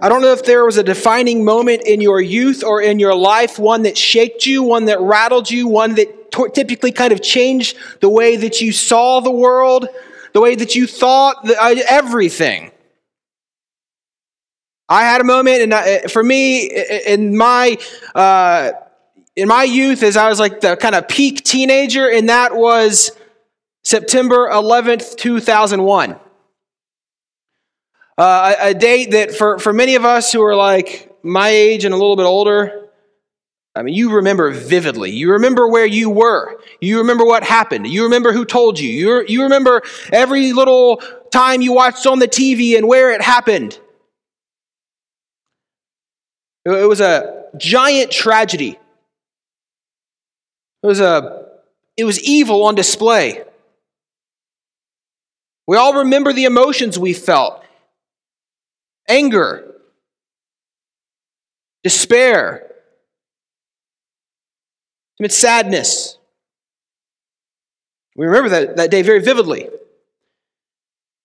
I 0.00 0.08
don't 0.08 0.22
know 0.22 0.32
if 0.32 0.44
there 0.44 0.64
was 0.64 0.78
a 0.78 0.82
defining 0.82 1.44
moment 1.44 1.82
in 1.82 2.00
your 2.00 2.20
youth 2.20 2.64
or 2.64 2.80
in 2.80 2.98
your 2.98 3.14
life, 3.14 3.58
one 3.58 3.82
that 3.82 3.98
shaked 3.98 4.46
you, 4.46 4.62
one 4.62 4.86
that 4.86 5.00
rattled 5.00 5.50
you, 5.50 5.68
one 5.68 5.94
that 5.96 6.32
t- 6.32 6.48
typically 6.54 6.92
kind 6.92 7.12
of 7.12 7.20
changed 7.20 7.76
the 8.00 8.08
way 8.08 8.36
that 8.36 8.60
you 8.60 8.72
saw 8.72 9.20
the 9.20 9.30
world, 9.30 9.88
the 10.32 10.40
way 10.40 10.54
that 10.54 10.74
you 10.74 10.86
thought, 10.86 11.44
the, 11.44 11.60
uh, 11.60 11.74
everything. 11.88 12.70
I 14.88 15.02
had 15.02 15.20
a 15.20 15.24
moment, 15.24 15.62
and 15.62 15.72
uh, 15.72 16.08
for 16.08 16.22
me, 16.22 16.70
in 17.06 17.36
my 17.36 17.78
uh, 18.14 18.72
in 19.34 19.48
my 19.48 19.64
youth, 19.64 20.02
as 20.02 20.16
I 20.16 20.28
was 20.28 20.38
like 20.38 20.60
the 20.60 20.76
kind 20.76 20.94
of 20.94 21.08
peak 21.08 21.44
teenager, 21.44 22.10
and 22.10 22.28
that 22.28 22.54
was 22.54 23.10
September 23.84 24.48
11th, 24.48 25.16
2001. 25.16 26.16
Uh, 28.22 28.54
a, 28.60 28.68
a 28.68 28.74
date 28.74 29.10
that 29.10 29.34
for, 29.34 29.58
for 29.58 29.72
many 29.72 29.96
of 29.96 30.04
us 30.04 30.32
who 30.32 30.40
are 30.44 30.54
like 30.54 31.12
my 31.24 31.48
age 31.48 31.84
and 31.84 31.92
a 31.92 31.96
little 31.96 32.14
bit 32.14 32.22
older, 32.22 32.88
I 33.74 33.82
mean, 33.82 33.94
you 33.94 34.12
remember 34.12 34.52
vividly. 34.52 35.10
You 35.10 35.32
remember 35.32 35.66
where 35.66 35.86
you 35.86 36.08
were. 36.08 36.60
You 36.80 36.98
remember 36.98 37.24
what 37.24 37.42
happened. 37.42 37.88
You 37.88 38.04
remember 38.04 38.32
who 38.32 38.44
told 38.44 38.78
you. 38.78 38.88
You, 38.88 39.24
you 39.26 39.42
remember 39.42 39.82
every 40.12 40.52
little 40.52 41.02
time 41.32 41.62
you 41.62 41.72
watched 41.72 42.06
on 42.06 42.20
the 42.20 42.28
TV 42.28 42.76
and 42.76 42.86
where 42.86 43.10
it 43.10 43.22
happened. 43.22 43.80
It 46.64 46.88
was 46.88 47.00
a 47.00 47.46
giant 47.56 48.12
tragedy. 48.12 48.78
It 50.80 50.86
was 50.86 51.00
a 51.00 51.48
it 51.96 52.04
was 52.04 52.22
evil 52.22 52.62
on 52.66 52.76
display. 52.76 53.42
We 55.66 55.76
all 55.76 55.94
remember 55.94 56.32
the 56.32 56.44
emotions 56.44 56.96
we 56.96 57.14
felt. 57.14 57.61
Anger, 59.08 59.74
despair, 61.82 62.72
amid 65.18 65.32
sadness. 65.32 66.18
We 68.16 68.26
remember 68.26 68.50
that, 68.50 68.76
that 68.76 68.90
day 68.90 69.02
very 69.02 69.20
vividly. 69.20 69.68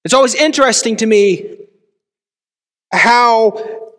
It's 0.06 0.14
always 0.14 0.36
interesting 0.36 0.96
to 0.98 1.06
me 1.06 1.58
how 2.92 3.92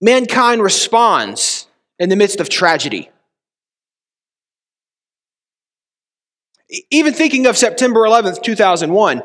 mankind 0.00 0.62
responds 0.62 1.66
in 1.98 2.08
the 2.10 2.16
midst 2.16 2.40
of 2.40 2.48
tragedy. 2.48 3.10
Even 6.90 7.12
thinking 7.12 7.46
of 7.46 7.56
September 7.56 8.00
11th, 8.00 8.42
2001, 8.42 9.22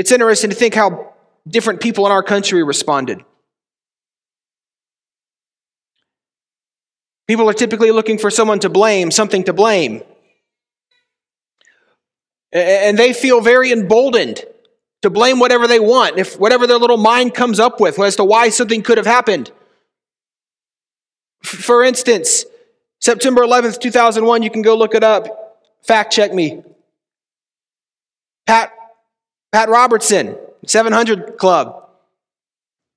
it's 0.00 0.10
interesting 0.10 0.48
to 0.48 0.56
think 0.56 0.74
how 0.74 1.12
different 1.46 1.82
people 1.82 2.06
in 2.06 2.12
our 2.12 2.22
country 2.22 2.62
responded. 2.62 3.22
People 7.28 7.46
are 7.50 7.52
typically 7.52 7.90
looking 7.90 8.16
for 8.16 8.30
someone 8.30 8.60
to 8.60 8.70
blame, 8.70 9.10
something 9.10 9.44
to 9.44 9.52
blame. 9.52 10.02
And 12.50 12.98
they 12.98 13.12
feel 13.12 13.42
very 13.42 13.72
emboldened 13.72 14.42
to 15.02 15.10
blame 15.10 15.38
whatever 15.38 15.66
they 15.66 15.80
want, 15.80 16.18
if 16.18 16.40
whatever 16.40 16.66
their 16.66 16.78
little 16.78 16.96
mind 16.96 17.34
comes 17.34 17.60
up 17.60 17.78
with 17.78 17.98
as 17.98 18.16
to 18.16 18.24
why 18.24 18.48
something 18.48 18.82
could 18.82 18.96
have 18.96 19.06
happened. 19.06 19.52
For 21.42 21.84
instance, 21.84 22.46
September 23.02 23.42
11th, 23.42 23.78
2001, 23.80 24.42
you 24.42 24.50
can 24.50 24.62
go 24.62 24.78
look 24.78 24.94
it 24.94 25.04
up. 25.04 25.26
Fact 25.82 26.10
check 26.10 26.32
me. 26.32 26.62
Pat, 28.46 28.72
Pat 29.52 29.68
Robertson, 29.68 30.36
700 30.66 31.36
Club. 31.36 31.88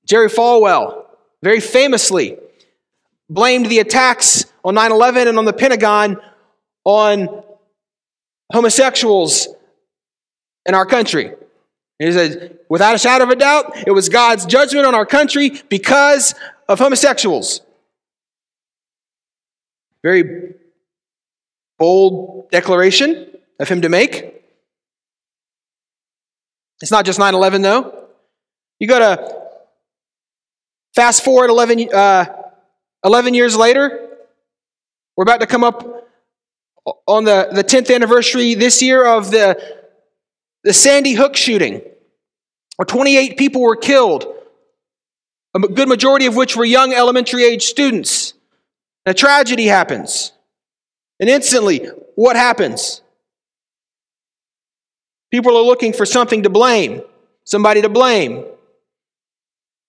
Jerry 0.06 0.28
Falwell, 0.28 1.06
very 1.42 1.60
famously, 1.60 2.38
blamed 3.30 3.68
the 3.68 3.80
attacks 3.80 4.46
on 4.64 4.76
9 4.76 4.92
11 4.92 5.28
and 5.28 5.38
on 5.38 5.46
the 5.46 5.54
Pentagon 5.54 6.18
on 6.84 7.44
homosexuals 8.52 9.48
in 10.66 10.76
our 10.76 10.86
country. 10.86 11.34
He 12.00 12.12
said, 12.12 12.60
without 12.70 12.96
a 12.96 12.98
shadow 12.98 13.24
of 13.24 13.30
a 13.30 13.36
doubt, 13.36 13.88
it 13.88 13.92
was 13.92 14.10
God's 14.10 14.46
judgment 14.46 14.86
on 14.86 14.94
our 14.94 15.06
country 15.06 15.62
because 15.70 16.36
of 16.68 16.80
homosexuals. 16.80 17.62
Very 20.04 20.56
bold 21.80 22.50
declaration 22.52 23.28
of 23.60 23.70
him 23.70 23.82
to 23.82 23.90
make. 23.90 24.43
It's 26.84 26.92
not 26.92 27.06
just 27.06 27.18
9 27.18 27.34
11, 27.34 27.62
though. 27.62 28.10
You 28.78 28.90
go 28.90 29.00
to 29.00 29.36
fast 30.94 31.24
forward 31.24 31.50
11, 31.50 31.88
uh, 31.94 32.26
11 33.06 33.34
years 33.34 33.56
later. 33.56 34.10
We're 35.16 35.24
about 35.24 35.40
to 35.40 35.48
come 35.48 35.64
up 35.64 36.10
on 37.08 37.24
the, 37.24 37.48
the 37.54 37.64
10th 37.64 37.96
anniversary 37.96 38.56
this 38.56 38.82
year 38.82 39.06
of 39.06 39.32
the 39.32 39.58
the 40.66 40.74
Sandy 40.74 41.14
Hook 41.14 41.38
shooting, 41.38 41.82
where 42.76 42.86
28 42.86 43.38
people 43.38 43.62
were 43.62 43.78
killed, 43.78 44.26
a 45.56 45.60
good 45.60 45.88
majority 45.88 46.26
of 46.26 46.36
which 46.36 46.58
were 46.58 46.66
young 46.66 46.92
elementary 46.92 47.46
age 47.46 47.64
students. 47.64 48.34
And 49.06 49.16
a 49.16 49.18
tragedy 49.18 49.68
happens. 49.68 50.34
And 51.22 51.30
instantly, 51.30 51.88
what 52.16 52.36
happens? 52.36 53.03
People 55.34 55.58
are 55.58 55.64
looking 55.64 55.94
for 55.94 56.06
something 56.06 56.44
to 56.44 56.50
blame, 56.52 57.02
somebody 57.44 57.82
to 57.82 57.90
blame. 57.90 58.46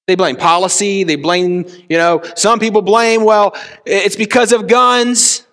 They 0.07 0.15
blame 0.15 0.37
policy, 0.37 1.05
they 1.05 1.17
blame, 1.17 1.67
you 1.87 1.99
know, 1.99 2.23
some 2.35 2.59
people 2.59 2.81
blame, 2.81 3.25
well, 3.25 3.55
it's 3.85 4.17
because 4.17 4.53
of 4.53 4.69
guns. 4.69 5.47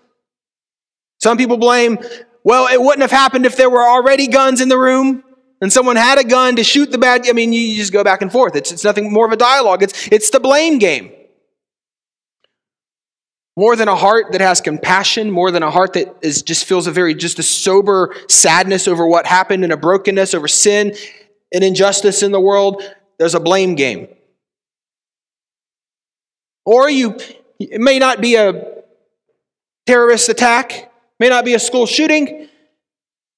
Some 1.21 1.37
people 1.37 1.57
blame, 1.57 1.99
well, 2.41 2.73
it 2.73 2.81
wouldn't 2.81 3.01
have 3.01 3.11
happened 3.11 3.45
if 3.45 3.57
there 3.57 3.69
were 3.69 3.83
already 3.83 4.27
guns 4.27 4.61
in 4.61 4.69
the 4.69 4.77
room 4.77 5.25
and 5.59 5.73
someone 5.73 5.97
had 5.97 6.17
a 6.17 6.23
gun 6.23 6.55
to 6.55 6.63
shoot 6.63 6.89
the 6.89 6.97
bad. 6.97 7.27
I 7.27 7.33
mean, 7.33 7.51
you 7.51 7.75
just 7.75 7.91
go 7.91 8.01
back 8.01 8.21
and 8.21 8.31
forth. 8.31 8.55
It's, 8.55 8.71
it's 8.71 8.85
nothing 8.85 9.11
more 9.11 9.25
of 9.25 9.33
a 9.33 9.37
dialogue. 9.37 9.83
It's, 9.83 10.07
it's 10.07 10.29
the 10.29 10.39
blame 10.39 10.79
game. 10.79 11.11
More 13.61 13.75
than 13.75 13.87
a 13.87 13.95
heart 13.95 14.31
that 14.31 14.41
has 14.41 14.59
compassion, 14.59 15.29
more 15.29 15.51
than 15.51 15.61
a 15.61 15.69
heart 15.69 15.93
that 15.93 16.15
is 16.23 16.41
just 16.41 16.65
feels 16.65 16.87
a 16.87 16.91
very 16.91 17.13
just 17.13 17.37
a 17.37 17.43
sober 17.43 18.15
sadness 18.27 18.87
over 18.87 19.05
what 19.05 19.27
happened 19.27 19.63
and 19.63 19.71
a 19.71 19.77
brokenness 19.77 20.33
over 20.33 20.47
sin 20.47 20.95
and 21.53 21.63
injustice 21.63 22.23
in 22.23 22.31
the 22.31 22.39
world, 22.39 22.81
there's 23.19 23.35
a 23.35 23.39
blame 23.39 23.75
game. 23.75 24.07
Or 26.65 26.89
you 26.89 27.19
it 27.59 27.79
may 27.79 27.99
not 27.99 28.19
be 28.19 28.33
a 28.33 28.81
terrorist 29.85 30.27
attack, 30.27 30.91
may 31.19 31.29
not 31.29 31.45
be 31.45 31.53
a 31.53 31.59
school 31.59 31.85
shooting. 31.85 32.47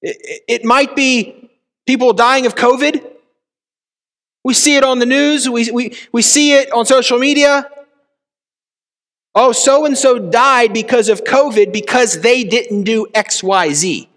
It, 0.01 0.63
might 0.63 0.95
be 0.95 1.49
people 1.85 2.13
dying 2.13 2.45
of 2.45 2.55
COVID. 2.55 3.05
We 4.45 4.53
see 4.53 4.77
it 4.77 4.85
on 4.85 4.99
the 4.99 5.05
news, 5.05 5.49
we, 5.49 5.69
we, 5.69 5.97
we 6.13 6.21
see 6.21 6.53
it 6.53 6.71
on 6.71 6.85
social 6.85 7.19
media. 7.19 7.69
Oh, 9.35 9.51
so 9.51 9.85
and 9.85 9.97
so 9.97 10.19
died 10.19 10.73
because 10.73 11.09
of 11.09 11.23
COVID 11.23 11.73
because 11.73 12.21
they 12.21 12.43
didn't 12.43 12.83
do 12.83 13.07
XYZ. 13.13 14.07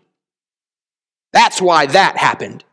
That's 1.32 1.60
why 1.60 1.87
that 1.87 2.16
happened. 2.16 2.65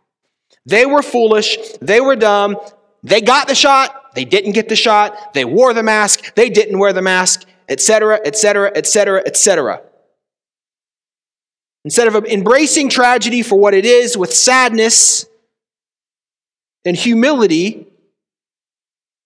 They 0.65 0.85
were 0.85 1.01
foolish, 1.01 1.57
they 1.81 1.99
were 1.99 2.15
dumb, 2.15 2.57
they 3.01 3.21
got 3.21 3.47
the 3.47 3.55
shot, 3.55 4.15
they 4.15 4.23
didn't 4.23 4.53
get 4.53 4.69
the 4.69 4.75
shot, 4.75 5.33
they 5.33 5.43
wore 5.43 5.73
the 5.73 5.83
mask, 5.83 6.35
they 6.35 6.49
didn't 6.49 6.79
wear 6.79 6.93
the 6.93 7.01
mask, 7.01 7.45
etc., 7.67 8.19
etc., 8.23 8.71
etc., 8.75 9.23
etc. 9.25 9.81
Instead 11.85 12.07
of 12.07 12.25
embracing 12.25 12.89
tragedy 12.89 13.41
for 13.41 13.59
what 13.59 13.73
it 13.73 13.85
is 13.85 14.17
with 14.17 14.33
sadness 14.33 15.25
and 16.85 16.95
humility, 16.95 17.87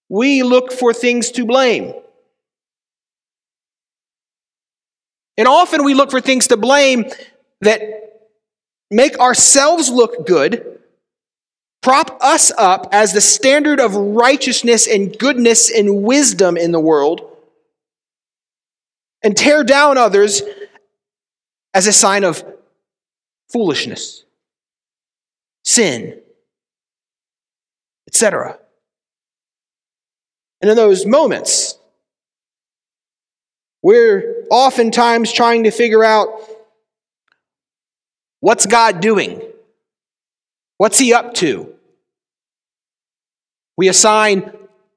we 0.09 0.41
look 0.41 0.71
for 0.71 0.93
things 0.93 1.29
to 1.31 1.45
blame. 1.45 1.93
And 5.37 5.47
often 5.47 5.83
we 5.83 5.93
look 5.93 6.11
for 6.11 6.19
things 6.19 6.47
to 6.47 6.57
blame 6.57 7.05
that 7.61 7.81
make 8.89 9.19
ourselves 9.19 9.89
look 9.89 10.25
good, 10.25 10.79
prop 11.81 12.17
us 12.21 12.51
up 12.57 12.89
as 12.91 13.13
the 13.13 13.21
standard 13.21 13.79
of 13.79 13.95
righteousness 13.95 14.87
and 14.87 15.17
goodness 15.17 15.71
and 15.71 16.03
wisdom 16.03 16.57
in 16.57 16.71
the 16.71 16.79
world, 16.79 17.21
and 19.23 19.35
tear 19.35 19.63
down 19.63 19.97
others 19.97 20.41
as 21.73 21.85
a 21.85 21.93
sign 21.93 22.23
of 22.23 22.43
foolishness, 23.51 24.23
sin, 25.63 26.19
etc. 28.07 28.57
And 30.61 30.71
in 30.71 30.75
those 30.75 31.05
moments, 31.05 31.77
we're 33.81 34.45
oftentimes 34.49 35.31
trying 35.31 35.63
to 35.63 35.71
figure 35.71 36.03
out 36.03 36.29
what's 38.39 38.65
God 38.65 38.99
doing? 39.01 39.41
What's 40.77 40.97
He 40.99 41.13
up 41.13 41.33
to? 41.35 41.73
We 43.77 43.89
assign 43.89 44.51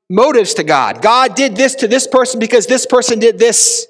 motives 0.09 0.55
to 0.55 0.65
God. 0.65 1.03
God 1.03 1.35
did 1.35 1.57
this 1.57 1.77
to 1.77 1.89
this 1.89 2.07
person 2.07 2.41
because 2.41 2.67
this 2.67 2.87
person 2.87 3.19
did 3.19 3.39
this. 3.39 3.87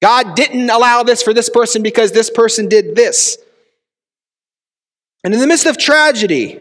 God 0.00 0.34
didn't 0.34 0.70
allow 0.70 1.02
this 1.02 1.22
for 1.22 1.34
this 1.34 1.50
person 1.50 1.82
because 1.82 2.12
this 2.12 2.30
person 2.30 2.68
did 2.68 2.96
this. 2.96 3.36
And 5.22 5.34
in 5.34 5.40
the 5.40 5.46
midst 5.46 5.66
of 5.66 5.76
tragedy, 5.76 6.60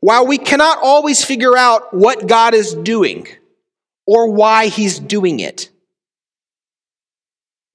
while 0.00 0.26
we 0.26 0.38
cannot 0.38 0.78
always 0.82 1.22
figure 1.22 1.56
out 1.56 1.92
what 1.92 2.26
God 2.26 2.54
is 2.54 2.74
doing 2.74 3.28
or 4.06 4.32
why 4.32 4.68
he's 4.68 4.98
doing 4.98 5.40
it, 5.40 5.68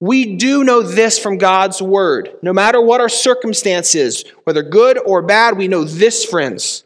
we 0.00 0.36
do 0.36 0.62
know 0.62 0.82
this 0.82 1.18
from 1.18 1.38
God's 1.38 1.82
word. 1.82 2.36
No 2.42 2.52
matter 2.52 2.80
what 2.80 3.00
our 3.00 3.08
circumstances, 3.08 4.24
whether 4.44 4.62
good 4.62 4.98
or 4.98 5.22
bad, 5.22 5.58
we 5.58 5.68
know 5.68 5.84
this, 5.84 6.24
friends. 6.24 6.84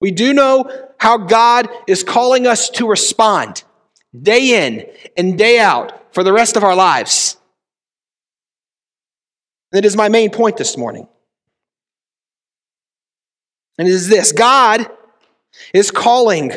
We 0.00 0.10
do 0.10 0.32
know 0.32 0.70
how 0.98 1.18
God 1.18 1.68
is 1.86 2.02
calling 2.02 2.46
us 2.46 2.70
to 2.70 2.88
respond 2.88 3.64
day 4.18 4.66
in 4.66 4.86
and 5.16 5.36
day 5.36 5.58
out 5.58 6.14
for 6.14 6.24
the 6.24 6.32
rest 6.32 6.56
of 6.56 6.64
our 6.64 6.74
lives. 6.74 7.36
That 9.72 9.84
is 9.84 9.96
my 9.96 10.08
main 10.08 10.30
point 10.30 10.56
this 10.56 10.78
morning. 10.78 11.08
And 13.76 13.88
it 13.88 13.90
is 13.90 14.08
this 14.08 14.32
God 14.32 14.88
is 15.74 15.90
calling 15.90 16.52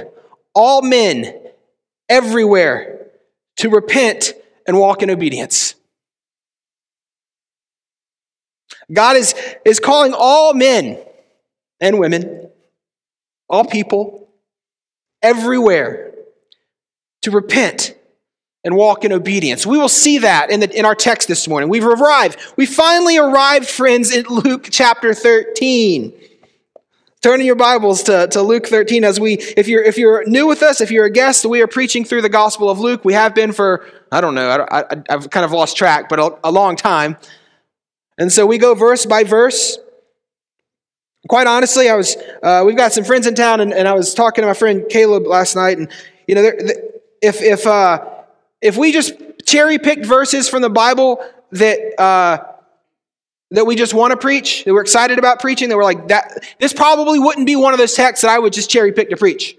all 0.54 0.82
men 0.82 1.34
everywhere 2.08 3.08
to 3.58 3.70
repent 3.70 4.34
and 4.68 4.78
walk 4.78 5.02
in 5.02 5.10
obedience. 5.10 5.76
God 8.92 9.18
is, 9.18 9.36
is 9.66 9.80
calling 9.80 10.14
all 10.16 10.54
men 10.54 10.98
and 11.80 12.00
women, 12.00 12.50
all 13.50 13.66
people, 13.66 14.30
everywhere 15.22 16.14
to 17.24 17.32
repent 17.32 17.96
and 18.64 18.76
walk 18.76 19.04
in 19.04 19.14
obedience. 19.14 19.66
We 19.66 19.78
will 19.78 19.90
see 19.90 20.20
that 20.20 20.50
in, 20.50 20.60
the, 20.60 20.78
in 20.78 20.86
our 20.86 20.96
text 20.96 21.28
this 21.28 21.48
morning. 21.48 21.70
We've 21.70 21.86
arrived. 21.86 22.38
We 22.56 22.66
finally 22.66 23.18
arrived, 23.18 23.68
friends, 23.68 24.12
in 24.12 24.26
Luke 24.26 24.68
chapter 24.72 25.14
13. 25.14 26.14
Turn 27.22 27.40
in 27.40 27.46
your 27.46 27.56
Bibles 27.56 28.04
to, 28.04 28.28
to 28.28 28.42
Luke 28.42 28.68
13 28.68 29.04
as 29.04 29.20
we, 29.20 29.34
if 29.34 29.68
you're, 29.68 29.84
if 29.84 29.98
you're 29.98 30.24
new 30.28 30.48
with 30.48 30.62
us, 30.62 30.82
if 30.82 30.92
you're 30.92 31.06
a 31.06 31.12
guest, 31.12 31.46
we 31.46 31.62
are 31.62 31.68
preaching 31.68 32.06
through 32.06 32.22
the 32.22 32.30
Gospel 32.30 32.70
of 32.70 32.80
Luke. 32.80 33.04
We 33.04 33.14
have 33.14 33.34
been 33.34 33.54
for, 33.54 33.86
I 34.12 34.22
don't 34.22 34.36
know, 34.36 34.66
I, 34.70 34.84
have 35.10 35.30
kind 35.30 35.44
of 35.44 35.52
lost 35.52 35.76
track, 35.76 36.10
but 36.10 36.20
a, 36.20 36.38
a 36.44 36.52
long 36.52 36.76
time. 36.76 37.18
And 38.18 38.32
so 38.32 38.46
we 38.46 38.58
go 38.58 38.74
verse 38.74 39.06
by 39.06 39.24
verse. 39.24 39.78
Quite 41.28 41.48
honestly, 41.48 41.90
I 41.90 41.96
was, 41.96 42.16
uh, 42.42 42.64
we've 42.66 42.78
got 42.78 42.94
some 42.94 43.04
friends 43.04 43.28
in 43.28 43.36
town, 43.36 43.60
and, 43.60 43.74
and, 43.74 43.88
I 43.88 43.94
was 43.94 44.14
talking 44.14 44.44
to 44.44 44.48
my 44.48 44.54
friend 44.54 44.86
Caleb 44.90 45.28
last 45.28 45.56
night, 45.56 45.78
and, 45.78 45.90
you 46.26 46.36
know, 46.36 46.50
if, 47.22 47.42
if, 47.42 47.68
uh, 47.68 48.06
if 48.62 48.78
we 48.78 48.92
just 48.94 49.14
cherry 49.46 49.78
picked 49.78 50.06
verses 50.06 50.48
from 50.48 50.62
the 50.62 50.70
Bible 50.70 51.24
that, 51.52 51.80
uh, 52.00 52.46
that 53.52 53.66
we 53.66 53.76
just 53.76 53.94
want 53.94 54.12
to 54.12 54.18
preach, 54.18 54.64
that 54.64 54.74
we're 54.74 54.82
excited 54.82 55.20
about 55.20 55.40
preaching, 55.40 55.70
that 55.70 55.76
we're 55.76 55.84
like, 55.84 56.08
that, 56.08 56.44
this 56.60 56.72
probably 56.72 57.20
wouldn't 57.20 57.46
be 57.46 57.56
one 57.56 57.74
of 57.74 57.80
those 57.80 57.94
texts 57.94 58.22
that 58.22 58.32
I 58.32 58.40
would 58.40 58.54
just 58.54 58.70
cherry 58.70 58.92
pick 58.94 59.10
to 59.10 59.18
preach. 59.18 59.58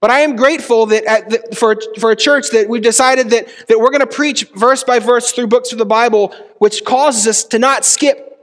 But 0.00 0.10
I 0.10 0.20
am 0.20 0.34
grateful 0.34 0.86
that 0.86 1.04
the, 1.28 1.54
for, 1.54 1.76
for 1.98 2.10
a 2.10 2.16
church 2.16 2.50
that 2.50 2.68
we've 2.68 2.82
decided 2.82 3.30
that, 3.30 3.48
that 3.68 3.78
we're 3.78 3.90
going 3.90 4.00
to 4.00 4.06
preach 4.06 4.44
verse 4.54 4.82
by 4.82 4.98
verse 4.98 5.32
through 5.32 5.48
books 5.48 5.72
of 5.72 5.78
the 5.78 5.84
Bible, 5.84 6.34
which 6.58 6.84
causes 6.84 7.26
us 7.26 7.44
to 7.44 7.58
not 7.58 7.84
skip 7.84 8.38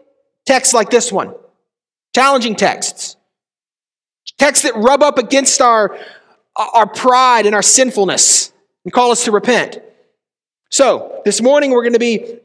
texts 0.45 0.73
like 0.73 0.91
this 0.91 1.11
one. 1.11 1.33
Challenging 2.15 2.55
texts. 2.55 3.15
Texts 4.37 4.63
that 4.63 4.75
rub 4.75 5.01
up 5.01 5.17
against 5.17 5.61
our, 5.61 5.97
our 6.55 6.87
pride 6.87 7.47
and 7.47 7.55
our 7.55 7.63
sinfulness 7.63 8.53
and 8.83 8.93
call 8.93 9.11
us 9.11 9.25
to 9.25 9.31
repent. 9.31 9.79
So, 10.69 11.21
this 11.25 11.41
morning 11.41 11.71
we're 11.71 11.83
going 11.83 11.93
to 11.93 11.99
be 11.99 12.39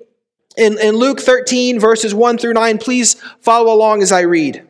in, 0.57 0.79
in 0.81 0.97
Luke 0.97 1.21
13, 1.21 1.79
verses 1.79 2.15
1 2.15 2.39
through 2.39 2.55
9. 2.55 2.79
Please 2.79 3.15
follow 3.41 3.75
along 3.75 4.03
as 4.03 4.11
I 4.11 4.21
read. 4.21 4.67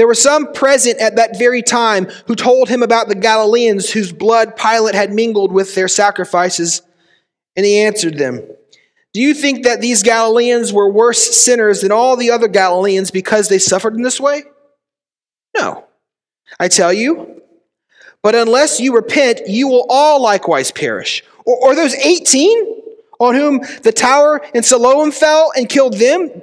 There 0.00 0.06
were 0.06 0.14
some 0.14 0.54
present 0.54 0.98
at 0.98 1.16
that 1.16 1.38
very 1.38 1.60
time 1.60 2.06
who 2.26 2.34
told 2.34 2.70
him 2.70 2.82
about 2.82 3.08
the 3.08 3.14
Galileans 3.14 3.90
whose 3.90 4.12
blood 4.12 4.56
Pilate 4.56 4.94
had 4.94 5.12
mingled 5.12 5.52
with 5.52 5.74
their 5.74 5.88
sacrifices. 5.88 6.80
And 7.54 7.66
he 7.66 7.80
answered 7.80 8.16
them, 8.16 8.40
Do 9.12 9.20
you 9.20 9.34
think 9.34 9.64
that 9.64 9.82
these 9.82 10.02
Galileans 10.02 10.72
were 10.72 10.90
worse 10.90 11.36
sinners 11.36 11.82
than 11.82 11.92
all 11.92 12.16
the 12.16 12.30
other 12.30 12.48
Galileans 12.48 13.10
because 13.10 13.50
they 13.50 13.58
suffered 13.58 13.94
in 13.94 14.00
this 14.00 14.18
way? 14.18 14.44
No, 15.54 15.84
I 16.58 16.68
tell 16.68 16.94
you. 16.94 17.42
But 18.22 18.34
unless 18.34 18.80
you 18.80 18.94
repent, 18.96 19.48
you 19.48 19.68
will 19.68 19.84
all 19.90 20.22
likewise 20.22 20.72
perish. 20.72 21.22
Or, 21.44 21.58
or 21.62 21.74
those 21.74 21.92
18 21.92 22.82
on 23.18 23.34
whom 23.34 23.60
the 23.82 23.92
tower 23.92 24.40
in 24.54 24.62
Siloam 24.62 25.12
fell 25.12 25.52
and 25.54 25.68
killed 25.68 25.98
them, 25.98 26.42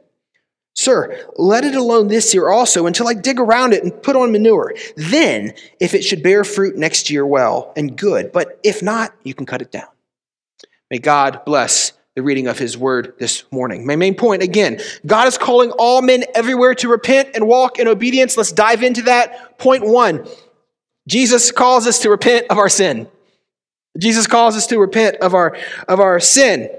Sir, 0.73 1.27
let 1.35 1.65
it 1.65 1.75
alone 1.75 2.07
this 2.07 2.33
year 2.33 2.49
also 2.49 2.85
until 2.85 3.07
I 3.07 3.13
dig 3.13 3.39
around 3.39 3.73
it 3.73 3.83
and 3.83 4.01
put 4.01 4.15
on 4.15 4.31
manure. 4.31 4.73
Then, 4.95 5.53
if 5.79 5.93
it 5.93 6.03
should 6.03 6.23
bear 6.23 6.43
fruit 6.43 6.77
next 6.77 7.09
year, 7.09 7.25
well 7.25 7.73
and 7.75 7.97
good. 7.97 8.31
But 8.31 8.59
if 8.63 8.81
not, 8.81 9.13
you 9.23 9.33
can 9.33 9.45
cut 9.45 9.61
it 9.61 9.71
down. 9.71 9.87
May 10.89 10.99
God 10.99 11.43
bless 11.45 11.93
the 12.15 12.23
reading 12.23 12.47
of 12.47 12.57
his 12.57 12.77
word 12.77 13.13
this 13.19 13.43
morning. 13.51 13.85
My 13.85 13.95
main 13.95 14.15
point 14.15 14.43
again 14.43 14.81
God 15.05 15.27
is 15.27 15.37
calling 15.37 15.71
all 15.71 16.01
men 16.01 16.25
everywhere 16.35 16.75
to 16.75 16.89
repent 16.89 17.29
and 17.35 17.47
walk 17.47 17.79
in 17.79 17.87
obedience. 17.87 18.35
Let's 18.35 18.51
dive 18.51 18.83
into 18.83 19.03
that. 19.03 19.57
Point 19.57 19.85
one 19.85 20.27
Jesus 21.07 21.51
calls 21.51 21.87
us 21.87 21.99
to 21.99 22.09
repent 22.09 22.47
of 22.49 22.57
our 22.57 22.69
sin. 22.69 23.07
Jesus 23.97 24.27
calls 24.27 24.55
us 24.55 24.67
to 24.67 24.79
repent 24.79 25.17
of 25.17 25.33
our, 25.33 25.57
of 25.87 25.99
our 25.99 26.19
sin 26.19 26.69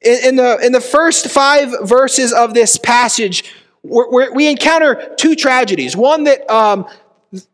in, 0.00 0.36
the, 0.36 0.58
in 0.62 0.72
the 0.72 0.80
first 0.80 1.28
five 1.28 1.74
verses 1.82 2.32
of 2.32 2.54
this 2.54 2.78
passage, 2.78 3.52
we're, 3.82 4.32
we 4.32 4.48
encounter 4.48 5.14
two 5.16 5.34
tragedies. 5.34 5.96
One 5.96 6.24
that 6.24 6.48
um, 6.50 6.86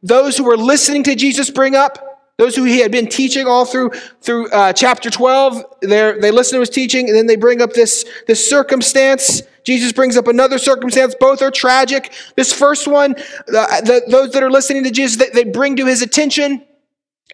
those 0.03 0.37
who 0.37 0.45
were 0.45 0.57
listening 0.57 1.05
to 1.05 1.15
Jesus 1.15 1.51
bring 1.51 1.75
up, 1.75 2.33
those 2.37 2.57
who 2.57 2.65
he 2.65 2.81
had 2.81 2.91
been 2.91 3.09
teaching 3.09 3.47
all 3.47 3.65
through 3.65 3.91
through 4.21 4.51
uh, 4.51 4.73
chapter 4.73 5.09
12, 5.09 5.63
they 5.83 6.31
listen 6.31 6.57
to 6.57 6.61
his 6.61 6.71
teaching, 6.71 7.09
and 7.09 7.17
then 7.17 7.27
they 7.27 7.37
bring 7.37 7.63
up 7.63 7.73
this, 7.73 8.05
this 8.27 8.49
circumstance. 8.49 9.43
Jesus 9.63 9.93
brings 9.93 10.17
up 10.17 10.27
another 10.27 10.59
circumstance. 10.59 11.15
Both 11.19 11.43
are 11.43 11.51
tragic. 11.51 12.13
This 12.37 12.53
first 12.53 12.89
one, 12.89 13.15
uh, 13.15 13.81
the, 13.81 14.03
those 14.09 14.33
that 14.33 14.43
are 14.43 14.51
listening 14.51 14.85
to 14.85 14.91
Jesus, 14.91 15.17
they, 15.17 15.31
they 15.31 15.49
bring 15.49 15.77
to 15.77 15.87
his 15.87 16.03
attention 16.03 16.65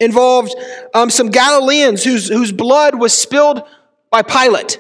involved 0.00 0.54
um, 0.94 1.10
some 1.10 1.30
Galileans 1.30 2.04
whose, 2.04 2.28
whose 2.28 2.52
blood 2.52 2.94
was 2.94 3.12
spilled 3.12 3.62
by 4.10 4.22
Pilate. 4.22 4.78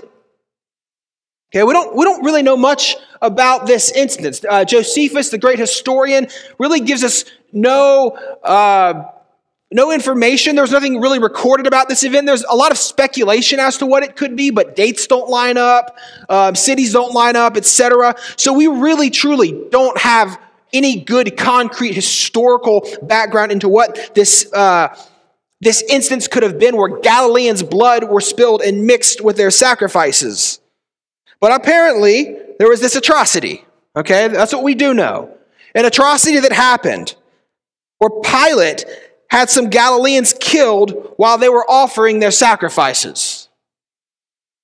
Okay, 1.52 1.64
we 1.64 1.72
don't, 1.72 1.96
we 1.96 2.04
don't 2.04 2.24
really 2.24 2.42
know 2.42 2.56
much 2.56 2.94
about 3.20 3.66
this 3.66 3.90
instance. 3.90 4.44
Uh, 4.48 4.64
Josephus, 4.64 5.30
the 5.30 5.38
great 5.38 5.58
historian, 5.58 6.28
really 6.58 6.78
gives 6.78 7.02
us 7.02 7.24
no, 7.52 8.10
uh, 8.44 9.02
no 9.72 9.90
information. 9.90 10.54
There's 10.54 10.70
nothing 10.70 11.00
really 11.00 11.18
recorded 11.18 11.66
about 11.66 11.88
this 11.88 12.04
event. 12.04 12.26
There's 12.26 12.44
a 12.44 12.54
lot 12.54 12.70
of 12.70 12.78
speculation 12.78 13.58
as 13.58 13.78
to 13.78 13.86
what 13.86 14.04
it 14.04 14.14
could 14.14 14.36
be, 14.36 14.50
but 14.50 14.76
dates 14.76 15.08
don't 15.08 15.28
line 15.28 15.56
up, 15.56 15.98
um, 16.28 16.54
cities 16.54 16.92
don't 16.92 17.14
line 17.14 17.34
up, 17.34 17.56
etc. 17.56 18.14
So 18.36 18.52
we 18.52 18.68
really, 18.68 19.10
truly 19.10 19.66
don't 19.70 19.98
have 19.98 20.40
any 20.72 21.00
good 21.00 21.36
concrete 21.36 21.94
historical 21.94 22.86
background 23.02 23.50
into 23.50 23.68
what 23.68 24.14
this, 24.14 24.52
uh, 24.52 24.96
this 25.60 25.82
instance 25.88 26.28
could 26.28 26.44
have 26.44 26.60
been 26.60 26.76
where 26.76 27.00
Galileans' 27.00 27.64
blood 27.64 28.04
were 28.04 28.20
spilled 28.20 28.62
and 28.62 28.86
mixed 28.86 29.20
with 29.20 29.36
their 29.36 29.50
sacrifices. 29.50 30.59
But 31.40 31.52
apparently, 31.52 32.36
there 32.58 32.68
was 32.68 32.80
this 32.80 32.96
atrocity. 32.96 33.64
Okay, 33.96 34.28
that's 34.28 34.52
what 34.52 34.62
we 34.62 34.74
do 34.74 34.94
know. 34.94 35.36
An 35.74 35.84
atrocity 35.84 36.38
that 36.40 36.52
happened 36.52 37.14
where 37.98 38.10
Pilate 38.22 38.84
had 39.30 39.48
some 39.48 39.70
Galileans 39.70 40.34
killed 40.38 41.14
while 41.16 41.38
they 41.38 41.48
were 41.48 41.68
offering 41.68 42.18
their 42.18 42.30
sacrifices. 42.30 43.48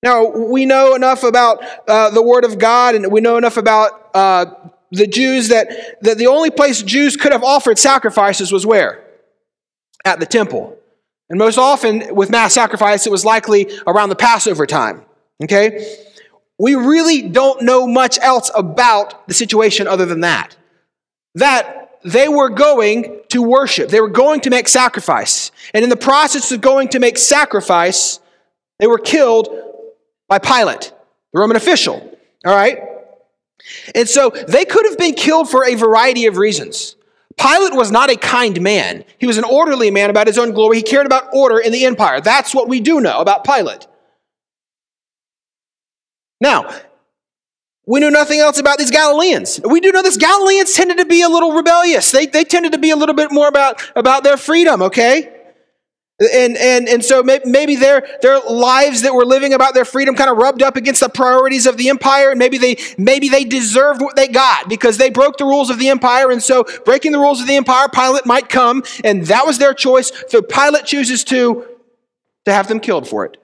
Now, 0.03 0.27
we 0.27 0.65
know 0.65 0.93
enough 0.93 1.23
about 1.23 1.63
uh, 1.87 2.09
the 2.11 2.21
Word 2.21 2.45
of 2.45 2.59
God 2.59 2.95
and 2.95 3.11
we 3.11 3.21
know 3.21 3.37
enough 3.37 3.57
about 3.57 4.09
uh, 4.13 4.45
the 4.91 5.07
Jews 5.07 5.47
that, 5.49 6.01
that 6.01 6.17
the 6.17 6.27
only 6.27 6.51
place 6.51 6.83
Jews 6.83 7.15
could 7.15 7.31
have 7.31 7.43
offered 7.43 7.79
sacrifices 7.79 8.51
was 8.51 8.65
where? 8.65 9.07
at 10.07 10.19
the 10.19 10.25
temple. 10.25 10.77
And 11.29 11.37
most 11.37 11.57
often 11.57 12.15
with 12.15 12.29
mass 12.29 12.53
sacrifice, 12.53 13.05
it 13.05 13.11
was 13.11 13.25
likely 13.25 13.69
around 13.85 14.09
the 14.09 14.15
Passover 14.15 14.65
time. 14.65 15.03
Okay? 15.43 15.97
We 16.59 16.75
really 16.75 17.21
don't 17.21 17.61
know 17.61 17.87
much 17.87 18.17
else 18.19 18.49
about 18.55 19.27
the 19.27 19.33
situation 19.33 19.87
other 19.87 20.05
than 20.05 20.21
that. 20.21 20.55
That 21.35 21.99
they 22.03 22.27
were 22.27 22.49
going 22.49 23.21
to 23.29 23.41
worship, 23.41 23.89
they 23.89 24.01
were 24.01 24.09
going 24.09 24.41
to 24.41 24.49
make 24.49 24.67
sacrifice. 24.67 25.51
And 25.73 25.83
in 25.83 25.89
the 25.89 25.97
process 25.97 26.51
of 26.51 26.61
going 26.61 26.89
to 26.89 26.99
make 26.99 27.17
sacrifice, 27.17 28.19
they 28.79 28.87
were 28.87 28.97
killed 28.97 29.49
by 30.27 30.39
Pilate, 30.39 30.93
the 31.33 31.39
Roman 31.39 31.57
official. 31.57 32.17
All 32.45 32.55
right? 32.55 32.79
And 33.95 34.07
so 34.07 34.29
they 34.29 34.65
could 34.65 34.85
have 34.85 34.97
been 34.97 35.13
killed 35.13 35.49
for 35.49 35.65
a 35.65 35.75
variety 35.75 36.25
of 36.25 36.37
reasons. 36.37 36.95
Pilate 37.37 37.73
was 37.73 37.91
not 37.91 38.09
a 38.09 38.15
kind 38.15 38.59
man. 38.61 39.03
He 39.19 39.27
was 39.27 39.37
an 39.37 39.43
orderly 39.43 39.91
man 39.91 40.09
about 40.09 40.27
his 40.27 40.37
own 40.37 40.53
glory. 40.53 40.77
He 40.77 40.83
cared 40.83 41.05
about 41.05 41.29
order 41.33 41.59
in 41.59 41.71
the 41.71 41.85
empire. 41.85 42.19
That's 42.19 42.55
what 42.55 42.67
we 42.67 42.79
do 42.79 42.99
know 42.99 43.19
about 43.19 43.43
Pilate. 43.43 43.85
Now, 46.39 46.69
we 47.85 48.01
knew 48.01 48.11
nothing 48.11 48.39
else 48.39 48.59
about 48.59 48.77
these 48.77 48.91
Galileans. 48.91 49.61
We 49.63 49.79
do 49.79 49.91
know 49.91 50.01
this 50.01 50.17
Galileans 50.17 50.73
tended 50.73 50.97
to 50.97 51.05
be 51.05 51.21
a 51.21 51.29
little 51.29 51.53
rebellious. 51.53 52.11
They, 52.11 52.25
they 52.25 52.43
tended 52.43 52.73
to 52.73 52.77
be 52.77 52.91
a 52.91 52.97
little 52.97 53.15
bit 53.15 53.31
more 53.31 53.47
about, 53.47 53.81
about 53.95 54.23
their 54.25 54.35
freedom, 54.35 54.81
okay? 54.81 55.33
And, 56.19 56.57
and, 56.57 56.89
and 56.89 57.05
so 57.05 57.23
maybe 57.23 57.75
their, 57.75 58.05
their 58.23 58.39
lives 58.39 59.03
that 59.03 59.13
were 59.13 59.23
living 59.23 59.53
about 59.53 59.75
their 59.75 59.85
freedom 59.85 60.15
kind 60.15 60.31
of 60.31 60.37
rubbed 60.37 60.63
up 60.63 60.75
against 60.75 60.99
the 60.99 61.09
priorities 61.09 61.67
of 61.67 61.77
the 61.77 61.89
empire. 61.89 62.31
And 62.31 62.39
maybe 62.39 62.57
they, 62.57 62.77
maybe 62.97 63.29
they 63.29 63.45
deserved 63.45 64.01
what 64.01 64.15
they 64.15 64.27
got 64.27 64.67
because 64.67 64.97
they 64.97 65.11
broke 65.11 65.37
the 65.37 65.45
rules 65.45 65.69
of 65.69 65.77
the 65.77 65.89
empire. 65.89 66.31
And 66.31 66.41
so 66.41 66.65
breaking 66.85 67.11
the 67.11 67.19
rules 67.19 67.39
of 67.39 67.47
the 67.47 67.55
empire, 67.55 67.87
Pilate 67.87 68.25
might 68.25 68.49
come. 68.49 68.83
And 69.03 69.27
that 69.27 69.45
was 69.45 69.59
their 69.59 69.75
choice. 69.75 70.11
So 70.27 70.41
Pilate 70.41 70.85
chooses 70.85 71.23
to, 71.25 71.67
to 72.45 72.51
have 72.51 72.67
them 72.67 72.79
killed 72.79 73.07
for 73.07 73.23
it. 73.23 73.37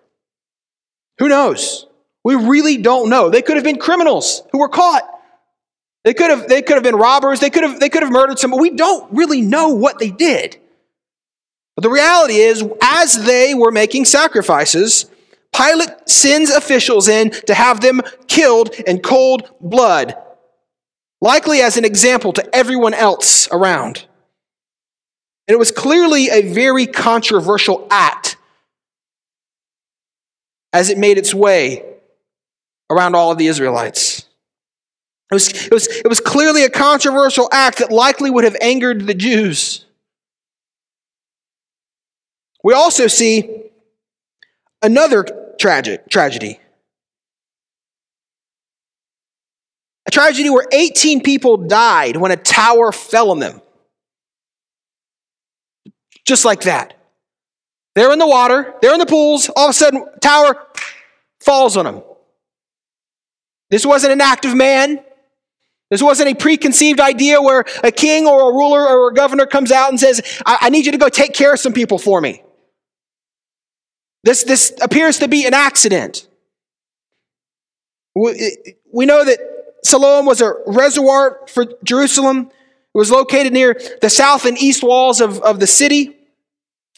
Who 1.20 1.30
knows? 1.30 1.86
We 2.24 2.36
really 2.36 2.78
don't 2.78 3.10
know. 3.10 3.30
They 3.30 3.42
could 3.42 3.58
have 3.58 3.64
been 3.64 3.80
criminals 3.80 4.44
who 4.52 4.60
were 4.60 4.70
caught. 4.70 5.04
They 6.04 6.14
could 6.14 6.30
have, 6.30 6.48
they 6.48 6.62
could 6.62 6.76
have 6.76 6.84
been 6.84 6.96
robbers. 6.96 7.40
They 7.40 7.50
could 7.50 7.64
have, 7.64 7.80
they 7.80 7.90
could 7.90 8.04
have 8.04 8.12
murdered 8.12 8.40
someone. 8.40 8.62
We 8.62 8.72
don't 8.72 9.12
really 9.14 9.42
know 9.42 9.70
what 9.70 10.00
they 10.00 10.10
did. 10.10 10.58
But 11.76 11.84
the 11.84 11.90
reality 11.90 12.36
is, 12.36 12.64
as 12.82 13.26
they 13.26 13.54
were 13.54 13.72
making 13.72 14.06
sacrifices, 14.06 15.06
Pilate 15.56 16.10
sends 16.10 16.50
officials 16.50 17.08
in 17.08 17.32
to 17.48 17.54
have 17.54 17.82
them 17.82 18.02
killed 18.28 18.74
in 18.74 19.00
cold 19.00 19.50
blood, 19.60 20.16
likely 21.22 21.62
as 21.62 21.78
an 21.78 21.86
example 21.86 22.34
to 22.34 22.56
everyone 22.56 22.94
else 22.94 23.48
around. 23.52 24.06
And 25.48 25.56
it 25.56 25.60
was 25.60 25.72
clearly 25.72 26.30
a 26.30 26.54
very 26.54 26.86
controversial 26.86 27.88
act 27.90 28.38
as 30.72 30.90
it 30.90 30.98
made 30.98 31.18
its 31.18 31.34
way 31.34 31.93
around 32.94 33.16
all 33.16 33.32
of 33.32 33.38
the 33.38 33.48
Israelites. 33.48 34.28
It 35.32 35.36
was, 35.36 35.50
it, 35.66 35.74
was, 35.74 35.88
it 35.88 36.08
was 36.08 36.20
clearly 36.20 36.64
a 36.64 36.70
controversial 36.70 37.50
act 37.52 37.80
that 37.80 37.92
likely 37.92 38.30
would 38.30 38.44
have 38.44 38.56
angered 38.62 39.08
the 39.08 39.14
Jews. 39.14 39.86
We 42.64 42.74
also 42.74 43.08
see 43.08 43.64
another 44.82 45.26
tragic 45.60 46.08
tragedy. 46.10 46.60
A 50.06 50.12
tragedy 50.12 50.50
where 50.50 50.68
18 50.72 51.22
people 51.22 51.58
died 51.58 52.18
when 52.18 52.32
a 52.32 52.38
tower 52.38 52.92
fell 52.92 53.32
on 53.32 53.40
them. 53.40 53.62
Just 56.26 56.46
like 56.46 56.62
that. 56.62 56.94
They're 57.96 58.12
in 58.12 58.20
the 58.20 58.28
water, 58.28 58.74
they're 58.82 58.94
in 58.94 59.00
the 59.00 59.06
pools, 59.06 59.50
all 59.56 59.66
of 59.66 59.70
a 59.72 59.74
sudden, 59.74 60.06
tower 60.20 60.68
falls 61.42 61.78
on 61.78 61.86
them. 61.86 62.04
This 63.74 63.88
wasn't 63.88 64.14
an 64.14 64.22
act 64.22 64.46
of 64.46 64.54
man. 64.56 65.04
This 65.90 66.04
wasn't 66.04 66.30
a 66.30 66.36
preconceived 66.36 67.00
idea 67.00 67.42
where 67.42 67.66
a 67.84 67.92
king 67.92 68.28
or 68.28 68.52
a 68.52 68.54
ruler 68.54 68.88
or 68.88 69.10
a 69.10 69.14
governor 69.16 69.48
comes 69.48 69.72
out 69.72 69.90
and 69.90 70.00
says, 70.00 70.22
I, 70.46 70.60
I 70.62 70.70
need 70.70 70.86
you 70.86 70.92
to 70.92 71.00
go 71.00 71.10
take 71.10 71.34
care 71.34 71.54
of 71.54 71.60
some 71.60 71.74
people 71.74 71.98
for 71.98 72.22
me. 72.22 72.44
This, 74.24 74.44
this 74.44 74.74
appears 74.80 75.18
to 75.20 75.28
be 75.28 75.48
an 75.48 75.56
accident. 75.56 76.28
We, 78.14 78.76
we 78.94 79.08
know 79.08 79.26
that 79.26 79.40
Siloam 79.84 80.28
was 80.28 80.40
a 80.40 80.54
reservoir 80.68 81.40
for 81.48 81.66
Jerusalem. 81.84 82.52
It 82.94 82.98
was 83.00 83.10
located 83.10 83.54
near 83.54 83.82
the 84.04 84.10
south 84.12 84.46
and 84.46 84.56
east 84.56 84.84
walls 84.84 85.20
of, 85.20 85.42
of 85.42 85.60
the 85.60 85.66
city. 85.66 86.16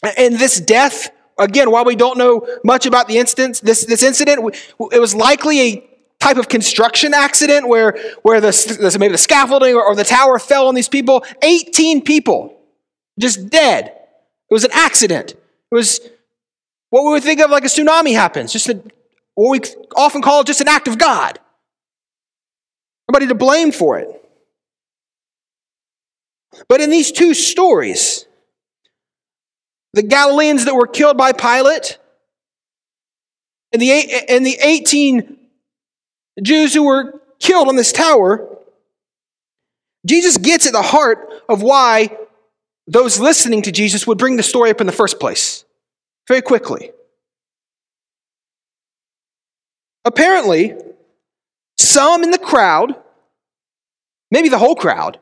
And 0.02 0.38
this 0.38 0.60
death, 0.60 1.08
again, 1.38 1.70
while 1.70 1.86
we 1.86 1.96
don't 1.96 2.18
know 2.18 2.46
much 2.62 2.84
about 2.84 3.08
the 3.08 3.16
instance, 3.16 3.60
this, 3.60 3.86
this 3.86 4.02
incident, 4.02 4.54
it 4.92 5.00
was 5.00 5.14
likely 5.14 5.60
a 5.62 5.95
type 6.20 6.36
of 6.36 6.48
construction 6.48 7.14
accident 7.14 7.68
where, 7.68 7.96
where 8.22 8.40
the, 8.40 8.96
maybe 8.98 9.12
the 9.12 9.18
scaffolding 9.18 9.74
or, 9.74 9.84
or 9.84 9.94
the 9.94 10.04
tower 10.04 10.38
fell 10.38 10.68
on 10.68 10.74
these 10.74 10.88
people. 10.88 11.24
18 11.42 12.02
people 12.02 12.58
just 13.18 13.50
dead. 13.50 13.86
It 13.86 14.54
was 14.54 14.64
an 14.64 14.70
accident. 14.72 15.32
It 15.32 15.74
was 15.74 16.00
what 16.90 17.04
we 17.04 17.10
would 17.10 17.22
think 17.22 17.40
of 17.40 17.50
like 17.50 17.64
a 17.64 17.68
tsunami 17.68 18.14
happens, 18.14 18.52
just 18.52 18.68
a, 18.68 18.80
what 19.34 19.50
we 19.50 19.60
often 19.96 20.22
call 20.22 20.44
just 20.44 20.60
an 20.60 20.68
act 20.68 20.88
of 20.88 20.98
God. 20.98 21.38
Nobody 23.08 23.26
to 23.28 23.34
blame 23.34 23.72
for 23.72 23.98
it. 23.98 24.08
But 26.68 26.80
in 26.80 26.90
these 26.90 27.12
two 27.12 27.34
stories, 27.34 28.26
the 29.92 30.02
Galileans 30.02 30.64
that 30.64 30.74
were 30.74 30.86
killed 30.86 31.16
by 31.16 31.32
Pilate 31.32 31.98
and 33.72 33.82
the, 33.82 33.90
and 34.28 34.44
the 34.44 34.56
18 34.60 35.36
Jews 36.42 36.74
who 36.74 36.84
were 36.84 37.20
killed 37.38 37.68
on 37.68 37.76
this 37.76 37.92
tower, 37.92 38.46
Jesus 40.06 40.36
gets 40.36 40.66
at 40.66 40.72
the 40.72 40.82
heart 40.82 41.28
of 41.48 41.62
why 41.62 42.16
those 42.86 43.18
listening 43.18 43.62
to 43.62 43.72
Jesus 43.72 44.06
would 44.06 44.18
bring 44.18 44.36
the 44.36 44.42
story 44.42 44.70
up 44.70 44.80
in 44.80 44.86
the 44.86 44.92
first 44.92 45.18
place 45.18 45.64
very 46.28 46.42
quickly. 46.42 46.92
Apparently, 50.04 50.74
some 51.78 52.22
in 52.22 52.30
the 52.30 52.38
crowd, 52.38 52.94
maybe 54.30 54.48
the 54.48 54.58
whole 54.58 54.76
crowd, 54.76 55.18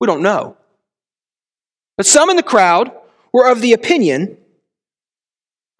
we 0.00 0.06
don't 0.06 0.22
know, 0.22 0.56
but 1.96 2.06
some 2.06 2.30
in 2.30 2.36
the 2.36 2.42
crowd 2.42 2.90
were 3.32 3.48
of 3.48 3.60
the 3.60 3.72
opinion 3.72 4.36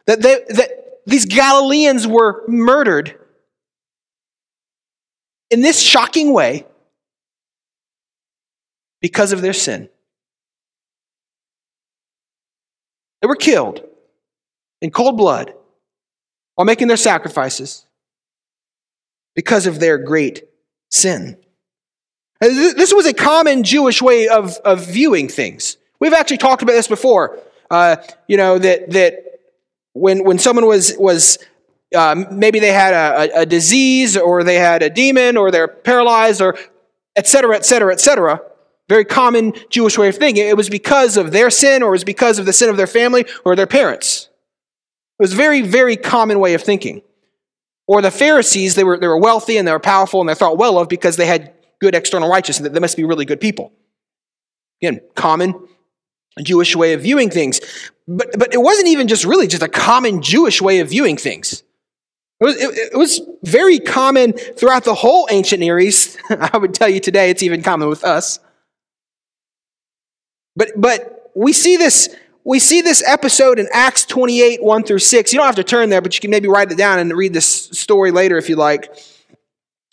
that, 0.07 0.23
they, 0.23 0.45
that 0.51 1.01
these 1.07 1.25
Galileans 1.25 2.07
were 2.07 2.45
murdered 2.47 3.19
in 5.53 5.61
this 5.61 5.79
shocking 5.79 6.33
way 6.33 6.67
because 9.03 9.33
of 9.33 9.43
their 9.43 9.53
sin. 9.53 9.91
They 13.21 13.29
were 13.29 13.37
killed 13.37 13.87
in 14.81 14.91
cold 14.91 15.19
blood 15.19 15.53
while 16.55 16.65
making 16.65 16.89
their 16.89 16.97
sacrifices 16.97 17.87
because 19.35 19.67
of 19.67 19.79
their 19.79 19.99
great 19.99 20.45
sin. 20.91 21.37
This 22.41 22.93
was 22.93 23.07
a 23.07 23.15
common 23.15 23.63
Jewish 23.63 24.01
way 24.01 24.29
of, 24.29 24.57
of 24.65 24.87
viewing 24.87 25.29
things. 25.29 25.77
We've 26.01 26.15
actually 26.15 26.39
talked 26.39 26.63
about 26.63 26.73
this 26.73 26.89
before. 26.89 27.39
Uh, 27.71 27.97
you 28.27 28.37
know, 28.37 28.59
that, 28.59 28.91
that 28.91 29.25
when, 29.93 30.25
when 30.25 30.39
someone 30.39 30.67
was, 30.67 30.97
was 30.99 31.39
uh, 31.95 32.15
maybe 32.31 32.59
they 32.59 32.73
had 32.73 32.95
a, 32.95 33.41
a, 33.41 33.47
disease 33.47 34.17
or 34.17 34.45
they 34.45 34.57
had 34.57 34.83
a 34.83 34.91
demon 34.91 35.37
or 35.37 35.51
they're 35.51 35.69
paralyzed 35.69 36.41
or 36.41 36.57
et 37.17 37.27
cetera, 37.27 37.57
et 37.57 37.65
cetera, 37.65 37.93
et 37.93 38.01
cetera, 38.01 38.41
very 38.89 39.05
common 39.05 39.53
Jewish 39.71 39.99
way 39.99 40.09
of 40.09 40.17
thinking. 40.17 40.47
It 40.47 40.57
was 40.57 40.69
because 40.69 41.17
of 41.17 41.33
their 41.33 41.51
sin 41.51 41.83
or 41.83 41.89
it 41.89 41.93
was 41.93 42.05
because 42.05 42.39
of 42.39 42.47
the 42.47 42.53
sin 42.53 42.69
of 42.69 42.77
their 42.77 42.87
family 42.87 43.25
or 43.45 43.57
their 43.57 43.67
parents. 43.67 44.29
It 45.19 45.23
was 45.23 45.33
a 45.33 45.37
very, 45.37 45.63
very 45.63 45.97
common 45.97 46.41
way 46.41 46.55
of 46.55 46.63
thinking. 46.63 47.03
Or 47.87 48.01
the 48.01 48.11
Pharisees, 48.11 48.75
they 48.75 48.85
were, 48.85 48.99
they 48.99 49.09
were 49.09 49.19
wealthy 49.19 49.57
and 49.57 49.67
they 49.67 49.73
were 49.73 49.81
powerful 49.81 50.21
and 50.21 50.29
they're 50.29 50.37
thought 50.37 50.59
well 50.59 50.79
of 50.79 50.89
because 50.89 51.17
they 51.17 51.27
had 51.27 51.53
good 51.81 51.95
external 51.95 52.29
righteousness. 52.29 52.73
They 52.73 52.81
must 52.81 52.97
be 52.97 53.05
really 53.05 53.25
good 53.25 53.41
people. 53.41 53.73
Again, 54.83 55.01
common 55.15 55.69
Jewish 56.41 56.75
way 56.75 56.93
of 56.93 57.03
viewing 57.03 57.31
things. 57.31 57.61
But, 58.09 58.39
but 58.39 58.55
it 58.55 58.61
wasn't 58.61 58.89
even 58.89 59.09
just 59.09 59.25
really 59.25 59.47
just 59.47 59.63
a 59.63 59.69
common 59.69 60.23
Jewish 60.23 60.61
way 60.63 60.81
of 60.81 60.91
viewing 60.91 61.17
things. 61.17 61.63
It 62.43 62.45
was, 62.45 62.57
it, 62.57 62.91
it 62.93 62.99
was 62.99 63.21
very 63.45 63.79
common 63.79 64.33
throughout 64.33 64.83
the 64.83 64.95
whole 64.95 65.29
ancient 65.31 65.61
Near 65.61 65.79
East. 65.79 66.19
I 66.29 66.59
would 66.59 66.75
tell 66.75 66.89
you 66.89 66.99
today 66.99 67.31
it's 67.31 67.45
even 67.45 67.63
common 67.63 67.89
with 67.89 68.03
us. 68.03 68.41
But, 70.57 70.73
but 70.77 71.31
we 71.37 71.53
see 71.53 71.77
this 71.77 72.15
we 72.45 72.59
see 72.59 72.81
this 72.81 73.05
episode 73.07 73.61
in 73.61 73.69
Acts 73.73 74.05
28, 74.05 74.65
1 74.65 74.83
through 74.83 74.99
6. 74.99 75.33
You 75.33 75.39
don't 75.39 75.47
have 75.47 75.55
to 75.55 75.63
turn 75.63 75.91
there, 75.91 76.01
but 76.01 76.17
you 76.17 76.21
can 76.21 76.33
maybe 76.33 76.49
write 76.49 76.73
it 76.73 76.77
down 76.77 76.99
and 76.99 77.13
read 77.13 77.33
this 77.33 77.47
story 77.47 78.11
later 78.11 78.37
if 78.37 78.49
you 78.49 78.57
like. 78.57 78.93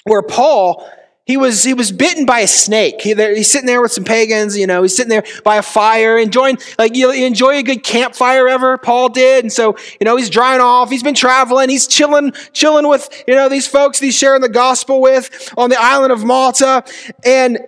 Where 0.05 0.23
Paul, 0.23 0.89
he 1.29 1.37
was 1.37 1.63
he 1.63 1.75
was 1.75 1.91
bitten 1.91 2.25
by 2.25 2.39
a 2.39 2.47
snake. 2.47 3.01
He, 3.01 3.13
there, 3.13 3.35
he's 3.35 3.51
sitting 3.51 3.67
there 3.67 3.83
with 3.83 3.91
some 3.91 4.03
pagans, 4.03 4.57
you 4.57 4.65
know. 4.65 4.81
He's 4.81 4.95
sitting 4.95 5.11
there 5.11 5.23
by 5.43 5.57
a 5.57 5.61
fire, 5.61 6.17
enjoying 6.17 6.57
like 6.79 6.95
you, 6.95 7.11
you, 7.11 7.27
enjoy 7.27 7.57
a 7.57 7.61
good 7.61 7.83
campfire 7.83 8.49
ever. 8.49 8.79
Paul 8.79 9.09
did, 9.09 9.45
and 9.45 9.53
so 9.53 9.77
you 10.01 10.05
know 10.05 10.15
he's 10.15 10.31
drying 10.31 10.59
off. 10.59 10.89
He's 10.89 11.03
been 11.03 11.13
traveling. 11.13 11.69
He's 11.69 11.85
chilling, 11.85 12.31
chilling 12.51 12.87
with 12.87 13.25
you 13.27 13.35
know 13.35 13.47
these 13.47 13.67
folks. 13.67 13.99
He's 13.99 14.17
sharing 14.17 14.41
the 14.41 14.49
gospel 14.49 15.01
with 15.01 15.53
on 15.55 15.69
the 15.69 15.79
island 15.79 16.11
of 16.11 16.23
Malta, 16.23 16.83
and 17.23 17.59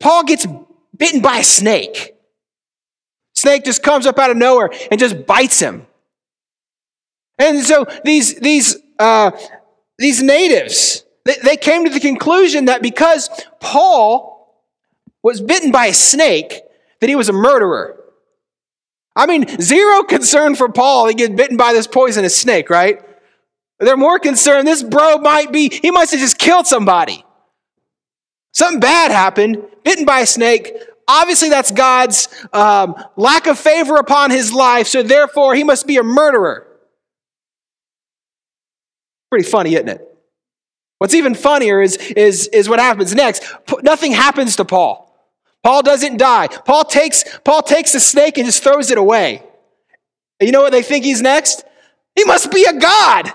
Paul 0.00 0.24
gets 0.24 0.44
bitten 0.98 1.22
by 1.22 1.36
a 1.36 1.44
snake. 1.44 2.16
Snake 3.36 3.64
just 3.64 3.84
comes 3.84 4.04
up 4.04 4.18
out 4.18 4.32
of 4.32 4.36
nowhere 4.36 4.70
and 4.90 4.98
just 4.98 5.26
bites 5.26 5.60
him. 5.60 5.86
And 7.38 7.62
so 7.62 7.86
these 8.04 8.34
these 8.40 8.76
uh, 8.98 9.30
these 9.96 10.20
natives 10.20 11.03
they 11.24 11.56
came 11.56 11.84
to 11.84 11.90
the 11.90 12.00
conclusion 12.00 12.66
that 12.66 12.82
because 12.82 13.30
Paul 13.60 14.34
was 15.22 15.40
bitten 15.40 15.72
by 15.72 15.86
a 15.86 15.94
snake, 15.94 16.60
that 17.00 17.08
he 17.08 17.16
was 17.16 17.28
a 17.28 17.32
murderer. 17.32 17.98
I 19.16 19.26
mean, 19.26 19.46
zero 19.60 20.02
concern 20.02 20.54
for 20.54 20.68
Paul. 20.68 21.08
He 21.08 21.14
gets 21.14 21.34
bitten 21.34 21.56
by 21.56 21.72
this 21.72 21.86
poisonous 21.86 22.36
snake, 22.36 22.68
right? 22.68 23.00
They're 23.80 23.96
more 23.96 24.18
concerned 24.18 24.68
this 24.68 24.82
bro 24.82 25.18
might 25.18 25.52
be, 25.52 25.68
he 25.70 25.90
must 25.90 26.12
have 26.12 26.20
just 26.20 26.38
killed 26.38 26.66
somebody. 26.66 27.24
Something 28.52 28.80
bad 28.80 29.10
happened, 29.10 29.62
bitten 29.82 30.04
by 30.04 30.20
a 30.20 30.26
snake. 30.26 30.72
Obviously, 31.08 31.48
that's 31.48 31.70
God's 31.70 32.28
um, 32.52 32.94
lack 33.16 33.46
of 33.46 33.58
favor 33.58 33.96
upon 33.96 34.30
his 34.30 34.52
life, 34.52 34.86
so 34.86 35.02
therefore 35.02 35.54
he 35.54 35.64
must 35.64 35.86
be 35.86 35.96
a 35.96 36.02
murderer. 36.02 36.66
Pretty 39.30 39.48
funny, 39.48 39.74
isn't 39.74 39.88
it? 39.88 40.13
What's 40.98 41.14
even 41.14 41.34
funnier 41.34 41.82
is, 41.82 41.96
is, 41.96 42.46
is 42.48 42.68
what 42.68 42.78
happens 42.78 43.14
next. 43.14 43.44
Nothing 43.82 44.12
happens 44.12 44.56
to 44.56 44.64
Paul. 44.64 45.04
Paul 45.62 45.82
doesn't 45.82 46.18
die. 46.18 46.48
Paul 46.48 46.84
takes, 46.84 47.24
Paul 47.44 47.62
takes 47.62 47.92
the 47.92 48.00
snake 48.00 48.38
and 48.38 48.46
just 48.46 48.62
throws 48.62 48.90
it 48.90 48.98
away. 48.98 49.42
And 50.38 50.46
you 50.46 50.52
know 50.52 50.62
what 50.62 50.72
they 50.72 50.82
think 50.82 51.04
he's 51.04 51.22
next? 51.22 51.64
He 52.14 52.24
must 52.24 52.50
be 52.52 52.64
a 52.64 52.78
god. 52.78 53.32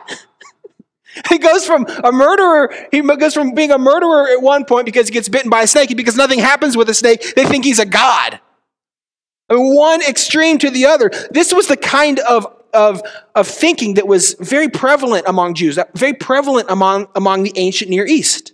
he 1.29 1.39
goes 1.39 1.65
from 1.65 1.85
a 2.03 2.11
murderer, 2.11 2.73
he 2.91 3.01
goes 3.01 3.33
from 3.33 3.55
being 3.55 3.71
a 3.71 3.77
murderer 3.77 4.29
at 4.29 4.41
one 4.41 4.65
point 4.65 4.85
because 4.85 5.07
he 5.07 5.13
gets 5.13 5.27
bitten 5.27 5.49
by 5.49 5.63
a 5.63 5.67
snake, 5.67 5.95
because 5.97 6.15
nothing 6.15 6.39
happens 6.39 6.77
with 6.77 6.87
a 6.89 6.93
snake, 6.93 7.35
they 7.35 7.45
think 7.45 7.65
he's 7.65 7.79
a 7.79 7.85
god. 7.85 8.39
I 9.49 9.55
mean, 9.55 9.75
one 9.75 10.01
extreme 10.03 10.59
to 10.59 10.69
the 10.69 10.85
other. 10.85 11.09
This 11.31 11.51
was 11.51 11.67
the 11.67 11.77
kind 11.77 12.19
of 12.19 12.45
of, 12.73 13.01
of 13.35 13.47
thinking 13.47 13.95
that 13.95 14.07
was 14.07 14.35
very 14.39 14.69
prevalent 14.69 15.25
among 15.27 15.53
Jews, 15.53 15.79
very 15.95 16.13
prevalent 16.13 16.69
among, 16.69 17.07
among 17.15 17.43
the 17.43 17.53
ancient 17.55 17.89
Near 17.89 18.05
East. 18.05 18.53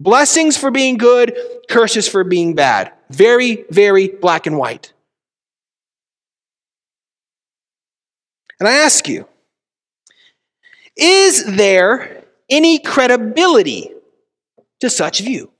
Blessings 0.00 0.56
for 0.56 0.70
being 0.70 0.96
good, 0.96 1.36
curses 1.68 2.08
for 2.08 2.24
being 2.24 2.54
bad. 2.54 2.92
Very, 3.10 3.64
very 3.70 4.08
black 4.08 4.46
and 4.46 4.58
white. 4.58 4.92
And 8.58 8.68
I 8.68 8.72
ask 8.72 9.08
you, 9.08 9.28
is 10.96 11.44
there 11.56 12.24
any 12.50 12.78
credibility 12.78 13.90
to 14.80 14.90
such 14.90 15.20
view? 15.20 15.50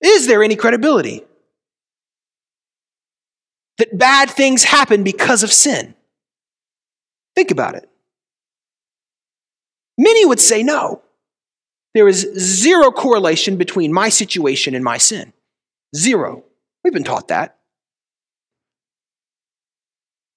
Is 0.00 0.26
there 0.26 0.42
any 0.42 0.56
credibility? 0.56 1.22
That 3.78 3.96
bad 3.96 4.30
things 4.30 4.64
happen 4.64 5.02
because 5.02 5.42
of 5.42 5.52
sin. 5.52 5.94
Think 7.34 7.50
about 7.50 7.74
it. 7.74 7.88
Many 9.98 10.24
would 10.24 10.40
say 10.40 10.62
no. 10.62 11.02
There 11.94 12.08
is 12.08 12.28
zero 12.38 12.90
correlation 12.90 13.56
between 13.56 13.92
my 13.92 14.08
situation 14.08 14.74
and 14.74 14.84
my 14.84 14.98
sin. 14.98 15.32
Zero. 15.94 16.44
We've 16.82 16.92
been 16.92 17.04
taught 17.04 17.28
that. 17.28 17.58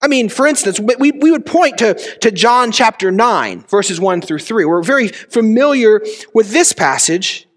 I 0.02 0.08
mean, 0.08 0.30
for 0.30 0.46
instance, 0.46 0.80
we, 0.80 1.12
we 1.12 1.32
would 1.32 1.46
point 1.46 1.80
to, 1.80 1.96
to 1.96 2.30
John 2.30 2.72
chapter 2.72 3.12
9, 3.12 3.62
verses 3.62 4.00
1 4.00 4.22
through 4.22 4.40
3. 4.40 4.66
We're 4.66 4.84
very 4.84 5.08
familiar 5.08 6.02
with 6.34 6.52
this 6.52 6.74
passage 6.74 7.48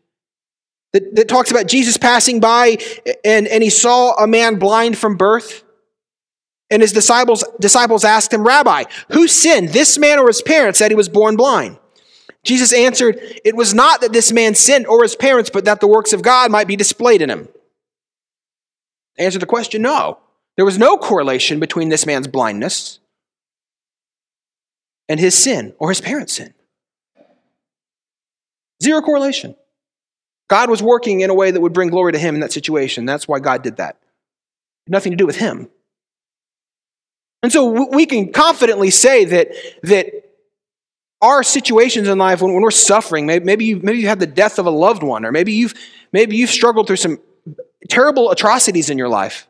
that, 0.93 1.15
that 1.17 1.29
talks 1.29 1.51
about 1.51 1.67
Jesus 1.67 1.97
passing 1.97 2.41
by 2.41 2.79
and, 3.25 3.47
and 3.49 3.63
he 3.63 3.71
saw 3.71 4.15
a 4.15 4.27
man 4.27 4.59
blind 4.59 4.97
from 4.97 5.17
birth. 5.17 5.65
And 6.71 6.83
his 6.83 6.93
disciples, 6.93 7.45
disciples 7.59 8.05
asked 8.05 8.33
him, 8.33 8.47
Rabbi, 8.47 8.85
who 9.13 9.27
sinned, 9.27 9.71
this 9.71 9.99
man 9.99 10.19
or 10.19 10.27
his 10.27 10.43
parents, 10.43 10.79
that 10.81 10.91
he 10.91 10.97
was 10.97 11.09
born 11.09 11.37
blind? 11.37 11.79
Jesus 12.45 12.73
answered, 12.73 13.19
It 13.45 13.57
was 13.57 13.75
not 13.75 14.01
that 14.03 14.13
this 14.13 14.33
man 14.33 14.55
sinned 14.55 14.87
or 14.87 15.03
his 15.03 15.17
parents, 15.17 15.51
but 15.51 15.65
that 15.65 15.81
the 15.81 15.89
works 15.89 16.13
of 16.13 16.23
God 16.23 16.51
might 16.51 16.69
be 16.69 16.77
displayed 16.77 17.23
in 17.23 17.31
him. 17.31 17.49
Answer 19.19 19.39
the 19.39 19.47
question 19.47 19.83
no. 19.83 20.19
There 20.57 20.65
was 20.65 20.79
no 20.79 20.97
correlation 20.97 21.61
between 21.61 21.89
this 21.89 22.05
man's 22.05 22.27
blindness 22.27 22.99
and 25.09 25.19
his 25.19 25.37
sin 25.37 25.75
or 25.79 25.89
his 25.89 26.01
parents' 26.01 26.35
sin. 26.35 26.53
Zero 28.83 29.01
correlation. 29.01 29.57
God 30.49 30.71
was 30.71 30.83
working 30.83 31.21
in 31.21 31.31
a 31.31 31.35
way 31.35 31.51
that 31.51 31.61
would 31.61 31.73
bring 31.73 31.91
glory 31.91 32.13
to 32.13 32.19
him 32.19 32.35
in 32.35 32.41
that 32.41 32.53
situation. 32.53 33.05
That's 33.05 33.29
why 33.29 33.39
God 33.39 33.63
did 33.63 33.77
that. 33.77 33.99
Nothing 34.87 35.13
to 35.13 35.17
do 35.17 35.27
with 35.27 35.37
him. 35.37 35.69
And 37.43 37.53
so 37.53 37.89
we 37.91 38.07
can 38.07 38.33
confidently 38.33 38.91
say 38.91 39.25
that, 39.27 39.49
that 39.85 40.13
our 41.21 41.43
situations 41.43 42.09
in 42.09 42.19
life, 42.19 42.43
when, 42.43 42.53
when 42.53 42.63
we're 42.63 42.71
suffering, 42.71 43.27
maybe, 43.27 43.45
maybe, 43.45 43.65
you, 43.65 43.81
maybe 43.83 43.99
you 43.99 44.09
had 44.09 44.21
the 44.21 44.27
death 44.27 44.59
of 44.59 44.67
a 44.67 44.71
loved 44.71 45.03
one, 45.03 45.25
or 45.25 45.33
maybe 45.33 45.53
you've, 45.53 45.75
maybe 46.13 46.37
you've 46.37 46.51
struggled 46.51 46.87
through 46.87 46.97
some 46.97 47.19
terrible 47.89 48.31
atrocities 48.31 48.91
in 48.91 48.99
your 48.99 49.09
life. 49.09 49.49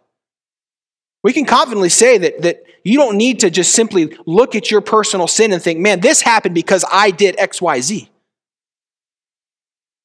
We 1.23 1.33
can 1.33 1.45
confidently 1.45 1.89
say 1.89 2.19
that, 2.19 2.43
that 2.43 2.63
you 2.85 2.99
don't 2.99 3.17
need 3.17 3.41
to 3.41 3.51
just 3.51 3.73
simply 3.73 4.17
look 4.27 4.55
at 4.55 4.71
your 4.71 4.81
personal 4.81 5.27
sin 5.27 5.53
and 5.53 5.63
think, 5.63 5.79
man, 5.79 6.01
this 6.01 6.23
happened 6.23 6.55
because 6.55 6.85
I 6.91 7.11
did 7.11 7.39
X, 7.39 7.61
Y, 7.61 7.81
Z. 7.81 8.09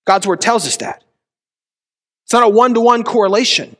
God's 0.05 0.27
word 0.27 0.41
tells 0.41 0.65
us 0.67 0.77
that. 0.77 1.03
It's 2.25 2.33
not 2.33 2.43
a 2.43 2.49
one 2.49 2.73
to 2.73 2.81
one 2.81 3.03
correlation. 3.03 3.75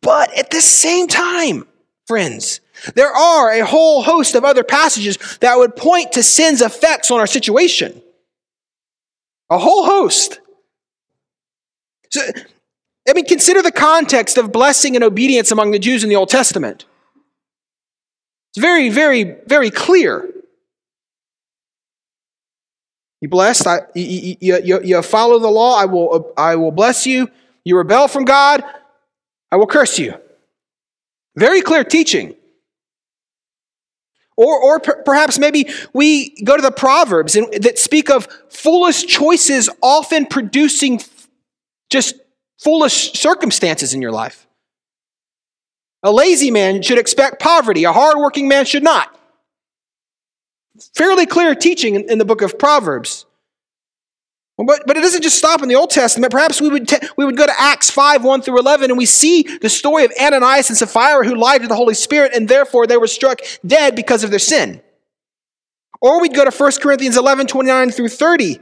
But 0.00 0.32
at 0.38 0.50
the 0.50 0.60
same 0.60 1.08
time, 1.08 1.66
friends. 2.06 2.60
There 2.94 3.10
are 3.10 3.52
a 3.52 3.64
whole 3.64 4.02
host 4.02 4.34
of 4.34 4.44
other 4.44 4.64
passages 4.64 5.18
that 5.40 5.56
would 5.56 5.76
point 5.76 6.12
to 6.12 6.22
sin's 6.22 6.60
effects 6.60 7.10
on 7.10 7.20
our 7.20 7.26
situation. 7.26 8.02
A 9.50 9.58
whole 9.58 9.84
host. 9.84 10.40
So, 12.10 12.20
I 13.08 13.12
mean, 13.12 13.26
consider 13.26 13.62
the 13.62 13.72
context 13.72 14.38
of 14.38 14.52
blessing 14.52 14.96
and 14.96 15.04
obedience 15.04 15.50
among 15.50 15.70
the 15.70 15.78
Jews 15.78 16.02
in 16.02 16.08
the 16.08 16.16
Old 16.16 16.28
Testament. 16.28 16.84
It's 18.50 18.60
very, 18.60 18.88
very, 18.88 19.36
very 19.46 19.70
clear. 19.70 20.30
You 23.20 23.28
blessed, 23.28 23.66
I, 23.66 23.80
you, 23.94 24.36
you, 24.40 24.80
you 24.82 25.02
follow 25.02 25.38
the 25.38 25.48
law, 25.48 25.78
I 25.78 25.86
will, 25.86 26.32
I 26.36 26.56
will 26.56 26.70
bless 26.70 27.06
you. 27.06 27.30
You 27.64 27.78
rebel 27.78 28.06
from 28.06 28.26
God, 28.26 28.62
I 29.50 29.56
will 29.56 29.66
curse 29.66 29.98
you. 29.98 30.14
Very 31.36 31.60
clear 31.60 31.84
teaching. 31.84 32.34
Or, 34.36 34.60
or 34.60 34.80
per- 34.80 35.02
perhaps 35.02 35.38
maybe 35.38 35.68
we 35.92 36.30
go 36.42 36.56
to 36.56 36.62
the 36.62 36.72
Proverbs 36.72 37.36
and, 37.36 37.52
that 37.62 37.78
speak 37.78 38.10
of 38.10 38.26
foolish 38.48 39.06
choices 39.06 39.70
often 39.80 40.26
producing 40.26 41.00
just 41.90 42.16
foolish 42.58 43.12
circumstances 43.12 43.94
in 43.94 44.02
your 44.02 44.10
life. 44.10 44.46
A 46.02 46.10
lazy 46.10 46.50
man 46.50 46.82
should 46.82 46.98
expect 46.98 47.40
poverty, 47.40 47.84
a 47.84 47.92
hardworking 47.92 48.48
man 48.48 48.64
should 48.64 48.82
not. 48.82 49.18
Fairly 50.94 51.26
clear 51.26 51.54
teaching 51.54 51.94
in, 51.94 52.10
in 52.10 52.18
the 52.18 52.24
book 52.24 52.42
of 52.42 52.58
Proverbs. 52.58 53.26
But, 54.56 54.82
but 54.86 54.96
it 54.96 55.00
doesn't 55.00 55.22
just 55.22 55.36
stop 55.36 55.62
in 55.62 55.68
the 55.68 55.74
Old 55.74 55.90
Testament. 55.90 56.30
Perhaps 56.30 56.60
we 56.60 56.68
would, 56.68 56.86
te- 56.86 57.04
we 57.16 57.24
would 57.24 57.36
go 57.36 57.44
to 57.44 57.60
Acts 57.60 57.90
5 57.90 58.22
1 58.22 58.42
through 58.42 58.58
11, 58.60 58.90
and 58.90 58.96
we 58.98 59.06
see 59.06 59.42
the 59.42 59.68
story 59.68 60.04
of 60.04 60.12
Ananias 60.20 60.68
and 60.68 60.78
Sapphira 60.78 61.26
who 61.26 61.34
lied 61.34 61.62
to 61.62 61.68
the 61.68 61.74
Holy 61.74 61.94
Spirit, 61.94 62.32
and 62.34 62.48
therefore 62.48 62.86
they 62.86 62.96
were 62.96 63.08
struck 63.08 63.40
dead 63.66 63.96
because 63.96 64.22
of 64.22 64.30
their 64.30 64.38
sin. 64.38 64.80
Or 66.00 66.20
we'd 66.20 66.34
go 66.34 66.48
to 66.48 66.56
1 66.56 66.72
Corinthians 66.80 67.16
11 67.16 67.48
29 67.48 67.90
through 67.90 68.08
30. 68.10 68.60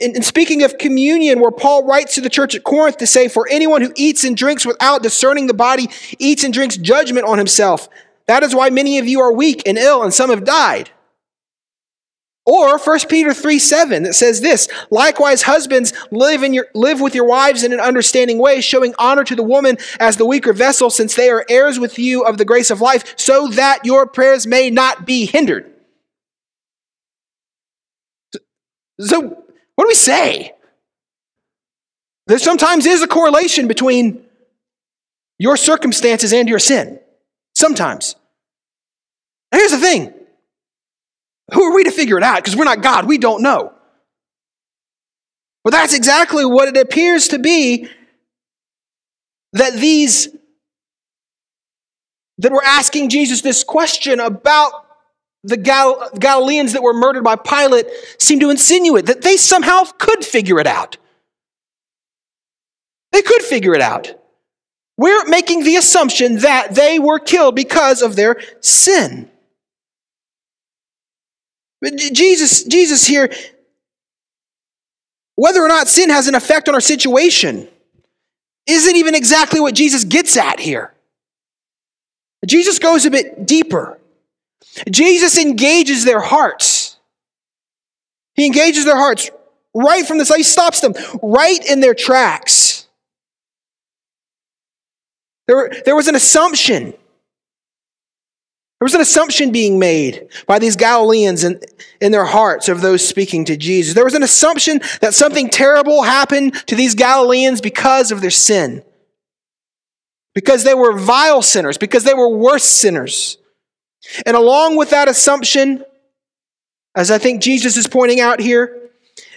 And 0.00 0.24
speaking 0.24 0.62
of 0.64 0.78
communion, 0.78 1.40
where 1.40 1.52
Paul 1.52 1.86
writes 1.86 2.16
to 2.16 2.20
the 2.20 2.28
church 2.28 2.54
at 2.54 2.64
Corinth 2.64 2.96
to 2.98 3.06
say, 3.06 3.28
For 3.28 3.46
anyone 3.48 3.82
who 3.82 3.92
eats 3.96 4.24
and 4.24 4.36
drinks 4.36 4.66
without 4.66 5.02
discerning 5.02 5.46
the 5.46 5.54
body 5.54 5.88
eats 6.18 6.42
and 6.42 6.52
drinks 6.52 6.76
judgment 6.76 7.26
on 7.26 7.38
himself. 7.38 7.88
That 8.26 8.42
is 8.42 8.54
why 8.54 8.70
many 8.70 8.98
of 8.98 9.06
you 9.06 9.20
are 9.20 9.32
weak 9.32 9.62
and 9.64 9.78
ill, 9.78 10.02
and 10.02 10.12
some 10.12 10.30
have 10.30 10.44
died. 10.44 10.90
Or 12.44 12.76
1 12.76 12.98
Peter 13.08 13.32
3 13.32 13.58
7 13.58 14.02
that 14.02 14.14
says 14.14 14.40
this 14.40 14.68
likewise, 14.90 15.42
husbands, 15.42 15.92
live, 16.10 16.42
in 16.42 16.52
your, 16.52 16.66
live 16.74 17.00
with 17.00 17.14
your 17.14 17.24
wives 17.24 17.62
in 17.62 17.72
an 17.72 17.78
understanding 17.78 18.38
way, 18.38 18.60
showing 18.60 18.94
honor 18.98 19.22
to 19.24 19.36
the 19.36 19.44
woman 19.44 19.78
as 20.00 20.16
the 20.16 20.26
weaker 20.26 20.52
vessel, 20.52 20.90
since 20.90 21.14
they 21.14 21.30
are 21.30 21.46
heirs 21.48 21.78
with 21.78 21.98
you 21.98 22.24
of 22.24 22.38
the 22.38 22.44
grace 22.44 22.70
of 22.70 22.80
life, 22.80 23.14
so 23.16 23.46
that 23.48 23.84
your 23.84 24.06
prayers 24.06 24.46
may 24.46 24.70
not 24.70 25.06
be 25.06 25.26
hindered. 25.26 25.72
So, 28.98 29.20
what 29.20 29.84
do 29.84 29.88
we 29.88 29.94
say? 29.94 30.52
There 32.26 32.38
sometimes 32.38 32.86
is 32.86 33.02
a 33.02 33.08
correlation 33.08 33.68
between 33.68 34.24
your 35.38 35.56
circumstances 35.56 36.32
and 36.32 36.48
your 36.48 36.58
sin. 36.58 36.98
Sometimes. 37.54 38.16
Here's 39.52 39.70
the 39.70 39.78
thing 39.78 40.12
who 41.52 41.64
are 41.64 41.74
we 41.74 41.84
to 41.84 41.90
figure 41.90 42.16
it 42.16 42.22
out? 42.22 42.36
Because 42.36 42.56
we're 42.56 42.64
not 42.64 42.82
God, 42.82 43.06
we 43.06 43.18
don't 43.18 43.42
know. 43.42 43.72
But 45.64 45.70
that's 45.70 45.94
exactly 45.94 46.44
what 46.44 46.68
it 46.68 46.76
appears 46.76 47.28
to 47.28 47.38
be 47.38 47.88
that 49.52 49.74
these 49.74 50.28
that 52.38 52.50
were 52.50 52.64
asking 52.64 53.10
Jesus 53.10 53.42
this 53.42 53.62
question 53.62 54.18
about 54.18 54.72
the 55.44 55.56
Gal- 55.56 56.10
Galileans 56.18 56.72
that 56.72 56.82
were 56.82 56.94
murdered 56.94 57.24
by 57.24 57.36
Pilate 57.36 57.86
seem 58.18 58.40
to 58.40 58.50
insinuate 58.50 59.06
that 59.06 59.22
they 59.22 59.36
somehow 59.36 59.84
could 59.98 60.24
figure 60.24 60.58
it 60.58 60.66
out. 60.66 60.96
They 63.12 63.22
could 63.22 63.42
figure 63.42 63.74
it 63.74 63.80
out. 63.80 64.14
We're 64.96 65.24
making 65.26 65.64
the 65.64 65.76
assumption 65.76 66.38
that 66.38 66.74
they 66.74 66.98
were 66.98 67.18
killed 67.18 67.54
because 67.54 68.02
of 68.02 68.16
their 68.16 68.40
sin. 68.60 69.30
But 71.82 71.96
Jesus, 71.96 72.62
Jesus 72.62 73.04
here, 73.04 73.30
whether 75.34 75.60
or 75.60 75.68
not 75.68 75.88
sin 75.88 76.10
has 76.10 76.28
an 76.28 76.36
effect 76.36 76.68
on 76.68 76.74
our 76.76 76.80
situation, 76.80 77.68
isn't 78.68 78.96
even 78.96 79.16
exactly 79.16 79.60
what 79.60 79.74
Jesus 79.74 80.04
gets 80.04 80.36
at 80.36 80.60
here. 80.60 80.94
Jesus 82.46 82.78
goes 82.78 83.04
a 83.04 83.10
bit 83.10 83.46
deeper. 83.46 83.98
Jesus 84.90 85.36
engages 85.36 86.04
their 86.04 86.20
hearts. 86.20 86.96
He 88.34 88.46
engages 88.46 88.84
their 88.84 88.96
hearts 88.96 89.30
right 89.74 90.06
from 90.06 90.18
the 90.18 90.24
side. 90.24 90.36
He 90.36 90.44
stops 90.44 90.80
them 90.80 90.94
right 91.20 91.68
in 91.68 91.80
their 91.80 91.94
tracks. 91.94 92.86
There, 95.48 95.72
there 95.84 95.96
was 95.96 96.06
an 96.06 96.14
assumption. 96.14 96.94
There 98.82 98.86
was 98.86 98.94
an 98.94 99.00
assumption 99.00 99.52
being 99.52 99.78
made 99.78 100.26
by 100.48 100.58
these 100.58 100.74
Galileans 100.74 101.44
in, 101.44 101.60
in 102.00 102.10
their 102.10 102.24
hearts 102.24 102.68
of 102.68 102.80
those 102.80 103.06
speaking 103.06 103.44
to 103.44 103.56
Jesus. 103.56 103.94
There 103.94 104.02
was 104.02 104.16
an 104.16 104.24
assumption 104.24 104.80
that 105.00 105.14
something 105.14 105.48
terrible 105.48 106.02
happened 106.02 106.54
to 106.66 106.74
these 106.74 106.96
Galileans 106.96 107.60
because 107.60 108.10
of 108.10 108.20
their 108.20 108.32
sin. 108.32 108.82
Because 110.34 110.64
they 110.64 110.74
were 110.74 110.98
vile 110.98 111.42
sinners, 111.42 111.78
because 111.78 112.02
they 112.02 112.12
were 112.12 112.28
worse 112.36 112.64
sinners. 112.64 113.38
And 114.26 114.36
along 114.36 114.74
with 114.74 114.90
that 114.90 115.06
assumption, 115.06 115.84
as 116.96 117.12
I 117.12 117.18
think 117.18 117.40
Jesus 117.40 117.76
is 117.76 117.86
pointing 117.86 118.18
out 118.18 118.40
here, 118.40 118.90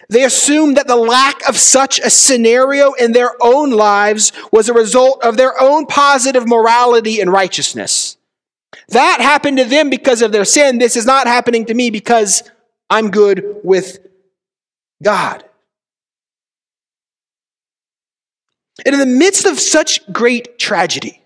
they 0.10 0.24
assumed 0.24 0.78
that 0.78 0.88
the 0.88 0.96
lack 0.96 1.48
of 1.48 1.56
such 1.56 2.00
a 2.00 2.10
scenario 2.10 2.94
in 2.94 3.12
their 3.12 3.34
own 3.40 3.70
lives 3.70 4.32
was 4.52 4.70
a 4.70 4.74
result 4.74 5.24
of 5.24 5.38
their 5.38 5.62
own 5.62 5.86
positive 5.86 6.48
morality 6.48 7.22
and 7.22 7.32
righteousness. 7.32 8.18
That 8.90 9.20
happened 9.20 9.58
to 9.58 9.66
them 9.66 9.90
because 9.90 10.22
of 10.22 10.32
their 10.32 10.46
sin. 10.46 10.78
This 10.78 10.96
is 10.96 11.06
not 11.06 11.28
happening 11.28 11.66
to 11.66 11.74
me 11.74 11.90
because 11.90 12.44
I'm 12.90 13.10
good 13.10 13.58
with 13.64 14.00
God. 15.04 15.44
And 18.86 18.94
in 18.94 19.00
the 19.00 19.06
midst 19.06 19.46
of 19.46 19.60
such 19.60 20.12
great 20.12 20.60
tragedy, 20.60 21.22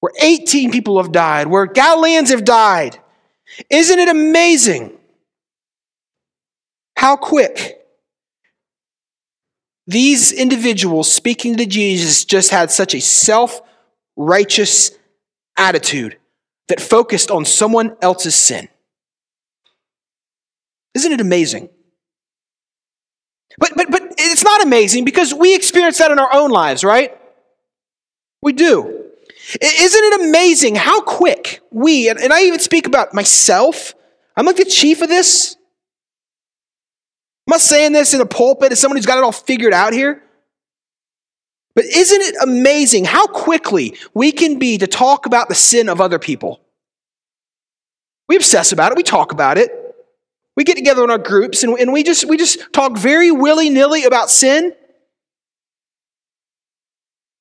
where 0.00 0.12
18 0.20 0.70
people 0.70 1.02
have 1.02 1.12
died, 1.12 1.48
where 1.48 1.66
Galileans 1.66 2.30
have 2.30 2.44
died, 2.44 2.98
isn't 3.68 3.98
it 3.98 4.08
amazing 4.08 4.96
how 6.96 7.16
quick 7.16 7.80
these 9.86 10.32
individuals 10.32 11.10
speaking 11.10 11.56
to 11.56 11.66
Jesus 11.66 12.24
just 12.24 12.50
had 12.50 12.70
such 12.70 12.94
a 12.94 13.00
self 13.00 13.60
righteous 14.16 14.92
attitude 15.56 16.18
that 16.68 16.80
focused 16.80 17.30
on 17.30 17.44
someone 17.44 17.96
else's 18.00 18.34
sin? 18.34 18.68
Isn't 20.94 21.12
it 21.12 21.20
amazing? 21.20 21.68
But, 23.58 23.72
but, 23.76 23.90
but 23.90 24.02
it's 24.18 24.44
not 24.44 24.62
amazing 24.62 25.04
because 25.04 25.34
we 25.34 25.54
experience 25.54 25.98
that 25.98 26.10
in 26.10 26.18
our 26.18 26.32
own 26.32 26.50
lives, 26.50 26.84
right? 26.84 27.16
We 28.42 28.52
do. 28.52 29.02
Isn't 29.60 30.04
it 30.04 30.20
amazing 30.28 30.76
how 30.76 31.00
quick 31.02 31.60
we, 31.70 32.08
and 32.08 32.32
I 32.32 32.42
even 32.42 32.60
speak 32.60 32.86
about 32.86 33.12
myself, 33.12 33.94
I'm 34.36 34.46
like 34.46 34.56
the 34.56 34.64
chief 34.64 35.02
of 35.02 35.08
this. 35.08 35.56
I'm 37.46 37.52
not 37.52 37.60
saying 37.60 37.92
this 37.92 38.14
in 38.14 38.20
a 38.20 38.26
pulpit 38.26 38.72
as 38.72 38.80
someone 38.80 38.96
who's 38.96 39.06
got 39.06 39.18
it 39.18 39.24
all 39.24 39.32
figured 39.32 39.72
out 39.72 39.92
here. 39.92 40.22
But 41.74 41.84
isn't 41.84 42.20
it 42.20 42.34
amazing 42.42 43.04
how 43.04 43.26
quickly 43.26 43.96
we 44.14 44.32
can 44.32 44.58
be 44.58 44.78
to 44.78 44.86
talk 44.86 45.26
about 45.26 45.48
the 45.48 45.54
sin 45.54 45.88
of 45.88 46.00
other 46.00 46.18
people? 46.18 46.60
We 48.28 48.36
obsess 48.36 48.72
about 48.72 48.92
it, 48.92 48.96
we 48.96 49.02
talk 49.02 49.32
about 49.32 49.58
it. 49.58 49.70
We 50.54 50.64
get 50.64 50.76
together 50.76 51.02
in 51.02 51.10
our 51.10 51.18
groups 51.18 51.62
and, 51.62 51.92
we, 51.92 52.02
just, 52.02 52.28
we 52.28 52.36
just 52.36 52.72
talk 52.74 52.96
very 52.98 53.30
willy 53.30 53.70
nilly 53.70 54.04
about 54.04 54.28
sin. 54.28 54.74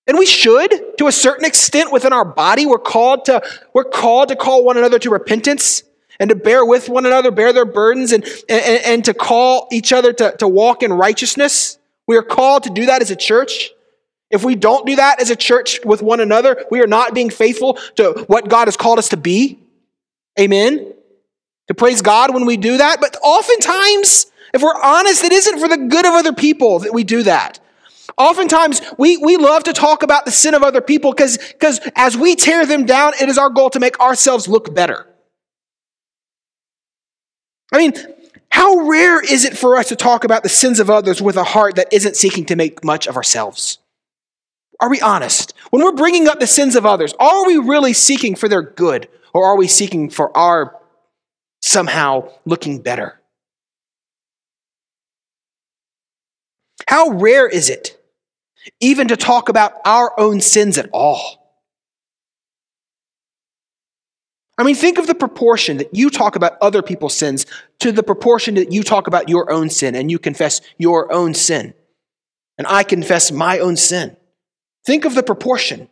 And 0.07 0.17
we 0.17 0.25
should, 0.25 0.97
to 0.97 1.07
a 1.07 1.11
certain 1.11 1.45
extent, 1.45 1.91
within 1.91 2.13
our 2.13 2.25
body. 2.25 2.65
We're 2.65 2.79
called 2.79 3.25
to, 3.25 3.41
we're 3.73 3.83
called 3.83 4.29
to 4.29 4.35
call 4.35 4.63
one 4.63 4.77
another 4.77 4.97
to 4.99 5.09
repentance 5.09 5.83
and 6.19 6.29
to 6.29 6.35
bear 6.35 6.65
with 6.65 6.89
one 6.89 7.05
another, 7.05 7.31
bear 7.31 7.53
their 7.53 7.65
burdens, 7.65 8.11
and, 8.11 8.23
and, 8.49 8.83
and 8.85 9.05
to 9.05 9.13
call 9.13 9.67
each 9.71 9.91
other 9.93 10.13
to, 10.13 10.35
to 10.37 10.47
walk 10.47 10.83
in 10.83 10.93
righteousness. 10.93 11.77
We 12.07 12.17
are 12.17 12.23
called 12.23 12.63
to 12.63 12.69
do 12.69 12.85
that 12.87 13.01
as 13.01 13.11
a 13.11 13.15
church. 13.15 13.71
If 14.31 14.43
we 14.43 14.55
don't 14.55 14.85
do 14.85 14.95
that 14.95 15.21
as 15.21 15.29
a 15.29 15.35
church 15.35 15.79
with 15.83 16.01
one 16.01 16.19
another, 16.19 16.65
we 16.71 16.81
are 16.81 16.87
not 16.87 17.13
being 17.13 17.29
faithful 17.29 17.75
to 17.95 18.25
what 18.27 18.49
God 18.49 18.67
has 18.67 18.77
called 18.77 18.99
us 18.99 19.09
to 19.09 19.17
be. 19.17 19.59
Amen 20.39 20.93
to 21.71 21.75
praise 21.75 22.01
God 22.01 22.33
when 22.33 22.45
we 22.45 22.57
do 22.57 22.77
that. 22.77 22.99
But 22.99 23.17
oftentimes, 23.23 24.27
if 24.53 24.61
we're 24.61 24.79
honest, 24.81 25.23
it 25.23 25.31
isn't 25.31 25.59
for 25.59 25.67
the 25.67 25.77
good 25.77 26.05
of 26.05 26.13
other 26.13 26.33
people 26.33 26.79
that 26.79 26.93
we 26.93 27.03
do 27.03 27.23
that. 27.23 27.59
Oftentimes, 28.17 28.81
we, 28.97 29.17
we 29.17 29.37
love 29.37 29.63
to 29.63 29.73
talk 29.73 30.03
about 30.03 30.25
the 30.25 30.31
sin 30.31 30.53
of 30.53 30.63
other 30.63 30.81
people 30.81 31.11
because 31.11 31.79
as 31.95 32.17
we 32.17 32.35
tear 32.35 32.65
them 32.65 32.85
down, 32.85 33.13
it 33.21 33.29
is 33.29 33.37
our 33.37 33.49
goal 33.49 33.69
to 33.69 33.79
make 33.79 33.99
ourselves 34.01 34.49
look 34.49 34.75
better. 34.75 35.07
I 37.71 37.77
mean, 37.77 37.93
how 38.49 38.79
rare 38.79 39.23
is 39.23 39.45
it 39.45 39.57
for 39.57 39.77
us 39.77 39.87
to 39.89 39.95
talk 39.95 40.25
about 40.25 40.43
the 40.43 40.49
sins 40.49 40.81
of 40.81 40.89
others 40.89 41.21
with 41.21 41.37
a 41.37 41.43
heart 41.43 41.75
that 41.75 41.87
isn't 41.93 42.17
seeking 42.17 42.45
to 42.47 42.57
make 42.57 42.83
much 42.83 43.07
of 43.07 43.15
ourselves? 43.15 43.79
Are 44.81 44.89
we 44.89 44.99
honest? 44.99 45.53
When 45.69 45.83
we're 45.83 45.91
bringing 45.93 46.27
up 46.27 46.39
the 46.39 46.47
sins 46.47 46.75
of 46.75 46.85
others, 46.85 47.13
are 47.19 47.45
we 47.45 47.57
really 47.57 47.93
seeking 47.93 48.35
for 48.35 48.49
their 48.49 48.63
good 48.63 49.07
or 49.33 49.45
are 49.45 49.57
we 49.57 49.67
seeking 49.67 50.09
for 50.09 50.35
our 50.35 50.81
somehow 51.61 52.29
looking 52.45 52.81
better. 52.81 53.19
How 56.87 57.09
rare 57.09 57.47
is 57.47 57.69
it 57.69 57.97
even 58.79 59.07
to 59.07 59.17
talk 59.17 59.49
about 59.49 59.73
our 59.85 60.19
own 60.19 60.41
sins 60.41 60.77
at 60.77 60.89
all? 60.91 61.37
I 64.57 64.63
mean, 64.63 64.75
think 64.75 64.97
of 64.97 65.07
the 65.07 65.15
proportion 65.15 65.77
that 65.77 65.95
you 65.95 66.09
talk 66.09 66.35
about 66.35 66.57
other 66.61 66.81
people's 66.81 67.15
sins 67.15 67.45
to 67.79 67.91
the 67.91 68.03
proportion 68.03 68.55
that 68.55 68.71
you 68.71 68.83
talk 68.83 69.07
about 69.07 69.29
your 69.29 69.51
own 69.51 69.69
sin 69.69 69.95
and 69.95 70.11
you 70.11 70.19
confess 70.19 70.61
your 70.77 71.11
own 71.11 71.33
sin. 71.33 71.73
And 72.57 72.67
I 72.67 72.83
confess 72.83 73.31
my 73.31 73.59
own 73.59 73.77
sin. 73.77 74.17
Think 74.85 75.05
of 75.05 75.15
the 75.15 75.23
proportion. 75.23 75.89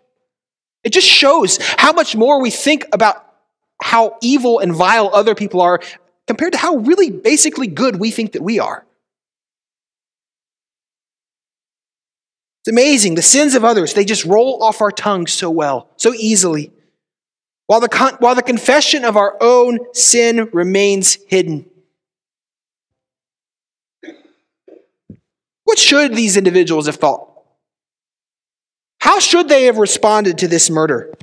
It 0.84 0.94
just 0.94 1.08
shows 1.08 1.60
how 1.78 1.92
much 1.92 2.16
more 2.16 2.42
we 2.42 2.50
think 2.50 2.86
about 2.92 3.26
how 3.82 4.18
evil 4.22 4.60
and 4.60 4.74
vile 4.74 5.10
other 5.14 5.36
people 5.36 5.62
are 5.62 5.80
compared 6.28 6.54
to 6.54 6.60
how 6.60 6.78
really 6.78 7.10
basically 7.10 7.68
good 7.68 8.00
we 8.00 8.12
think 8.12 8.34
that 8.34 8.42
we 8.42 8.60
are. 8.60 8.86
It's 12.62 12.70
amazing. 12.70 13.16
The 13.16 13.22
sins 13.22 13.56
of 13.56 13.64
others, 13.64 13.94
they 13.94 14.06
just 14.06 14.26
roll 14.26 14.62
off 14.62 14.82
our 14.82 14.92
tongues 14.92 15.34
so 15.34 15.50
well, 15.50 15.90
so 15.96 16.14
easily, 16.14 16.72
while 17.68 17.80
the, 17.80 17.90
con- 17.90 18.18
while 18.20 18.36
the 18.36 18.44
confession 18.44 19.06
of 19.06 19.16
our 19.16 19.38
own 19.40 19.80
sin 19.94 20.50
remains 20.52 21.18
hidden. 21.28 21.66
What 25.64 25.78
should 25.78 26.16
these 26.16 26.36
individuals 26.36 26.88
have 26.88 26.96
thought? 26.96 27.39
How 29.00 29.20
should 29.20 29.48
they 29.48 29.66
have 29.66 29.78
responded 29.78 30.40
to 30.40 30.48
this 30.48 30.70
murder? 30.70 31.14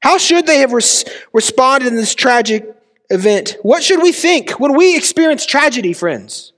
How 0.00 0.18
should 0.18 0.46
they 0.46 0.58
have 0.58 0.72
res- 0.72 1.04
responded 1.32 1.88
in 1.88 1.96
this 1.96 2.14
tragic 2.14 2.74
event? 3.08 3.56
What 3.62 3.82
should 3.82 4.02
we 4.02 4.12
think 4.12 4.60
when 4.60 4.76
we 4.76 4.96
experience 4.96 5.46
tragedy, 5.46 5.92
friends? 5.92 6.52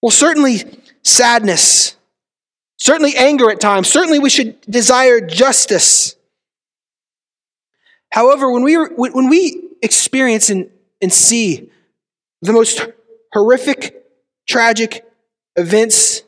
Well, 0.00 0.10
certainly 0.10 0.62
sadness, 1.02 1.96
certainly 2.78 3.14
anger 3.16 3.50
at 3.50 3.60
times, 3.60 3.88
certainly 3.88 4.18
we 4.18 4.30
should 4.30 4.60
desire 4.62 5.20
justice. 5.20 6.16
However, 8.10 8.50
when 8.50 8.62
we, 8.62 8.74
when 8.76 9.28
we 9.28 9.68
experience 9.82 10.48
in 10.50 10.70
and 11.02 11.12
see 11.12 11.70
the 12.42 12.52
most 12.52 12.86
horrific, 13.32 14.02
tragic 14.48 15.04
events, 15.56 16.22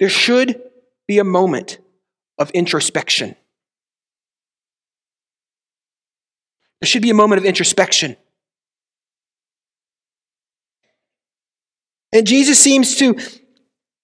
there 0.00 0.08
should 0.08 0.60
be 1.06 1.18
a 1.18 1.24
moment 1.24 1.78
of 2.38 2.50
introspection. 2.50 3.36
There 6.80 6.88
should 6.88 7.02
be 7.02 7.10
a 7.10 7.14
moment 7.14 7.38
of 7.38 7.44
introspection. 7.44 8.16
And 12.12 12.26
Jesus 12.26 12.58
seems 12.58 12.96
to 12.96 13.16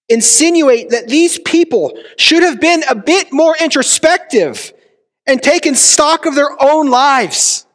insinuate 0.07 0.91
that 0.91 1.07
these 1.07 1.39
people 1.39 1.99
should 2.17 2.43
have 2.43 2.61
been 2.61 2.83
a 2.89 2.95
bit 2.95 3.33
more 3.33 3.55
introspective 3.59 4.71
and 5.25 5.41
taken 5.41 5.75
stock 5.75 6.25
of 6.25 6.35
their 6.35 6.51
own 6.61 6.89
lives. 6.89 7.65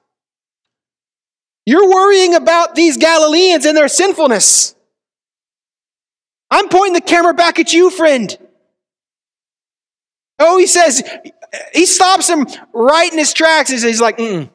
You're 1.67 1.91
worrying 1.91 2.35
about 2.35 2.75
these 2.75 2.97
Galileans 2.97 3.67
and 3.67 3.77
their 3.77 3.89
sinfulness. 3.89 4.75
I'm 6.53 6.69
pointing 6.69 6.93
the 6.93 7.01
camera 7.01 7.33
back 7.33 7.59
at 7.59 7.73
you, 7.73 7.89
friend. 7.89 8.37
Oh, 10.39 10.59
he 10.59 10.67
says, 10.67 11.03
he 11.73 11.87
stops 11.87 12.29
him 12.29 12.47
right 12.75 13.11
in 13.11 13.19
his 13.19 13.33
tracks. 13.33 13.71
He's 13.71 14.03
like, 14.03 14.19
Mm-mm. 14.19 14.51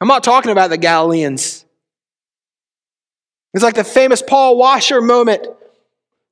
I'm 0.00 0.08
not 0.08 0.24
talking 0.24 0.50
about 0.50 0.70
the 0.70 0.76
Galileans. 0.76 1.64
It's 3.54 3.62
like 3.62 3.76
the 3.76 3.84
famous 3.84 4.22
Paul 4.22 4.56
Washer 4.56 5.00
moment 5.00 5.46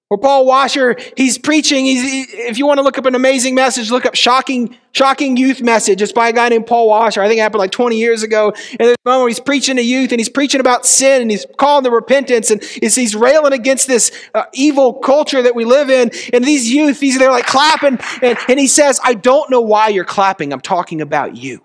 where 0.08 0.18
Paul 0.18 0.46
Washer, 0.46 0.96
he's 1.16 1.36
preaching. 1.36 1.84
He's, 1.84 2.02
he, 2.02 2.22
if 2.48 2.56
you 2.56 2.66
want 2.66 2.78
to 2.78 2.82
look 2.82 2.96
up 2.96 3.04
an 3.04 3.14
amazing 3.14 3.54
message, 3.54 3.90
look 3.90 4.06
up 4.06 4.14
shocking, 4.14 4.74
shocking 4.92 5.36
youth 5.36 5.60
message. 5.60 6.00
It's 6.00 6.12
by 6.12 6.30
a 6.30 6.32
guy 6.32 6.48
named 6.48 6.66
Paul 6.66 6.88
Washer. 6.88 7.20
I 7.20 7.28
think 7.28 7.38
it 7.38 7.42
happened 7.42 7.58
like 7.58 7.72
20 7.72 7.98
years 7.98 8.22
ago. 8.22 8.54
And 8.70 8.80
there's 8.80 8.96
a 9.04 9.08
moment 9.08 9.20
where 9.20 9.28
he's 9.28 9.40
preaching 9.40 9.76
to 9.76 9.82
youth 9.82 10.10
and 10.10 10.18
he's 10.18 10.30
preaching 10.30 10.60
about 10.60 10.86
sin 10.86 11.20
and 11.20 11.30
he's 11.30 11.44
calling 11.58 11.84
to 11.84 11.90
repentance 11.90 12.50
and 12.50 12.64
he's, 12.64 12.94
he's 12.94 13.14
railing 13.14 13.52
against 13.52 13.86
this 13.86 14.10
uh, 14.34 14.44
evil 14.54 14.94
culture 14.94 15.42
that 15.42 15.54
we 15.54 15.66
live 15.66 15.90
in. 15.90 16.10
And 16.32 16.42
these 16.42 16.72
youth, 16.72 17.00
these 17.00 17.18
they're 17.18 17.30
like 17.30 17.46
clapping, 17.46 17.98
and, 18.22 18.38
and 18.48 18.60
he 18.60 18.68
says, 18.68 19.00
"I 19.02 19.14
don't 19.14 19.50
know 19.50 19.60
why 19.60 19.88
you're 19.88 20.04
clapping. 20.04 20.52
I'm 20.52 20.60
talking 20.60 21.00
about 21.00 21.36
you." 21.36 21.60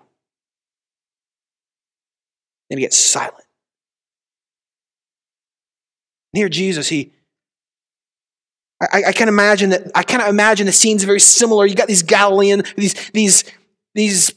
And 2.70 2.78
he 2.78 2.84
gets 2.84 2.98
silent. 2.98 3.44
Near 6.32 6.48
Jesus, 6.48 6.88
he 6.88 7.13
I, 8.80 9.04
I 9.08 9.12
can 9.12 9.28
imagine 9.28 9.70
that. 9.70 9.90
I 9.94 10.02
of 10.02 10.28
imagine 10.28 10.66
the 10.66 10.72
scenes 10.72 11.04
very 11.04 11.20
similar. 11.20 11.66
You 11.66 11.74
got 11.74 11.88
these 11.88 12.02
Galilean, 12.02 12.64
these 12.76 12.94
these 13.10 13.44
these 13.94 14.32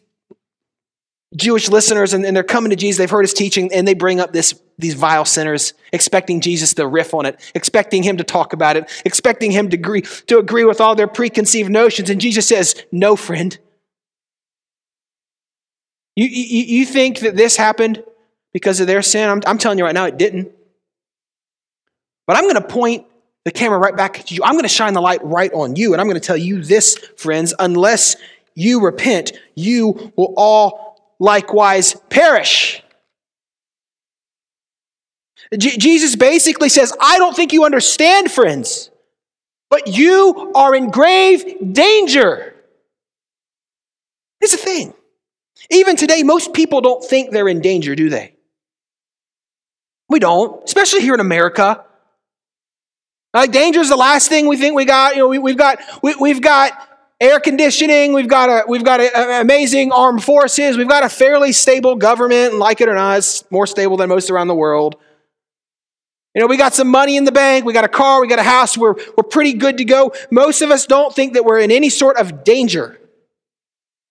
Jewish 1.36 1.70
listeners, 1.70 2.14
and, 2.14 2.26
and, 2.26 2.36
they're 2.36 2.44
coming 2.44 2.70
to 2.70 2.76
Jesus. 2.76 2.98
They've 2.98 3.10
heard 3.10 3.24
his 3.24 3.34
teaching, 3.34 3.74
and 3.74 3.88
they 3.88 3.94
bring 3.94 4.20
up 4.20 4.34
this 4.34 4.60
these 4.78 4.94
vile 4.94 5.26
sinners, 5.26 5.74
expecting 5.92 6.40
Jesus 6.40 6.74
to 6.76 6.88
riff 6.88 7.14
on 7.14 7.26
it, 7.26 7.40
expecting 7.56 8.04
him 8.04 8.18
to 8.18 8.24
talk 8.24 8.54
about 8.54 8.78
it, 8.78 8.90
expecting 9.06 9.52
him 9.52 9.70
to 9.70 9.78
agree 9.78 10.02
to 10.02 10.38
agree 10.38 10.66
with 10.66 10.80
all 10.80 10.96
their 10.96 11.08
preconceived 11.08 11.70
notions. 11.70 12.10
And 12.10 12.22
Jesus 12.22 12.48
says, 12.48 12.76
"No, 12.92 13.16
friend. 13.16 13.58
You 16.16 16.28
you, 16.28 16.80
you 16.80 16.86
think 16.86 17.20
that 17.20 17.36
this 17.36 17.58
happened 17.58 18.04
because 18.54 18.80
of 18.80 18.88
their 18.88 19.02
sin? 19.02 19.30
I'm, 19.30 19.42
I'm 19.46 19.58
telling 19.58 19.78
you 19.78 19.84
right 19.84 19.94
now, 19.94 20.06
it 20.06 20.18
didn't. 20.18 20.52
But 22.26 22.38
I'm 22.38 22.44
going 22.44 22.56
to 22.56 22.62
point 22.62 23.06
the 23.48 23.52
camera 23.52 23.80
right 23.80 23.96
back 23.96 24.20
at 24.20 24.30
you. 24.30 24.42
I'm 24.44 24.56
going 24.56 24.64
to 24.64 24.68
shine 24.68 24.92
the 24.92 25.00
light 25.00 25.24
right 25.24 25.52
on 25.54 25.78
you. 25.78 25.94
And 25.94 26.02
I'm 26.02 26.08
going 26.08 26.20
to 26.20 26.26
tell 26.26 26.36
you 26.36 26.62
this, 26.62 26.98
friends 27.16 27.54
unless 27.58 28.18
you 28.56 28.82
repent, 28.82 29.32
you 29.56 30.12
will 30.18 30.34
all 30.36 31.16
likewise 31.18 31.96
perish. 32.10 32.84
J- 35.58 35.78
Jesus 35.78 36.18
basically 36.18 36.68
says, 36.68 36.92
I 37.00 37.20
don't 37.20 37.34
think 37.34 37.54
you 37.54 37.64
understand, 37.64 38.30
friends, 38.30 38.90
but 39.70 39.88
you 39.88 40.52
are 40.54 40.76
in 40.76 40.92
grave 40.92 41.74
danger. 41.74 42.54
Here's 44.42 44.52
the 44.52 44.58
thing. 44.58 44.94
Even 45.72 45.96
today, 45.96 46.22
most 46.24 46.52
people 46.54 46.82
don't 46.82 47.02
think 47.02 47.32
they're 47.32 47.48
in 47.48 47.62
danger, 47.62 47.96
do 47.96 48.10
they? 48.10 48.36
We 50.10 50.20
don't, 50.20 50.62
especially 50.66 51.00
here 51.00 51.14
in 51.14 51.22
America. 51.22 51.86
Like 53.38 53.52
danger 53.52 53.82
is 53.82 53.90
the 53.90 53.96
last 53.96 54.30
thing 54.30 54.48
we 54.48 54.58
think 54.58 54.76
we 54.76 54.84
got. 54.84 55.16
You 55.16 55.22
know, 55.22 55.28
we, 55.28 55.52
have 55.52 55.58
got 55.60 55.80
we, 56.02 56.30
have 56.30 56.42
got 56.42 56.72
air 57.22 57.40
conditioning. 57.40 58.14
We've 58.14 58.28
got 58.28 58.50
a 58.50 58.64
we've 58.68 58.84
got 58.84 59.00
a, 59.00 59.16
a 59.16 59.42
amazing 59.42 59.92
armed 59.92 60.24
forces. 60.24 60.76
We've 60.76 60.88
got 60.90 61.04
a 61.04 61.10
fairly 61.10 61.52
stable 61.52 61.96
government. 61.98 62.56
Like 62.56 62.82
it 62.82 62.90
or 62.90 62.96
not, 62.96 63.20
it's 63.20 63.50
more 63.52 63.68
stable 63.68 63.96
than 63.96 64.10
most 64.10 64.32
around 64.32 64.48
the 64.48 64.56
world. 64.56 64.96
You 66.34 66.42
know, 66.42 66.48
we 66.48 66.58
got 66.58 66.74
some 66.74 66.88
money 66.88 67.16
in 67.16 67.26
the 67.26 67.32
bank. 67.32 67.64
We 67.64 67.74
got 67.74 67.84
a 67.86 67.90
car. 67.90 68.22
We 68.22 68.28
got 68.28 68.40
a 68.40 68.44
house. 68.44 68.76
We're 68.76 68.96
we're 69.16 69.30
pretty 69.30 69.54
good 69.54 69.78
to 69.78 69.86
go. 69.86 70.14
Most 70.32 70.64
of 70.64 70.72
us 70.72 70.88
don't 70.88 71.14
think 71.14 71.34
that 71.34 71.46
we're 71.46 71.60
in 71.60 71.70
any 71.70 71.90
sort 71.90 72.18
of 72.18 72.44
danger. 72.44 73.00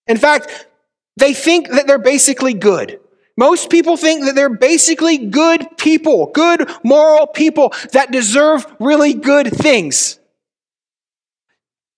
In 0.06 0.18
fact, 0.18 0.68
they 1.16 1.34
think 1.34 1.68
that 1.70 1.88
they're 1.88 1.98
basically 1.98 2.54
good. 2.54 3.00
Most 3.36 3.68
people 3.68 3.96
think 3.96 4.24
that 4.24 4.34
they're 4.34 4.48
basically 4.48 5.18
good 5.18 5.76
people, 5.76 6.30
good 6.32 6.70
moral 6.82 7.26
people 7.26 7.72
that 7.92 8.10
deserve 8.10 8.66
really 8.80 9.12
good 9.12 9.48
things. 9.48 10.18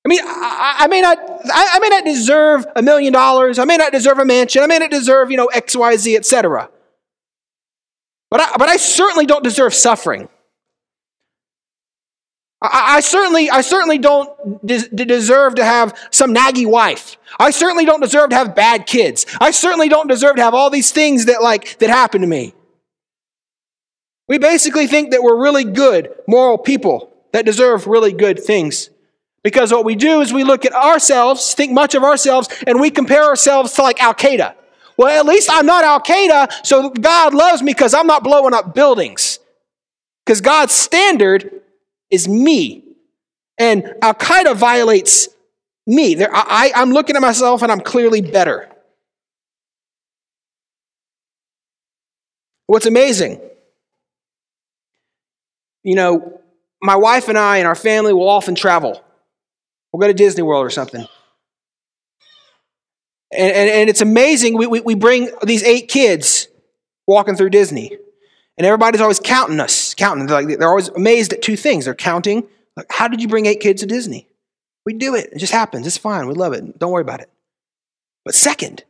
I 0.04 0.08
mean, 0.08 0.20
I, 0.24 0.76
I 0.80 0.86
may 0.88 1.00
not, 1.00 1.18
I, 1.18 1.68
I, 1.72 1.78
may 1.80 1.88
not 1.88 2.04
deserve 2.04 2.66
a 2.74 2.82
million 2.82 3.12
dollars. 3.12 3.58
I 3.58 3.64
may 3.66 3.76
not 3.76 3.92
deserve 3.92 4.18
a 4.18 4.24
mansion. 4.24 4.62
I 4.62 4.66
may 4.66 4.78
not 4.78 4.90
deserve, 4.90 5.30
you 5.30 5.36
know, 5.36 5.46
X, 5.46 5.76
Y, 5.76 5.96
Z, 5.96 6.16
etc. 6.16 6.70
But 8.30 8.40
I, 8.40 8.56
but 8.58 8.68
I 8.68 8.76
certainly 8.76 9.26
don't 9.26 9.44
deserve 9.44 9.74
suffering. 9.74 10.28
I, 12.60 12.96
I 12.96 13.00
certainly, 13.00 13.50
I 13.50 13.60
certainly 13.60 13.98
don't 13.98 14.66
des- 14.66 14.88
deserve 14.88 15.56
to 15.56 15.64
have 15.64 15.96
some 16.10 16.34
naggy 16.34 16.66
wife. 16.66 17.16
I 17.38 17.50
certainly 17.50 17.84
don't 17.84 18.00
deserve 18.00 18.30
to 18.30 18.36
have 18.36 18.54
bad 18.54 18.86
kids. 18.86 19.26
I 19.40 19.50
certainly 19.50 19.88
don't 19.88 20.08
deserve 20.08 20.36
to 20.36 20.42
have 20.42 20.54
all 20.54 20.70
these 20.70 20.90
things 20.90 21.26
that 21.26 21.42
like 21.42 21.78
that 21.78 21.90
happen 21.90 22.20
to 22.22 22.26
me. 22.26 22.54
We 24.28 24.38
basically 24.38 24.86
think 24.86 25.12
that 25.12 25.22
we're 25.22 25.40
really 25.40 25.64
good, 25.64 26.12
moral 26.26 26.58
people 26.58 27.12
that 27.32 27.46
deserve 27.46 27.86
really 27.86 28.12
good 28.12 28.42
things. 28.42 28.90
Because 29.42 29.72
what 29.72 29.84
we 29.84 29.94
do 29.94 30.20
is 30.20 30.32
we 30.32 30.44
look 30.44 30.66
at 30.66 30.72
ourselves, 30.72 31.54
think 31.54 31.72
much 31.72 31.94
of 31.94 32.02
ourselves, 32.02 32.48
and 32.66 32.80
we 32.80 32.90
compare 32.90 33.24
ourselves 33.24 33.72
to 33.74 33.82
like 33.82 34.02
Al 34.02 34.14
Qaeda. 34.14 34.54
Well, 34.96 35.18
at 35.18 35.26
least 35.26 35.48
I'm 35.50 35.64
not 35.64 35.84
Al 35.84 36.00
Qaeda, 36.00 36.66
so 36.66 36.90
God 36.90 37.32
loves 37.32 37.62
me 37.62 37.72
because 37.72 37.94
I'm 37.94 38.08
not 38.08 38.24
blowing 38.24 38.52
up 38.52 38.74
buildings. 38.74 39.38
Because 40.26 40.40
God's 40.40 40.72
standard 40.72 41.62
is 42.10 42.28
me. 42.28 42.84
And 43.58 43.94
Al 44.02 44.14
Qaeda 44.14 44.54
violates 44.56 45.28
me. 45.86 46.16
I, 46.24 46.72
I'm 46.74 46.92
looking 46.92 47.16
at 47.16 47.22
myself 47.22 47.62
and 47.62 47.72
I'm 47.72 47.80
clearly 47.80 48.20
better. 48.20 48.68
What's 52.66 52.86
amazing, 52.86 53.40
you 55.82 55.94
know, 55.94 56.40
my 56.82 56.96
wife 56.96 57.28
and 57.28 57.38
I 57.38 57.56
and 57.56 57.66
our 57.66 57.74
family 57.74 58.12
will 58.12 58.28
often 58.28 58.54
travel. 58.54 59.02
We'll 59.90 60.00
go 60.00 60.06
to 60.06 60.12
Disney 60.12 60.42
World 60.42 60.66
or 60.66 60.70
something. 60.70 61.06
And, 63.32 63.52
and, 63.52 63.70
and 63.70 63.90
it's 63.90 64.02
amazing. 64.02 64.56
We, 64.56 64.66
we, 64.66 64.80
we 64.80 64.94
bring 64.94 65.30
these 65.42 65.62
eight 65.62 65.88
kids 65.88 66.48
walking 67.06 67.36
through 67.36 67.50
Disney. 67.50 67.96
And 68.58 68.66
everybody's 68.66 69.00
always 69.00 69.20
counting 69.20 69.60
us, 69.60 69.87
counting. 69.98 70.26
They're, 70.26 70.42
like, 70.42 70.58
they're 70.58 70.68
always 70.68 70.88
amazed 70.88 71.34
at 71.34 71.42
two 71.42 71.56
things. 71.56 71.84
They're 71.84 71.94
counting, 71.94 72.48
like, 72.76 72.86
how 72.90 73.08
did 73.08 73.20
you 73.20 73.28
bring 73.28 73.44
eight 73.44 73.60
kids 73.60 73.82
to 73.82 73.86
Disney? 73.86 74.28
We 74.86 74.94
do 74.94 75.14
it. 75.14 75.30
It 75.32 75.38
just 75.38 75.52
happens. 75.52 75.86
It's 75.86 75.98
fine. 75.98 76.26
We 76.26 76.34
love 76.34 76.54
it. 76.54 76.78
Don't 76.78 76.92
worry 76.92 77.02
about 77.02 77.20
it. 77.20 77.30
But 78.24 78.34
second, 78.34 78.84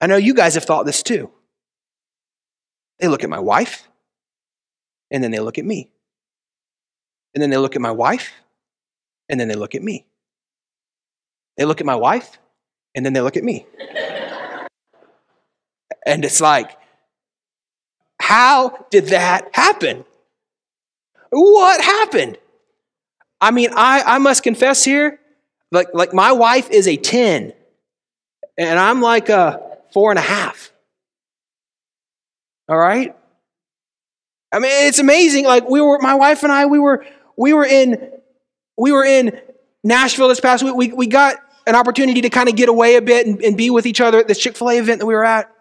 I 0.00 0.06
know 0.06 0.16
you 0.16 0.34
guys 0.34 0.54
have 0.54 0.64
thought 0.64 0.86
this 0.86 1.02
too. 1.02 1.30
They 3.00 3.08
look 3.08 3.24
at 3.24 3.30
my 3.30 3.40
wife, 3.40 3.88
and 5.10 5.24
then 5.24 5.30
they 5.30 5.40
look 5.40 5.58
at 5.58 5.64
me. 5.64 5.90
And 7.34 7.42
then 7.42 7.50
they 7.50 7.56
look 7.56 7.74
at 7.74 7.82
my 7.82 7.90
wife, 7.90 8.32
and 9.28 9.40
then 9.40 9.48
they 9.48 9.54
look 9.54 9.74
at 9.74 9.82
me. 9.82 10.06
They 11.56 11.64
look 11.64 11.80
at 11.80 11.86
my 11.86 11.96
wife, 11.96 12.38
and 12.94 13.04
then 13.04 13.12
they 13.12 13.20
look 13.20 13.36
at 13.36 13.44
me. 13.44 13.66
and 16.06 16.24
it's 16.24 16.40
like, 16.40 16.79
how 18.30 18.86
did 18.90 19.06
that 19.06 19.48
happen? 19.52 20.04
What 21.30 21.80
happened? 21.80 22.38
I 23.40 23.50
mean, 23.50 23.70
I, 23.74 24.02
I 24.06 24.18
must 24.18 24.44
confess 24.44 24.84
here, 24.84 25.18
like, 25.72 25.88
like 25.94 26.14
my 26.14 26.30
wife 26.30 26.70
is 26.70 26.86
a 26.86 26.96
10, 26.96 27.52
and 28.56 28.78
I'm 28.78 29.02
like 29.02 29.30
a 29.30 29.60
four 29.92 30.10
and 30.10 30.18
a 30.18 30.22
half. 30.22 30.70
All 32.68 32.78
right? 32.78 33.16
I 34.52 34.60
mean, 34.60 34.86
it's 34.86 35.00
amazing. 35.00 35.44
Like 35.44 35.68
we 35.68 35.80
were, 35.80 35.98
my 35.98 36.14
wife 36.14 36.44
and 36.44 36.52
I, 36.52 36.66
we 36.66 36.78
were, 36.78 37.04
we 37.36 37.52
were 37.52 37.64
in, 37.64 38.12
we 38.78 38.92
were 38.92 39.04
in 39.04 39.40
Nashville 39.82 40.28
this 40.28 40.38
past 40.38 40.62
week. 40.62 40.76
We, 40.76 40.92
we 40.92 41.08
got 41.08 41.34
an 41.66 41.74
opportunity 41.74 42.20
to 42.20 42.30
kind 42.30 42.48
of 42.48 42.54
get 42.54 42.68
away 42.68 42.94
a 42.94 43.02
bit 43.02 43.26
and, 43.26 43.42
and 43.42 43.56
be 43.56 43.70
with 43.70 43.86
each 43.86 44.00
other 44.00 44.18
at 44.18 44.28
this 44.28 44.38
Chick 44.38 44.56
fil 44.56 44.70
A 44.70 44.78
event 44.78 45.00
that 45.00 45.06
we 45.06 45.14
were 45.14 45.24
at. 45.24 45.52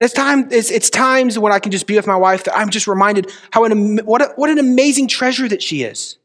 It's, 0.00 0.14
time, 0.14 0.48
it's, 0.50 0.70
it's 0.70 0.88
times 0.88 1.38
when 1.38 1.52
I 1.52 1.58
can 1.58 1.72
just 1.72 1.86
be 1.86 1.96
with 1.96 2.06
my 2.06 2.16
wife 2.16 2.44
that 2.44 2.56
I'm 2.56 2.70
just 2.70 2.86
reminded 2.86 3.30
how 3.50 3.64
an, 3.64 3.98
what, 3.98 4.22
a, 4.22 4.32
what 4.36 4.48
an 4.48 4.58
amazing 4.58 5.08
treasure 5.08 5.46
that 5.48 5.62
she 5.62 5.82
is. 5.82 6.16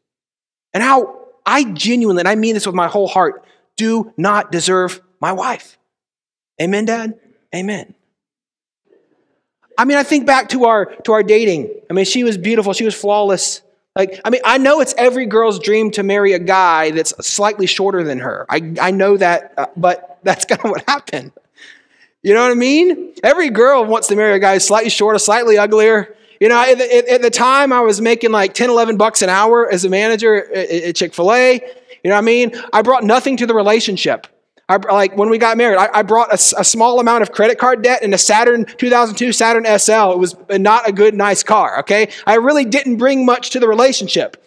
And 0.74 0.82
how 0.82 1.20
I 1.46 1.66
genuinely, 1.66 2.22
and 2.22 2.28
I 2.28 2.36
mean 2.36 2.54
this 2.54 2.66
with 2.66 2.76
my 2.76 2.88
whole 2.88 3.08
heart, 3.08 3.46
do 3.76 4.14
not 4.18 4.52
deserve 4.52 5.02
my 5.20 5.34
wife. 5.34 5.78
Amen, 6.62 6.86
Dad? 6.86 7.20
Amen. 7.54 7.94
I 9.78 9.84
mean, 9.84 9.98
I 9.98 10.04
think 10.04 10.26
back 10.26 10.50
to 10.50 10.66
our 10.66 10.86
to 10.86 11.12
our 11.12 11.24
dating. 11.24 11.70
I 11.90 11.94
mean, 11.94 12.06
she 12.06 12.24
was 12.24 12.38
beautiful, 12.38 12.72
she 12.72 12.86
was 12.86 12.96
flawless. 12.96 13.62
Like, 13.96 14.20
I 14.26 14.30
mean, 14.30 14.42
I 14.44 14.58
know 14.58 14.82
it's 14.82 14.94
every 14.98 15.26
girl's 15.26 15.60
dream 15.60 15.92
to 15.92 16.04
marry 16.04 16.34
a 16.34 16.40
guy 16.40 16.92
that's 16.92 17.14
slightly 17.26 17.66
shorter 17.66 18.04
than 18.04 18.20
her. 18.20 18.46
I, 18.50 18.74
I 18.82 18.92
know 18.92 19.16
that, 19.16 19.54
uh, 19.58 19.68
but 19.78 20.20
that's 20.24 20.44
kind 20.50 20.60
of 20.64 20.72
what 20.72 20.84
happened. 20.88 21.32
You 22.26 22.34
know 22.34 22.42
what 22.42 22.52
I 22.52 22.56
mean? 22.56 23.14
Every 23.22 23.52
girl 23.52 23.86
wants 23.86 24.08
to 24.08 24.16
marry 24.16 24.34
a 24.34 24.40
guy 24.40 24.58
slightly 24.58 24.90
shorter, 24.90 25.20
slightly 25.20 25.60
uglier. 25.60 26.16
You 26.40 26.50
know, 26.50 26.60
at 26.60 26.80
the, 26.80 27.12
at 27.12 27.22
the, 27.22 27.30
time 27.30 27.72
I 27.72 27.82
was 27.82 28.02
making 28.02 28.32
like 28.32 28.56
10, 28.56 28.72
11 28.72 28.98
bucks 28.98 29.22
an 29.22 29.30
hour 29.30 29.72
as 29.72 29.86
a 29.86 29.90
manager 29.90 30.52
at, 30.52 30.72
at 30.72 30.96
Chick 30.96 31.14
fil 31.14 31.32
A. 31.32 31.54
You 31.54 32.10
know 32.10 32.16
what 32.16 32.18
I 32.18 32.22
mean? 32.22 32.60
I 32.74 32.82
brought 32.82 33.04
nothing 33.04 33.38
to 33.38 33.46
the 33.46 33.54
relationship. 33.54 34.26
I, 34.68 34.78
like 34.78 35.16
when 35.16 35.30
we 35.30 35.38
got 35.38 35.56
married, 35.56 35.78
I, 35.78 36.00
I 36.00 36.02
brought 36.02 36.30
a, 36.32 36.60
a, 36.60 36.64
small 36.64 37.00
amount 37.00 37.22
of 37.22 37.32
credit 37.32 37.60
card 37.60 37.84
debt 37.84 38.02
and 38.02 38.12
a 38.12 38.18
Saturn 38.18 38.66
2002 38.66 39.32
Saturn 39.32 39.64
SL. 39.78 40.14
It 40.14 40.18
was 40.18 40.36
not 40.50 40.90
a 40.90 40.92
good, 40.92 41.14
nice 41.14 41.44
car. 41.44 41.78
Okay, 41.82 42.10
I 42.26 42.38
really 42.38 42.66
didn't 42.66 42.98
bring 42.98 43.24
much 43.28 43.52
to 43.52 43.60
the 43.60 43.68
relationship. 43.68 44.44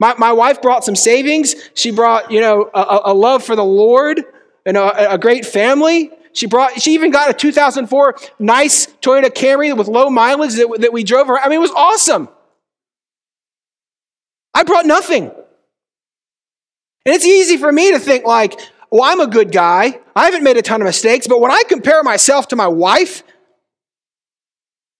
My, 0.00 0.14
my 0.18 0.32
wife 0.32 0.60
brought 0.60 0.82
some 0.82 0.96
savings. 0.96 1.54
She 1.74 1.92
brought 1.92 2.32
you 2.32 2.40
know 2.40 2.68
a, 2.74 3.02
a 3.04 3.14
love 3.14 3.44
for 3.44 3.54
the 3.54 3.64
Lord 3.64 4.24
and 4.66 4.76
a, 4.76 5.12
a 5.12 5.18
great 5.18 5.46
family. 5.46 6.10
She 6.36 6.46
brought. 6.46 6.82
She 6.82 6.92
even 6.92 7.10
got 7.10 7.30
a 7.30 7.32
2004 7.32 8.16
nice 8.38 8.88
Toyota 9.00 9.30
Camry 9.30 9.74
with 9.74 9.88
low 9.88 10.10
mileage 10.10 10.54
that, 10.56 10.76
that 10.80 10.92
we 10.92 11.02
drove 11.02 11.28
her. 11.28 11.38
I 11.38 11.48
mean, 11.48 11.56
it 11.56 11.62
was 11.62 11.70
awesome. 11.70 12.28
I 14.52 14.62
brought 14.62 14.84
nothing. 14.84 15.24
And 15.24 17.14
it's 17.14 17.24
easy 17.24 17.56
for 17.56 17.72
me 17.72 17.92
to 17.92 17.98
think 17.98 18.26
like, 18.26 18.60
well, 18.90 19.02
I'm 19.02 19.20
a 19.20 19.26
good 19.26 19.50
guy. 19.50 19.98
I 20.14 20.26
haven't 20.26 20.44
made 20.44 20.58
a 20.58 20.62
ton 20.62 20.82
of 20.82 20.84
mistakes, 20.84 21.26
but 21.26 21.40
when 21.40 21.50
I 21.50 21.62
compare 21.68 22.02
myself 22.02 22.48
to 22.48 22.56
my 22.56 22.68
wife, 22.68 23.22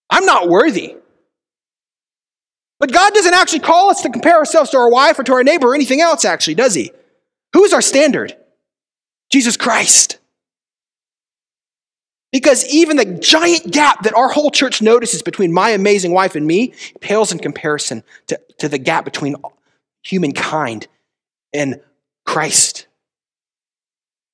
I'm 0.09 0.25
not 0.25 0.49
worthy. 0.49 0.97
But 2.81 2.93
God 2.93 3.13
doesn't 3.13 3.35
actually 3.35 3.61
call 3.61 3.91
us 3.91 4.01
to 4.03 4.11
compare 4.11 4.37
ourselves 4.37 4.71
to 4.71 4.79
our 4.79 4.91
wife 4.91 5.19
or 5.19 5.23
to 5.25 5.35
our 5.35 5.45
neighbor 5.45 5.69
or 5.69 5.75
anything 5.75 6.01
else, 6.01 6.25
actually, 6.25 6.55
does 6.55 6.75
He? 6.75 6.93
Who 7.53 7.65
is 7.65 7.75
our 7.75 7.83
standard? 7.83 8.35
Jesus 9.31 9.59
Christ. 9.59 10.19
Because 12.37 12.67
even 12.67 12.99
the 12.99 13.07
giant 13.07 13.73
gap 13.73 14.03
that 14.03 14.15
our 14.15 14.29
whole 14.29 14.51
church 14.51 14.83
notices 14.83 15.23
between 15.23 15.55
my 15.55 15.71
amazing 15.71 16.13
wife 16.13 16.35
and 16.35 16.47
me 16.47 16.75
pales 17.01 17.33
in 17.33 17.39
comparison 17.39 18.03
to, 18.27 18.39
to 18.59 18.69
the 18.69 18.77
gap 18.77 19.07
between 19.07 19.37
humankind 20.03 20.87
and 21.55 21.81
Christ 22.27 22.87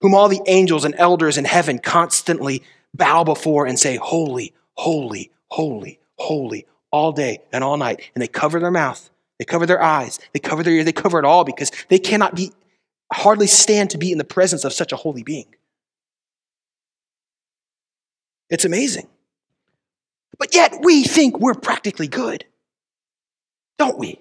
whom 0.03 0.15
all 0.15 0.29
the 0.29 0.43
angels 0.47 0.85
and 0.85 0.95
elders 0.99 1.39
in 1.39 1.45
heaven 1.45 1.79
constantly 1.79 2.63
bow 2.93 3.25
before 3.25 3.67
and 3.67 3.79
say, 3.79 3.97
Holy, 3.97 4.53
holy, 4.75 5.31
holy, 5.49 6.01
holy, 6.19 6.67
all 6.91 7.13
day 7.13 7.39
and 7.53 7.65
all 7.65 7.77
night. 7.77 8.11
And 8.15 8.21
they 8.21 8.29
cover 8.29 8.59
their 8.61 8.71
mouth, 8.71 9.09
they 9.39 9.45
cover 9.45 9.65
their 9.65 9.81
eyes, 9.81 10.19
they 10.33 10.41
cover 10.41 10.63
their 10.63 10.75
ear, 10.75 10.85
they 10.85 10.93
cover 10.93 11.21
it 11.21 11.25
all 11.25 11.45
because 11.45 11.71
they 11.89 12.01
cannot 12.01 12.35
be, 12.35 12.53
hardly 13.13 13.47
stand 13.47 13.91
to 13.91 13.99
be 13.99 14.11
in 14.11 14.19
the 14.19 14.25
presence 14.25 14.65
of 14.65 14.73
such 14.73 14.93
a 14.93 14.97
holy 14.97 15.23
being. 15.23 15.47
It's 18.53 18.67
amazing. 18.67 19.09
But 20.39 20.55
yet 20.55 20.81
we 20.83 21.05
think 21.05 21.41
we're 21.41 21.55
practically 21.55 22.07
good, 22.07 22.45
don't 23.79 23.99
we? 23.99 24.21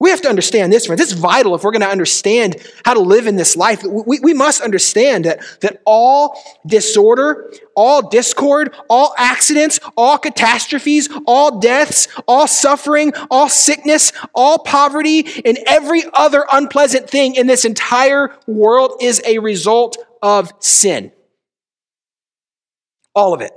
We 0.00 0.10
have 0.10 0.20
to 0.22 0.28
understand 0.28 0.72
this, 0.72 0.86
friends. 0.86 1.00
It's 1.00 1.12
vital 1.12 1.54
if 1.54 1.62
we're 1.62 1.70
going 1.70 1.82
to 1.82 1.88
understand 1.88 2.56
how 2.84 2.94
to 2.94 3.00
live 3.00 3.28
in 3.28 3.36
this 3.36 3.56
life. 3.56 3.84
We, 3.84 4.18
we 4.18 4.34
must 4.34 4.60
understand 4.60 5.24
that, 5.24 5.40
that 5.60 5.82
all 5.86 6.36
disorder, 6.66 7.52
all 7.76 8.08
discord, 8.08 8.74
all 8.90 9.14
accidents, 9.16 9.78
all 9.96 10.18
catastrophes, 10.18 11.08
all 11.26 11.60
deaths, 11.60 12.08
all 12.26 12.48
suffering, 12.48 13.12
all 13.30 13.48
sickness, 13.48 14.12
all 14.34 14.58
poverty, 14.58 15.26
and 15.44 15.58
every 15.64 16.02
other 16.12 16.44
unpleasant 16.52 17.08
thing 17.08 17.36
in 17.36 17.46
this 17.46 17.64
entire 17.64 18.36
world 18.48 18.96
is 19.00 19.22
a 19.24 19.38
result 19.38 19.96
of 20.20 20.52
sin. 20.58 21.12
All 23.14 23.34
of 23.34 23.40
it. 23.40 23.52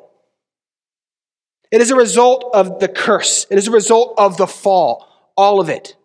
It 1.72 1.82
is 1.82 1.92
a 1.92 1.96
result 1.96 2.50
of 2.54 2.80
the 2.80 2.88
curse. 2.88 3.46
It 3.50 3.58
is 3.58 3.68
a 3.68 3.72
result 3.72 4.14
of 4.18 4.38
the 4.38 4.48
fall. 4.48 5.08
All 5.36 5.60
of 5.60 5.70
it. 5.70 5.96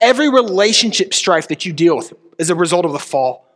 Every 0.00 0.28
relationship 0.28 1.14
strife 1.14 1.48
that 1.48 1.64
you 1.64 1.72
deal 1.72 1.96
with 1.96 2.12
is 2.38 2.50
a 2.50 2.54
result 2.54 2.84
of 2.84 2.92
the 2.92 2.98
fall. 2.98 3.46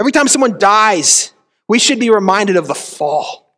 Every 0.00 0.12
time 0.12 0.28
someone 0.28 0.58
dies, 0.58 1.32
we 1.68 1.78
should 1.78 1.98
be 1.98 2.10
reminded 2.10 2.56
of 2.56 2.66
the 2.66 2.74
fall. 2.74 3.48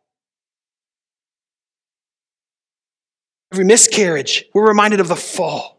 Every 3.51 3.65
miscarriage, 3.65 4.45
we're 4.53 4.67
reminded 4.67 4.99
of 4.99 5.07
the 5.07 5.15
fall. 5.15 5.77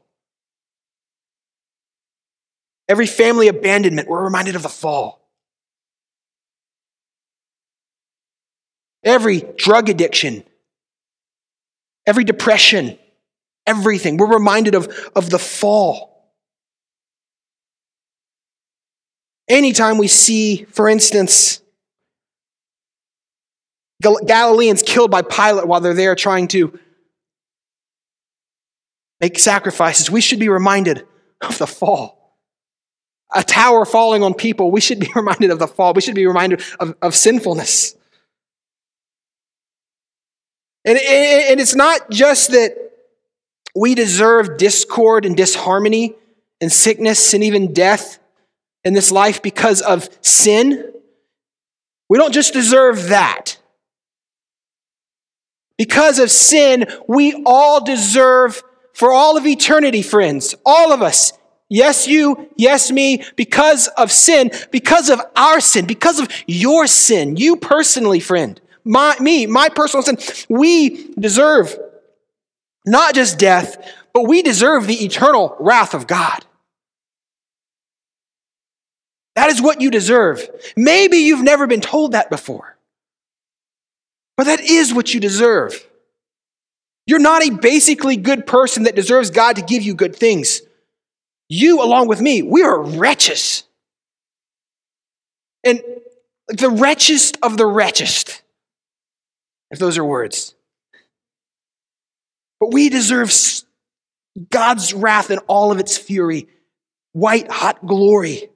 Every 2.88 3.06
family 3.06 3.48
abandonment, 3.48 4.08
we're 4.08 4.22
reminded 4.22 4.54
of 4.56 4.62
the 4.62 4.68
fall. 4.68 5.21
Every 9.04 9.40
drug 9.56 9.88
addiction, 9.88 10.44
every 12.06 12.24
depression, 12.24 12.98
everything. 13.66 14.16
We're 14.16 14.32
reminded 14.32 14.74
of, 14.74 15.10
of 15.16 15.30
the 15.30 15.38
fall. 15.38 16.12
Anytime 19.48 19.98
we 19.98 20.08
see, 20.08 20.64
for 20.70 20.88
instance, 20.88 21.60
Galileans 24.00 24.82
killed 24.82 25.10
by 25.10 25.22
Pilate 25.22 25.66
while 25.66 25.80
they're 25.80 25.94
there 25.94 26.14
trying 26.14 26.48
to 26.48 26.78
make 29.20 29.38
sacrifices, 29.38 30.10
we 30.10 30.20
should 30.20 30.40
be 30.40 30.48
reminded 30.48 31.06
of 31.40 31.58
the 31.58 31.66
fall. 31.66 32.38
A 33.34 33.42
tower 33.42 33.84
falling 33.84 34.22
on 34.22 34.34
people, 34.34 34.70
we 34.70 34.80
should 34.80 35.00
be 35.00 35.08
reminded 35.16 35.50
of 35.50 35.58
the 35.58 35.68
fall. 35.68 35.94
We 35.94 36.02
should 36.02 36.14
be 36.14 36.26
reminded 36.26 36.62
of, 36.78 36.94
of 37.02 37.14
sinfulness. 37.14 37.96
And, 40.84 40.98
and 40.98 41.60
it's 41.60 41.74
not 41.74 42.10
just 42.10 42.50
that 42.50 42.76
we 43.74 43.94
deserve 43.94 44.58
discord 44.58 45.24
and 45.24 45.36
disharmony 45.36 46.14
and 46.60 46.70
sickness 46.70 47.34
and 47.34 47.42
even 47.44 47.72
death 47.72 48.18
in 48.84 48.94
this 48.94 49.12
life 49.12 49.42
because 49.42 49.80
of 49.80 50.08
sin. 50.20 50.92
We 52.08 52.18
don't 52.18 52.34
just 52.34 52.52
deserve 52.52 53.08
that. 53.08 53.58
Because 55.78 56.18
of 56.18 56.30
sin, 56.30 56.86
we 57.08 57.42
all 57.46 57.82
deserve 57.82 58.62
for 58.92 59.12
all 59.12 59.36
of 59.36 59.46
eternity, 59.46 60.02
friends, 60.02 60.54
all 60.66 60.92
of 60.92 61.00
us. 61.02 61.32
Yes, 61.68 62.06
you, 62.06 62.50
yes, 62.56 62.90
me, 62.90 63.24
because 63.34 63.88
of 63.88 64.12
sin, 64.12 64.50
because 64.70 65.08
of 65.08 65.20
our 65.34 65.58
sin, 65.58 65.86
because 65.86 66.18
of 66.18 66.28
your 66.46 66.86
sin, 66.86 67.36
you 67.36 67.56
personally, 67.56 68.20
friend, 68.20 68.60
my, 68.84 69.16
me, 69.20 69.46
my 69.46 69.68
personal 69.68 70.02
sin, 70.02 70.18
we 70.48 71.12
deserve 71.14 71.76
not 72.84 73.14
just 73.14 73.38
death, 73.38 73.76
but 74.12 74.26
we 74.26 74.42
deserve 74.42 74.86
the 74.86 75.04
eternal 75.04 75.56
wrath 75.60 75.94
of 75.94 76.06
God. 76.06 76.44
That 79.34 79.50
is 79.50 79.62
what 79.62 79.80
you 79.80 79.90
deserve. 79.90 80.46
Maybe 80.76 81.18
you've 81.18 81.42
never 81.42 81.66
been 81.66 81.80
told 81.80 82.12
that 82.12 82.28
before, 82.28 82.76
but 84.36 84.44
that 84.44 84.60
is 84.60 84.92
what 84.92 85.14
you 85.14 85.20
deserve. 85.20 85.88
You're 87.06 87.18
not 87.18 87.42
a 87.42 87.50
basically 87.50 88.16
good 88.16 88.46
person 88.46 88.84
that 88.84 88.94
deserves 88.94 89.30
God 89.30 89.56
to 89.56 89.62
give 89.62 89.82
you 89.82 89.94
good 89.94 90.14
things. 90.14 90.60
You, 91.48 91.82
along 91.82 92.08
with 92.08 92.20
me, 92.20 92.42
we 92.42 92.62
are 92.62 92.80
wretches. 92.80 93.64
And 95.64 95.82
the 96.48 96.70
wretchest 96.70 97.38
of 97.42 97.56
the 97.56 97.66
wretched, 97.66 98.41
if 99.72 99.78
those 99.78 99.98
are 99.98 100.04
words. 100.04 100.54
But 102.60 102.72
we 102.72 102.88
deserve 102.90 103.32
God's 104.50 104.94
wrath 104.94 105.30
in 105.30 105.38
all 105.48 105.72
of 105.72 105.80
its 105.80 105.98
fury, 105.98 106.46
white 107.12 107.50
hot 107.50 107.84
glory. 107.84 108.50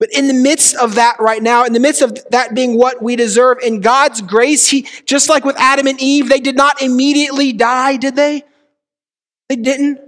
But 0.00 0.12
in 0.12 0.26
the 0.26 0.34
midst 0.34 0.74
of 0.74 0.96
that 0.96 1.20
right 1.20 1.42
now, 1.42 1.64
in 1.64 1.72
the 1.72 1.80
midst 1.80 2.02
of 2.02 2.18
that 2.30 2.54
being 2.54 2.76
what 2.76 3.00
we 3.00 3.14
deserve, 3.14 3.58
in 3.62 3.80
God's 3.80 4.20
grace, 4.22 4.66
He, 4.66 4.88
just 5.06 5.28
like 5.28 5.44
with 5.44 5.56
Adam 5.58 5.86
and 5.86 6.00
Eve, 6.00 6.28
they 6.28 6.40
did 6.40 6.56
not 6.56 6.82
immediately 6.82 7.52
die, 7.52 7.96
did 7.96 8.16
they? 8.16 8.42
They 9.48 9.56
didn't. 9.56 10.00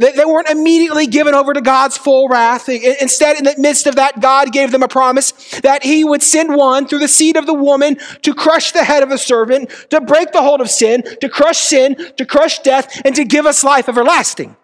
They, 0.00 0.12
they 0.12 0.24
weren't 0.24 0.48
immediately 0.48 1.06
given 1.06 1.34
over 1.34 1.52
to 1.52 1.60
God's 1.60 1.98
full 1.98 2.26
wrath. 2.26 2.70
Instead, 2.70 3.36
in 3.36 3.44
the 3.44 3.54
midst 3.58 3.86
of 3.86 3.96
that, 3.96 4.18
God 4.18 4.50
gave 4.50 4.72
them 4.72 4.82
a 4.82 4.88
promise 4.88 5.32
that 5.60 5.84
He 5.84 6.04
would 6.04 6.22
send 6.22 6.56
one 6.56 6.88
through 6.88 7.00
the 7.00 7.08
seed 7.08 7.36
of 7.36 7.44
the 7.44 7.52
woman 7.52 7.98
to 8.22 8.32
crush 8.32 8.72
the 8.72 8.82
head 8.82 9.02
of 9.02 9.10
the 9.10 9.18
serpent, 9.18 9.68
to 9.90 10.00
break 10.00 10.32
the 10.32 10.40
hold 10.40 10.62
of 10.62 10.70
sin, 10.70 11.02
to 11.20 11.28
crush 11.28 11.58
sin, 11.58 11.96
to 12.16 12.24
crush 12.24 12.60
death, 12.60 13.02
and 13.04 13.14
to 13.14 13.26
give 13.26 13.44
us 13.44 13.62
life 13.62 13.90
everlasting. 13.90 14.56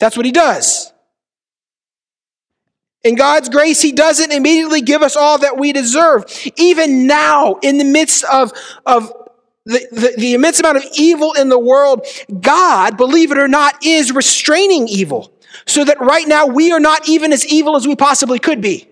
That's 0.00 0.16
what 0.16 0.26
He 0.26 0.32
does. 0.32 0.92
In 3.04 3.14
God's 3.14 3.48
grace, 3.48 3.80
He 3.80 3.92
doesn't 3.92 4.32
immediately 4.32 4.80
give 4.80 5.02
us 5.02 5.14
all 5.14 5.38
that 5.38 5.56
we 5.56 5.72
deserve. 5.72 6.24
Even 6.56 7.06
now, 7.06 7.60
in 7.62 7.78
the 7.78 7.84
midst 7.84 8.24
of, 8.24 8.52
of 8.84 9.12
the, 9.70 9.86
the, 9.92 10.14
the, 10.18 10.34
immense 10.34 10.58
amount 10.58 10.78
of 10.78 10.84
evil 10.94 11.32
in 11.34 11.48
the 11.48 11.58
world, 11.58 12.04
God, 12.40 12.96
believe 12.96 13.30
it 13.30 13.38
or 13.38 13.48
not, 13.48 13.84
is 13.84 14.12
restraining 14.12 14.88
evil. 14.88 15.32
So 15.66 15.84
that 15.84 16.00
right 16.00 16.26
now 16.26 16.46
we 16.46 16.72
are 16.72 16.80
not 16.80 17.08
even 17.08 17.32
as 17.32 17.46
evil 17.46 17.76
as 17.76 17.86
we 17.86 17.94
possibly 17.94 18.38
could 18.38 18.60
be. 18.60 18.88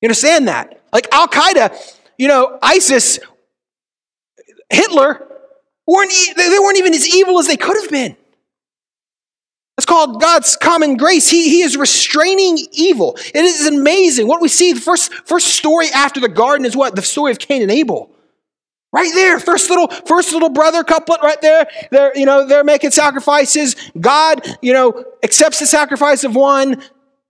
You 0.00 0.06
understand 0.06 0.48
that? 0.48 0.82
Like 0.92 1.06
Al 1.12 1.28
Qaeda, 1.28 1.96
you 2.18 2.26
know, 2.26 2.58
ISIS, 2.60 3.20
Hitler, 4.68 5.28
weren't, 5.86 6.12
they 6.36 6.58
weren't 6.58 6.78
even 6.78 6.94
as 6.94 7.14
evil 7.14 7.38
as 7.38 7.46
they 7.46 7.56
could 7.56 7.80
have 7.80 7.90
been. 7.90 8.16
It's 9.78 9.86
called 9.86 10.20
God's 10.20 10.56
common 10.56 10.96
grace. 10.96 11.28
He, 11.30 11.48
he 11.48 11.62
is 11.62 11.76
restraining 11.76 12.58
evil. 12.72 13.16
It 13.34 13.44
is 13.44 13.66
amazing. 13.66 14.26
What 14.26 14.42
we 14.42 14.48
see, 14.48 14.72
the 14.72 14.80
first, 14.80 15.12
first 15.26 15.48
story 15.48 15.86
after 15.94 16.20
the 16.20 16.28
garden 16.28 16.66
is 16.66 16.76
what? 16.76 16.94
The 16.94 17.02
story 17.02 17.32
of 17.32 17.38
Cain 17.38 17.62
and 17.62 17.70
Abel. 17.70 18.11
Right 18.92 19.10
there, 19.14 19.40
first 19.40 19.70
little, 19.70 19.88
first 19.88 20.32
little 20.32 20.50
brother 20.50 20.84
couplet 20.84 21.22
right 21.22 21.40
there. 21.40 21.66
They're, 21.90 22.16
you 22.16 22.26
know, 22.26 22.46
they're 22.46 22.64
making 22.64 22.90
sacrifices. 22.90 23.74
God, 23.98 24.46
you 24.60 24.74
know, 24.74 25.04
accepts 25.22 25.60
the 25.60 25.66
sacrifice 25.66 26.24
of 26.24 26.34
one. 26.36 26.82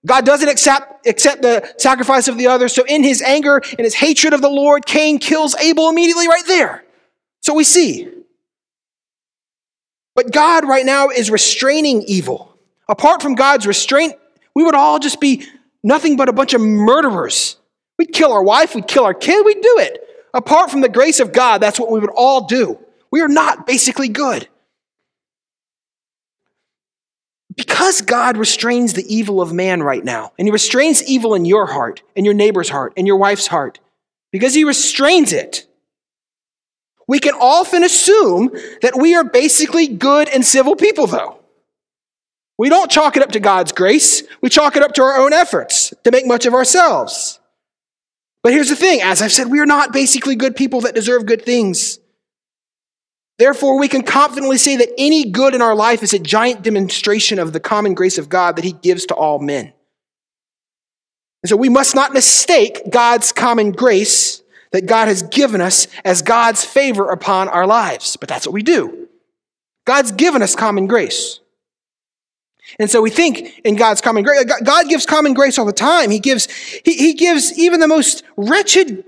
God 0.05 0.27
doesn't 0.27 0.49
accept, 0.49 1.07
accept 1.07 1.43
the 1.43 1.73
sacrifice 1.79 2.27
of 2.27 2.37
the 2.37 2.49
other. 2.49 2.67
So 2.67 2.85
in 2.85 3.05
his 3.05 3.23
anger 3.23 3.63
and 3.79 3.85
his 3.85 3.95
hatred 3.95 4.33
of 4.33 4.43
the 4.43 4.51
Lord, 4.51 4.87
Cain 4.87 5.19
kills 5.19 5.55
Abel 5.55 5.89
immediately 5.89 6.27
right 6.27 6.47
there. 6.49 6.85
So 7.43 7.55
we 7.55 7.63
see. 7.63 8.09
But 10.17 10.33
God 10.33 10.67
right 10.67 10.85
now 10.85 11.11
is 11.11 11.31
restraining 11.31 12.03
evil. 12.03 12.57
Apart 12.89 13.23
from 13.23 13.37
God's 13.37 13.69
restraint, 13.69 14.15
we 14.55 14.65
would 14.65 14.75
all 14.75 14.99
just 14.99 15.21
be 15.21 15.47
nothing 15.85 16.17
but 16.17 16.29
a 16.29 16.33
bunch 16.33 16.55
of 16.55 16.61
murderers. 16.61 17.57
We'd 17.99 18.13
kill 18.13 18.33
our 18.33 18.43
wife, 18.43 18.75
we'd 18.75 18.89
kill 18.89 19.05
our 19.05 19.15
kid, 19.15 19.47
we'd 19.47 19.63
do 19.63 19.77
it. 19.79 20.02
Apart 20.35 20.71
from 20.71 20.81
the 20.81 20.89
grace 20.89 21.21
of 21.21 21.33
God, 21.33 21.59
that's 21.59 21.79
what 21.79 21.91
we 21.91 22.01
would 22.01 22.11
all 22.11 22.47
do. 22.47 22.79
We 23.11 23.21
are 23.21 23.29
not 23.29 23.67
basically 23.67 24.09
good. 24.09 24.49
Because 27.55 28.01
God 28.01 28.39
restrains 28.39 28.95
the 28.95 29.15
evil 29.15 29.43
of 29.43 29.53
man 29.53 29.83
right 29.83 30.03
now, 30.03 30.33
and 30.39 30.49
He 30.49 30.53
restrains 30.53 31.03
evil 31.05 31.35
in 31.35 31.45
your 31.45 31.67
heart, 31.67 32.03
and 32.17 32.25
your 32.25 32.35
neighbor's 32.35 32.71
heart, 32.71 32.95
and 32.97 33.07
your 33.07 33.19
wife's 33.19 33.47
heart, 33.47 33.79
because 34.31 34.55
He 34.55 34.65
restrains 34.65 35.35
it, 35.35 35.67
we 37.07 37.19
can 37.19 37.35
often 37.35 37.85
assume 37.85 38.51
that 38.81 38.97
we 38.97 39.15
are 39.15 39.25
basically 39.25 39.87
good 39.87 40.31
and 40.31 40.45
civil 40.45 40.77
people, 40.77 41.07
though. 41.07 41.41
We 42.57 42.71
don't 42.71 42.91
chalk 42.91 43.17
it 43.17 43.23
up 43.23 43.33
to 43.33 43.41
God's 43.41 43.73
grace, 43.73 44.23
we 44.41 44.49
chalk 44.49 44.77
it 44.77 44.83
up 44.83 44.95
to 44.95 45.03
our 45.03 45.19
own 45.19 45.35
efforts 45.35 45.93
to 46.05 46.11
make 46.11 46.27
much 46.27 46.47
of 46.47 46.55
ourselves. 46.55 47.39
But 48.43 48.53
here's 48.53 48.69
the 48.69 48.77
thing 48.77 49.03
as 49.03 49.23
I've 49.23 49.33
said, 49.33 49.51
we 49.51 49.61
are 49.61 49.67
not 49.67 49.93
basically 49.93 50.37
good 50.37 50.57
people 50.57 50.83
that 50.83 50.95
deserve 50.95 51.27
good 51.27 51.45
things. 51.45 51.99
Therefore, 53.39 53.79
we 53.79 53.89
can 53.89 54.03
confidently 54.03 54.59
say 54.59 54.77
that 54.77 54.91
any 54.99 55.31
good 55.31 55.55
in 55.55 55.63
our 55.63 55.75
life 55.75 56.03
is 56.03 56.13
a 56.13 56.19
giant 56.19 56.63
demonstration 56.63 57.39
of 57.39 57.53
the 57.53 57.61
common 57.61 57.95
grace 57.95 58.19
of 58.19 58.29
God 58.29 58.57
that 58.57 58.65
He 58.65 58.73
gives 58.73 59.07
to 59.07 59.15
all 59.15 59.39
men. 59.39 59.73
And 61.43 61.49
so 61.51 61.57
we 61.57 61.69
must 61.69 61.95
not 61.95 62.13
mistake 62.13 62.81
God's 62.89 63.33
common 63.33 63.73
grace 63.73 64.43
that 64.71 64.87
God 64.87 65.09
has 65.09 65.23
given 65.23 65.61
us 65.61 65.87
as 66.05 66.23
God's 66.23 66.65
favor 66.65 67.11
upon 67.11 67.49
our 67.49 67.67
lives. 67.67 68.17
But 68.17 68.29
that's 68.29 68.47
what 68.47 68.55
we 68.55 68.63
do. 68.63 69.09
God's 69.85 70.13
given 70.13 70.43
us 70.43 70.55
common 70.55 70.87
grace. 70.87 71.41
And 72.79 72.91
so 72.91 73.03
we 73.03 73.11
think 73.11 73.61
in 73.65 73.77
God's 73.77 74.01
common 74.01 74.25
grace. 74.25 74.45
God 74.45 74.89
gives 74.89 75.07
common 75.07 75.35
grace 75.35 75.59
all 75.59 75.65
the 75.65 75.73
time. 75.73 76.11
He 76.11 76.19
gives, 76.19 76.51
he, 76.85 76.95
he 76.95 77.15
gives 77.15 77.59
even 77.59 77.81
the 77.81 77.89
most 77.89 78.25
wretched, 78.37 79.05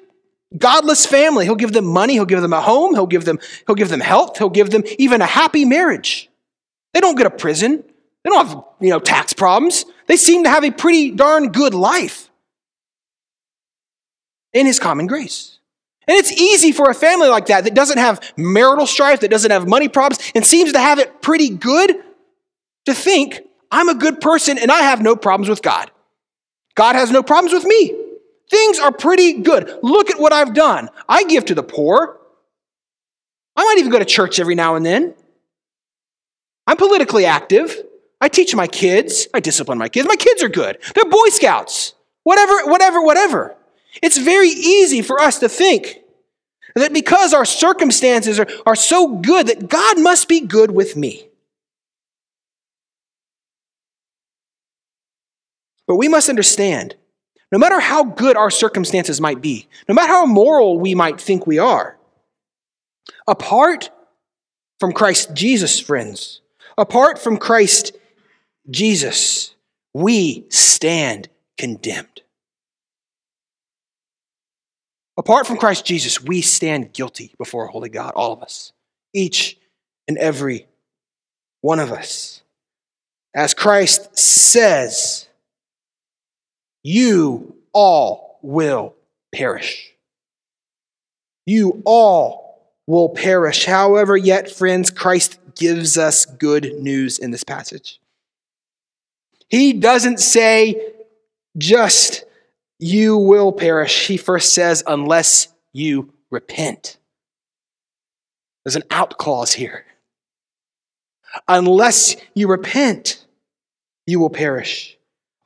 godless 0.56 1.06
family. 1.06 1.44
He'll 1.44 1.54
give 1.54 1.72
them 1.72 1.86
money. 1.86 2.14
He'll 2.14 2.26
give 2.26 2.42
them 2.42 2.52
a 2.52 2.60
home. 2.60 2.94
He'll 2.94 3.06
give 3.06 3.24
them, 3.24 3.38
he'll 3.66 3.76
give 3.76 3.88
them 3.88 4.00
health. 4.00 4.38
He'll 4.38 4.50
give 4.50 4.70
them 4.70 4.84
even 4.98 5.20
a 5.22 5.26
happy 5.26 5.64
marriage. 5.64 6.30
They 6.92 7.00
don't 7.00 7.16
get 7.16 7.26
a 7.26 7.30
prison. 7.30 7.82
They 8.22 8.30
don't 8.30 8.46
have, 8.46 8.64
you 8.80 8.90
know, 8.90 9.00
tax 9.00 9.32
problems. 9.32 9.84
They 10.06 10.16
seem 10.16 10.44
to 10.44 10.50
have 10.50 10.64
a 10.64 10.70
pretty 10.70 11.10
darn 11.10 11.52
good 11.52 11.74
life 11.74 12.30
in 14.52 14.66
his 14.66 14.78
common 14.78 15.06
grace. 15.06 15.58
And 16.06 16.16
it's 16.16 16.32
easy 16.32 16.72
for 16.72 16.90
a 16.90 16.94
family 16.94 17.28
like 17.28 17.46
that 17.46 17.64
that 17.64 17.74
doesn't 17.74 17.98
have 17.98 18.20
marital 18.36 18.86
strife, 18.86 19.20
that 19.20 19.30
doesn't 19.30 19.50
have 19.50 19.66
money 19.66 19.88
problems, 19.88 20.32
and 20.34 20.44
seems 20.44 20.72
to 20.72 20.78
have 20.78 20.98
it 20.98 21.22
pretty 21.22 21.48
good 21.48 21.96
to 22.84 22.94
think, 22.94 23.40
I'm 23.74 23.88
a 23.88 23.94
good 23.96 24.20
person 24.20 24.56
and 24.56 24.70
I 24.70 24.82
have 24.82 25.02
no 25.02 25.16
problems 25.16 25.48
with 25.48 25.60
God. 25.60 25.90
God 26.76 26.94
has 26.94 27.10
no 27.10 27.24
problems 27.24 27.52
with 27.52 27.64
me. 27.64 27.92
Things 28.48 28.78
are 28.78 28.92
pretty 28.92 29.42
good. 29.42 29.80
Look 29.82 30.10
at 30.10 30.20
what 30.20 30.32
I've 30.32 30.54
done. 30.54 30.90
I 31.08 31.24
give 31.24 31.46
to 31.46 31.56
the 31.56 31.64
poor. 31.64 32.20
I 33.56 33.64
might 33.64 33.78
even 33.78 33.90
go 33.90 33.98
to 33.98 34.04
church 34.04 34.38
every 34.38 34.54
now 34.54 34.76
and 34.76 34.86
then. 34.86 35.14
I'm 36.68 36.76
politically 36.76 37.24
active. 37.24 37.76
I 38.20 38.28
teach 38.28 38.54
my 38.54 38.68
kids. 38.68 39.26
I 39.34 39.40
discipline 39.40 39.76
my 39.76 39.88
kids. 39.88 40.06
My 40.06 40.14
kids 40.16 40.40
are 40.44 40.48
good. 40.48 40.78
They're 40.94 41.04
Boy 41.04 41.28
Scouts. 41.30 41.94
Whatever, 42.22 42.66
whatever, 42.66 43.02
whatever. 43.02 43.56
It's 44.00 44.18
very 44.18 44.50
easy 44.50 45.02
for 45.02 45.20
us 45.20 45.40
to 45.40 45.48
think 45.48 45.98
that 46.76 46.92
because 46.92 47.34
our 47.34 47.44
circumstances 47.44 48.38
are, 48.38 48.46
are 48.66 48.76
so 48.76 49.16
good, 49.16 49.48
that 49.48 49.68
God 49.68 50.00
must 50.00 50.28
be 50.28 50.40
good 50.40 50.70
with 50.70 50.96
me. 50.96 51.28
But 55.86 55.96
we 55.96 56.08
must 56.08 56.28
understand 56.28 56.96
no 57.52 57.58
matter 57.58 57.78
how 57.78 58.04
good 58.04 58.36
our 58.36 58.50
circumstances 58.50 59.20
might 59.20 59.40
be, 59.40 59.68
no 59.88 59.94
matter 59.94 60.12
how 60.12 60.26
moral 60.26 60.78
we 60.78 60.94
might 60.94 61.20
think 61.20 61.46
we 61.46 61.58
are, 61.58 61.96
apart 63.28 63.90
from 64.80 64.92
Christ 64.92 65.34
Jesus, 65.34 65.78
friends, 65.78 66.40
apart 66.76 67.18
from 67.18 67.36
Christ 67.36 67.96
Jesus, 68.70 69.54
we 69.92 70.46
stand 70.48 71.28
condemned. 71.56 72.22
Apart 75.16 75.46
from 75.46 75.58
Christ 75.58 75.84
Jesus, 75.84 76.20
we 76.20 76.40
stand 76.40 76.92
guilty 76.92 77.34
before 77.38 77.66
a 77.66 77.70
holy 77.70 77.88
God, 77.88 78.14
all 78.16 78.32
of 78.32 78.42
us, 78.42 78.72
each 79.12 79.56
and 80.08 80.18
every 80.18 80.66
one 81.60 81.78
of 81.78 81.92
us. 81.92 82.42
As 83.32 83.54
Christ 83.54 84.18
says, 84.18 85.28
you 86.84 87.56
all 87.72 88.38
will 88.42 88.94
perish. 89.34 89.90
You 91.46 91.82
all 91.84 92.72
will 92.86 93.08
perish. 93.08 93.64
However, 93.64 94.16
yet, 94.16 94.50
friends, 94.50 94.90
Christ 94.90 95.38
gives 95.56 95.98
us 95.98 96.26
good 96.26 96.80
news 96.80 97.18
in 97.18 97.32
this 97.32 97.44
passage. 97.44 97.98
He 99.48 99.72
doesn't 99.72 100.20
say 100.20 100.92
just, 101.56 102.24
you 102.78 103.16
will 103.16 103.52
perish. 103.52 104.06
He 104.06 104.16
first 104.16 104.52
says, 104.52 104.82
unless 104.86 105.48
you 105.72 106.12
repent. 106.30 106.98
There's 108.64 108.76
an 108.76 108.84
out 108.90 109.18
clause 109.18 109.52
here. 109.52 109.84
Unless 111.48 112.16
you 112.34 112.48
repent, 112.48 113.24
you 114.06 114.20
will 114.20 114.30
perish. 114.30 114.96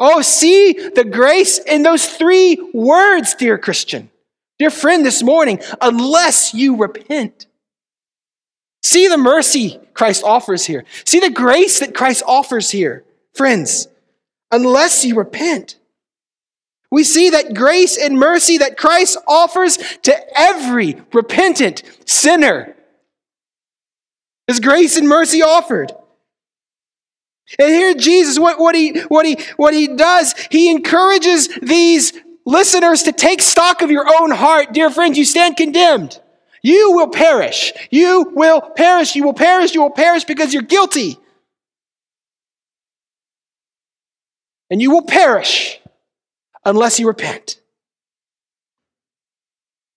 Oh, 0.00 0.22
see 0.22 0.72
the 0.72 1.04
grace 1.04 1.58
in 1.58 1.82
those 1.82 2.06
three 2.06 2.58
words, 2.72 3.34
dear 3.34 3.58
Christian, 3.58 4.10
dear 4.58 4.70
friend, 4.70 5.04
this 5.04 5.22
morning, 5.22 5.60
unless 5.80 6.54
you 6.54 6.76
repent. 6.76 7.46
See 8.82 9.08
the 9.08 9.18
mercy 9.18 9.80
Christ 9.94 10.22
offers 10.24 10.64
here. 10.64 10.84
See 11.04 11.18
the 11.18 11.30
grace 11.30 11.80
that 11.80 11.94
Christ 11.94 12.22
offers 12.26 12.70
here, 12.70 13.04
friends, 13.34 13.88
unless 14.52 15.04
you 15.04 15.16
repent. 15.16 15.76
We 16.90 17.04
see 17.04 17.30
that 17.30 17.54
grace 17.54 17.98
and 17.98 18.18
mercy 18.18 18.58
that 18.58 18.78
Christ 18.78 19.18
offers 19.26 19.78
to 20.02 20.38
every 20.38 20.96
repentant 21.12 21.82
sinner. 22.06 22.74
His 24.46 24.60
grace 24.60 24.96
and 24.96 25.08
mercy 25.08 25.42
offered. 25.42 25.92
And 27.58 27.68
here 27.68 27.94
Jesus, 27.94 28.38
what, 28.38 28.58
what, 28.58 28.74
he, 28.74 28.98
what, 29.02 29.24
he, 29.24 29.38
what 29.56 29.74
he 29.74 29.88
does, 29.88 30.34
he 30.50 30.70
encourages 30.70 31.48
these 31.62 32.12
listeners 32.44 33.04
to 33.04 33.12
take 33.12 33.40
stock 33.42 33.82
of 33.82 33.90
your 33.90 34.06
own 34.20 34.30
heart. 34.30 34.72
Dear 34.72 34.90
friends, 34.90 35.16
you 35.16 35.24
stand 35.24 35.56
condemned. 35.56 36.20
You 36.62 36.92
will 36.92 37.08
perish. 37.08 37.72
You 37.90 38.32
will 38.34 38.60
perish. 38.60 39.14
You 39.14 39.24
will 39.24 39.34
perish. 39.34 39.74
You 39.74 39.82
will 39.82 39.90
perish 39.90 40.24
because 40.24 40.52
you're 40.52 40.62
guilty. 40.62 41.18
And 44.70 44.82
you 44.82 44.90
will 44.90 45.04
perish 45.04 45.80
unless 46.64 47.00
you 47.00 47.06
repent. 47.06 47.60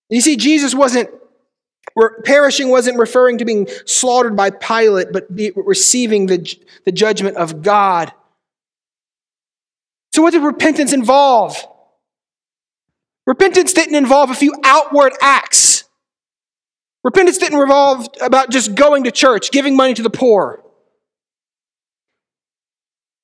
You 0.10 0.22
see, 0.22 0.36
Jesus 0.36 0.76
wasn't, 0.76 1.10
perishing 2.24 2.70
wasn't 2.70 2.98
referring 2.98 3.38
to 3.40 3.46
being 3.46 3.68
slaughtered 3.86 4.36
by 4.36 4.50
Pilate, 4.50 5.12
but 5.12 5.26
receiving 5.56 6.28
the, 6.28 6.58
the 6.86 6.92
judgment 6.92 7.38
of 7.38 7.62
God. 7.62 8.14
So, 10.14 10.22
what 10.22 10.32
did 10.32 10.44
repentance 10.44 10.94
involve? 10.94 11.56
Repentance 13.26 13.74
didn't 13.74 13.96
involve 13.96 14.30
a 14.30 14.36
few 14.36 14.54
outward 14.64 15.14
acts. 15.22 15.86
Repentance 17.04 17.38
didn't 17.38 17.60
revolve 17.60 18.08
about 18.22 18.50
just 18.50 18.76
going 18.76 19.06
to 19.06 19.12
church, 19.12 19.52
giving 19.52 19.76
money 19.76 19.94
to 19.94 20.04
the 20.04 20.10
poor. 20.10 20.64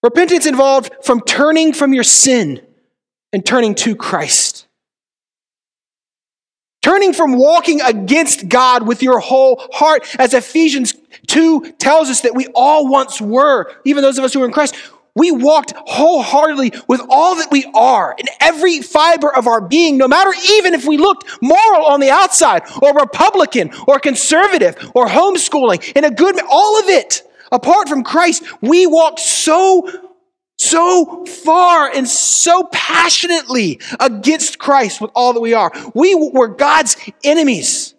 Repentance 0.01 0.45
involved 0.45 0.93
from 1.03 1.21
turning 1.21 1.73
from 1.73 1.93
your 1.93 2.03
sin 2.03 2.61
and 3.33 3.45
turning 3.45 3.75
to 3.75 3.95
Christ. 3.95 4.56
Turning 6.81 7.13
from 7.13 7.37
walking 7.37 7.81
against 7.81 8.47
God 8.47 8.87
with 8.87 9.01
your 9.03 9.19
whole 9.19 9.61
heart, 9.73 10.07
as 10.19 10.33
Ephesians 10.33 10.93
2 11.27 11.73
tells 11.79 12.09
us 12.09 12.21
that 12.21 12.35
we 12.35 12.47
all 12.53 12.87
once 12.87 13.19
were, 13.19 13.71
even 13.83 14.03
those 14.03 14.17
of 14.17 14.23
us 14.23 14.33
who 14.33 14.41
are 14.41 14.45
in 14.45 14.51
Christ. 14.51 14.75
We 15.15 15.31
walked 15.31 15.73
wholeheartedly 15.75 16.73
with 16.87 17.01
all 17.09 17.35
that 17.37 17.49
we 17.51 17.65
are 17.73 18.15
in 18.19 18.27
every 18.39 18.81
fiber 18.83 19.35
of 19.35 19.47
our 19.47 19.59
being, 19.59 19.97
no 19.97 20.07
matter 20.07 20.31
even 20.51 20.75
if 20.75 20.85
we 20.85 20.97
looked 20.97 21.25
moral 21.41 21.85
on 21.85 21.99
the 21.99 22.11
outside, 22.11 22.61
or 22.83 22.93
Republican, 22.93 23.71
or 23.87 23.99
conservative, 23.99 24.91
or 24.93 25.07
homeschooling, 25.07 25.91
in 25.93 26.03
a 26.03 26.11
good, 26.11 26.39
all 26.47 26.79
of 26.79 26.87
it. 26.89 27.23
Apart 27.51 27.89
from 27.89 28.03
Christ, 28.03 28.43
we 28.61 28.85
walked 28.85 29.19
so, 29.19 29.89
so 30.57 31.25
far 31.25 31.89
and 31.89 32.07
so 32.07 32.67
passionately 32.71 33.79
against 33.99 34.59
Christ 34.59 34.99
with 34.99 35.11
all 35.15 35.33
that 35.33 35.41
we 35.41 35.53
are. 35.53 35.71
We 35.93 36.15
were 36.15 36.47
God's 36.47 36.97
enemies. 37.23 37.93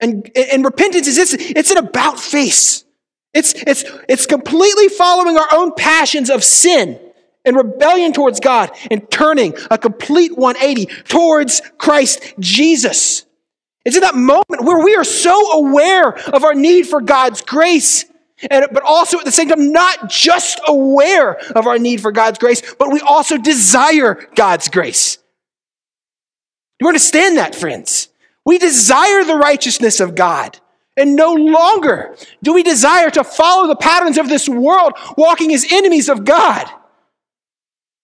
And, 0.00 0.28
and 0.36 0.64
repentance 0.64 1.06
is 1.06 1.18
it's, 1.18 1.34
it's 1.34 1.70
an 1.70 1.78
about 1.78 2.18
face. 2.18 2.84
It's, 3.32 3.54
it's, 3.66 3.84
it's 4.08 4.26
completely 4.26 4.88
following 4.88 5.38
our 5.38 5.48
own 5.52 5.72
passions 5.74 6.28
of 6.28 6.44
sin 6.44 6.98
and 7.44 7.56
rebellion 7.56 8.12
towards 8.12 8.40
God 8.40 8.70
and 8.90 9.08
turning 9.10 9.54
a 9.70 9.78
complete 9.78 10.36
180 10.36 10.86
towards 11.04 11.62
Christ 11.78 12.34
Jesus. 12.38 13.24
It's 13.84 13.96
in 13.96 14.02
that 14.02 14.14
moment 14.14 14.64
where 14.64 14.84
we 14.84 14.94
are 14.96 15.04
so 15.04 15.52
aware 15.52 16.12
of 16.28 16.44
our 16.44 16.54
need 16.54 16.86
for 16.86 17.00
God's 17.00 17.40
grace, 17.40 18.04
and, 18.50 18.66
but 18.72 18.82
also 18.82 19.18
at 19.18 19.24
the 19.24 19.32
same 19.32 19.48
time, 19.48 19.72
not 19.72 20.08
just 20.10 20.60
aware 20.66 21.38
of 21.52 21.66
our 21.66 21.78
need 21.78 22.00
for 22.00 22.12
God's 22.12 22.38
grace, 22.38 22.62
but 22.78 22.92
we 22.92 23.00
also 23.00 23.38
desire 23.38 24.14
God's 24.34 24.68
grace. 24.68 25.16
Do 25.16 26.84
You 26.84 26.88
understand 26.88 27.38
that, 27.38 27.54
friends? 27.54 28.08
We 28.44 28.58
desire 28.58 29.24
the 29.24 29.36
righteousness 29.36 30.00
of 30.00 30.14
God. 30.14 30.58
And 30.96 31.16
no 31.16 31.32
longer 31.32 32.16
do 32.42 32.52
we 32.52 32.62
desire 32.62 33.08
to 33.10 33.24
follow 33.24 33.66
the 33.66 33.76
patterns 33.76 34.18
of 34.18 34.28
this 34.28 34.48
world, 34.48 34.92
walking 35.16 35.54
as 35.54 35.66
enemies 35.70 36.08
of 36.10 36.24
God. 36.24 36.66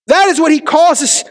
That 0.06 0.28
is 0.28 0.40
what 0.40 0.52
he 0.52 0.60
calls 0.60 1.02
us 1.02 1.24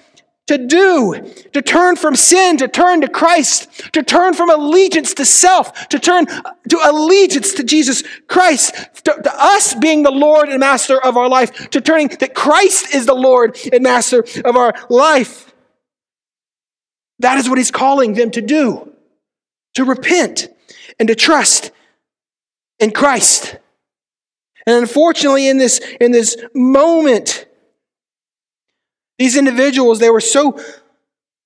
to 0.47 0.57
do 0.57 1.13
to 1.53 1.61
turn 1.61 1.95
from 1.95 2.15
sin, 2.15 2.57
to 2.57 2.67
turn 2.67 3.01
to 3.01 3.07
Christ, 3.07 3.93
to 3.93 4.01
turn 4.01 4.33
from 4.33 4.49
allegiance 4.49 5.13
to 5.15 5.25
self, 5.25 5.89
to 5.89 5.99
turn 5.99 6.27
uh, 6.29 6.53
to 6.69 6.79
allegiance 6.83 7.53
to 7.53 7.63
Jesus 7.63 8.03
Christ, 8.27 8.73
to, 9.03 9.21
to, 9.23 9.31
us 9.35 9.75
being 9.75 10.03
the 10.03 10.11
Lord 10.11 10.49
and 10.49 10.59
Master 10.59 10.99
of 11.03 11.17
our 11.17 11.29
life, 11.29 11.69
to 11.69 11.81
turning 11.81 12.07
that 12.19 12.33
Christ 12.33 12.95
is 12.95 13.05
the 13.05 13.13
Lord 13.13 13.57
and 13.71 13.83
Master 13.83 14.25
of 14.45 14.55
our 14.55 14.73
life. 14.89 15.53
That 17.19 17.37
is 17.37 17.49
what 17.49 17.57
he's 17.57 17.71
calling 17.71 18.13
them 18.13 18.31
to 18.31 18.41
do 18.41 18.93
to 19.75 19.83
repent 19.83 20.49
and 20.99 21.07
to 21.07 21.15
trust 21.15 21.71
in 22.79 22.91
Christ. 22.91 23.57
And 24.65 24.77
unfortunately, 24.77 25.47
in 25.47 25.57
this, 25.57 25.79
in 25.99 26.11
this 26.11 26.37
moment, 26.53 27.46
these 29.18 29.36
individuals, 29.36 29.99
they 29.99 30.09
were 30.09 30.22
so 30.22 30.59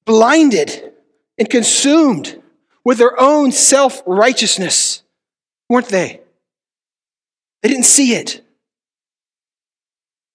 blinded 0.06 0.94
and 1.38 1.50
consumed 1.50 2.42
with 2.84 2.98
their 2.98 3.20
own 3.20 3.52
self 3.52 4.02
righteousness, 4.06 5.04
weren't 5.70 5.88
they? 5.88 6.22
They 7.62 7.70
didn't 7.70 7.86
see 7.86 8.14
it. 8.16 8.42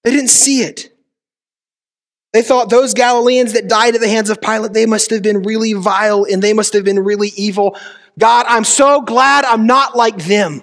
They 0.04 0.10
didn't 0.12 0.30
see 0.30 0.62
it. 0.62 0.92
They 2.32 2.42
thought 2.42 2.70
those 2.70 2.94
Galileans 2.94 3.54
that 3.54 3.66
died 3.66 3.94
at 3.94 4.00
the 4.00 4.08
hands 4.08 4.30
of 4.30 4.40
Pilate, 4.40 4.72
they 4.72 4.86
must 4.86 5.10
have 5.10 5.22
been 5.22 5.42
really 5.42 5.72
vile 5.72 6.24
and 6.30 6.42
they 6.42 6.52
must 6.52 6.74
have 6.74 6.84
been 6.84 7.00
really 7.00 7.32
evil. 7.36 7.76
God, 8.18 8.46
I'm 8.48 8.64
so 8.64 9.00
glad 9.00 9.44
I'm 9.44 9.66
not 9.66 9.96
like 9.96 10.18
them. 10.18 10.62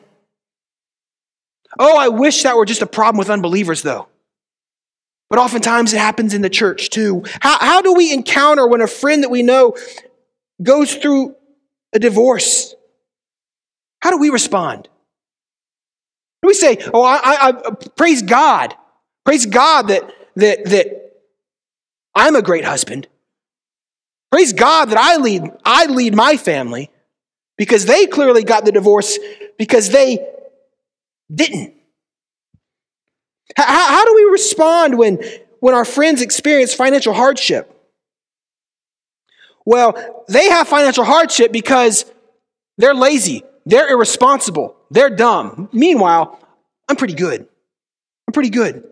Oh, 1.80 1.98
I 1.98 2.10
wish 2.10 2.44
that 2.44 2.56
were 2.56 2.66
just 2.66 2.82
a 2.82 2.88
problem 2.88 3.18
with 3.18 3.30
unbelievers, 3.30 3.82
though. 3.82 4.08
But 5.34 5.40
oftentimes 5.40 5.94
it 5.94 5.98
happens 5.98 6.36
in 6.36 6.44
the 6.44 6.50
church 6.50 6.92
too. 6.92 7.24
How, 7.40 7.58
how 7.58 7.82
do 7.82 7.96
we 7.96 8.14
encounter 8.14 8.68
when 8.68 8.82
a 8.82 8.88
friend 8.88 9.24
that 9.24 9.32
we 9.32 9.42
know 9.42 9.76
goes 10.62 10.94
through 10.94 11.36
a 11.92 11.98
divorce? 11.98 12.76
How 14.00 14.12
do 14.12 14.20
we 14.20 14.30
respond? 14.30 14.88
Do 16.44 16.48
we 16.50 16.54
say, 16.54 16.78
"Oh, 16.94 17.02
I, 17.02 17.16
I, 17.24 17.48
I 17.50 17.52
praise 17.96 18.22
God, 18.22 18.76
praise 19.26 19.48
God 19.48 19.88
that 19.88 20.04
that 20.36 20.66
that 20.66 21.14
I'm 22.14 22.36
a 22.36 22.44
great 22.44 22.64
husband. 22.64 23.08
Praise 24.32 24.54
God 24.54 24.92
that 24.92 25.00
I 25.00 25.18
lead 25.18 25.50
I 25.66 25.88
lead 25.88 26.14
my 26.14 26.38
family." 26.38 26.92
because 27.58 27.86
they 27.86 28.06
clearly 28.06 28.44
got 28.44 28.66
the 28.66 28.72
divorce 28.72 29.18
because 29.58 29.90
they 29.90 30.20
didn't. 31.34 31.74
How, 33.56 33.66
how 33.66 34.06
do 34.06 34.16
we 34.16 34.24
respond 34.32 34.98
when, 34.98 35.24
when 35.60 35.74
our 35.74 35.86
friends 35.86 36.22
experience 36.22 36.74
financial 36.74 37.14
hardship? 37.14 37.70
Well, 39.66 40.26
they 40.28 40.50
have 40.50 40.68
financial 40.68 41.04
hardship 41.04 41.52
because 41.52 42.06
they're 42.78 42.96
lazy, 42.96 43.44
they're 43.66 43.90
irresponsible, 43.90 44.76
they're 44.92 45.10
dumb. 45.10 45.70
Meanwhile, 45.72 46.40
I'm 46.90 46.96
pretty 46.96 47.14
good. 47.14 47.48
I'm 48.28 48.34
pretty 48.34 48.50
good. 48.50 48.84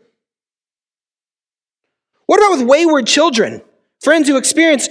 What 2.25 2.39
about 2.39 2.59
with 2.59 2.67
wayward 2.67 3.07
children? 3.07 3.61
Friends 4.01 4.27
who 4.27 4.37
experience 4.37 4.87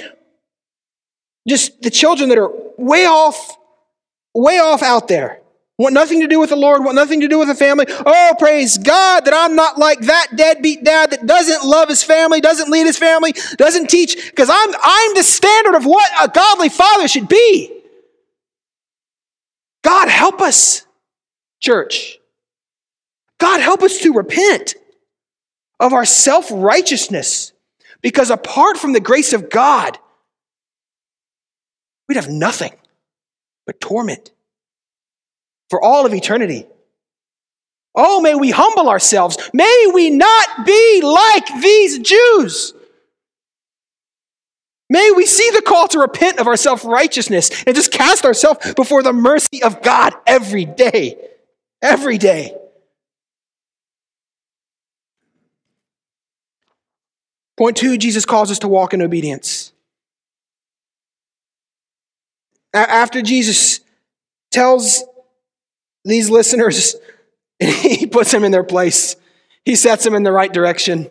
just 1.49 1.81
the 1.81 1.91
children 1.91 2.29
that 2.29 2.39
are 2.39 2.51
way 2.77 3.07
off 3.07 3.57
way 4.35 4.59
off 4.59 4.83
out 4.83 5.09
there. 5.09 5.40
Want 5.81 5.95
nothing 5.95 6.21
to 6.21 6.27
do 6.27 6.39
with 6.39 6.51
the 6.51 6.57
Lord, 6.57 6.85
want 6.85 6.95
nothing 6.95 7.23
to 7.23 7.27
do 7.27 7.39
with 7.39 7.49
the 7.49 7.55
family. 7.55 7.87
Oh, 7.89 8.35
praise 8.39 8.77
God 8.77 9.25
that 9.25 9.33
I'm 9.33 9.57
not 9.57 9.79
like 9.79 10.01
that 10.01 10.27
deadbeat 10.37 10.85
dad 10.85 11.13
that 11.13 11.25
doesn't 11.25 11.67
love 11.67 11.89
his 11.89 12.03
family, 12.03 12.43
doesn't 12.43 12.71
lead 12.71 12.85
his 12.85 12.99
family, 12.99 13.33
doesn't 13.57 13.89
teach, 13.89 14.29
because 14.29 14.51
I'm, 14.51 14.75
I'm 14.83 15.15
the 15.15 15.23
standard 15.23 15.77
of 15.77 15.87
what 15.87 16.07
a 16.21 16.29
godly 16.29 16.69
father 16.69 17.09
should 17.09 17.29
be. 17.29 17.73
God, 19.83 20.09
help 20.11 20.43
us, 20.43 20.85
church. 21.61 22.19
God, 23.39 23.63
help 23.63 23.83
us 23.83 24.01
to 24.01 24.13
repent 24.13 24.75
of 25.81 25.95
our 25.95 26.05
self 26.05 26.51
righteousness, 26.53 27.55
because 28.03 28.29
apart 28.29 28.77
from 28.77 28.93
the 28.93 29.01
grace 29.01 29.33
of 29.33 29.49
God, 29.49 29.99
we'd 32.07 32.17
have 32.17 32.29
nothing 32.29 32.75
but 33.65 33.81
torment 33.81 34.31
for 35.71 35.83
all 35.83 36.05
of 36.05 36.13
eternity. 36.13 36.67
Oh, 37.95 38.21
may 38.21 38.35
we 38.35 38.51
humble 38.51 38.89
ourselves. 38.89 39.39
May 39.53 39.91
we 39.95 40.11
not 40.11 40.67
be 40.67 41.01
like 41.03 41.47
these 41.61 41.99
Jews. 42.01 42.75
May 44.89 45.13
we 45.13 45.25
see 45.25 45.51
the 45.51 45.63
call 45.63 45.87
to 45.89 46.01
repent 46.01 46.41
of 46.41 46.49
our 46.49 46.57
self 46.57 46.85
righteousness 46.85 47.51
and 47.65 47.77
just 47.77 47.93
cast 47.93 48.25
ourselves 48.25 48.75
before 48.75 49.03
the 49.03 49.13
mercy 49.13 49.63
of 49.63 49.83
God 49.83 50.13
every 50.27 50.65
day. 50.65 51.17
Every 51.81 52.19
day. 52.19 52.57
Point 57.57 57.77
two, 57.77 57.99
Jesus 57.99 58.25
calls 58.25 58.51
us 58.51 58.61
to 58.61 58.69
walk 58.69 58.95
in 58.95 59.03
obedience. 59.03 59.73
After 62.73 63.23
Jesus 63.23 63.81
tells 64.51 65.05
these 66.05 66.31
listeners, 66.31 66.97
he 67.59 68.07
puts 68.07 68.31
them 68.33 68.45
in 68.45 68.53
their 68.53 68.65
place, 68.65 69.17
he 69.65 69.77
sets 69.77 70.05
them 70.05 70.15
in 70.15 70.23
the 70.23 70.33
right 70.33 70.53
direction. 70.53 71.11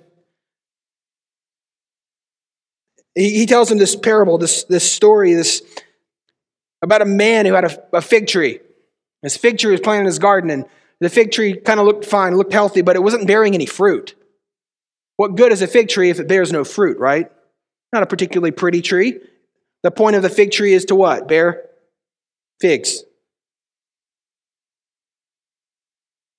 He, 3.16 3.40
he 3.40 3.46
tells 3.46 3.70
them 3.70 3.78
this 3.78 3.96
parable, 3.96 4.38
this, 4.38 4.64
this 4.66 4.90
story, 4.90 5.34
this 5.34 5.62
about 6.82 7.02
a 7.02 7.06
man 7.06 7.46
who 7.46 7.54
had 7.54 7.66
a, 7.66 7.98
a 7.98 8.02
fig 8.02 8.28
tree. 8.28 8.60
His 9.22 9.36
fig 9.36 9.58
tree 9.58 9.72
was 9.72 9.82
planted 9.82 10.02
in 10.02 10.06
his 10.06 10.20
garden, 10.20 10.50
and 10.50 10.66
the 11.02 11.10
fig 11.10 11.32
tree 11.32 11.58
kind 11.58 11.80
of 11.80 11.86
looked 11.86 12.06
fine, 12.06 12.38
looked 12.38 12.54
healthy, 12.54 12.82
but 12.82 12.96
it 12.96 13.04
wasn't 13.04 13.28
bearing 13.28 13.54
any 13.54 13.66
fruit. 13.66 14.16
What 15.18 15.36
good 15.36 15.52
is 15.52 15.62
a 15.62 15.68
fig 15.68 15.90
tree 15.90 16.10
if 16.10 16.20
it 16.20 16.30
bears 16.30 16.52
no 16.52 16.64
fruit, 16.64 16.98
right? 16.98 17.30
Not 17.92 18.04
a 18.04 18.06
particularly 18.06 18.52
pretty 18.52 18.82
tree. 18.82 19.20
The 19.84 19.92
point 19.92 20.16
of 20.16 20.22
the 20.22 20.30
fig 20.30 20.52
tree 20.52 20.74
is 20.74 20.86
to 20.86 20.96
what? 20.96 21.28
Bear 21.28 21.66
figs. 22.62 23.04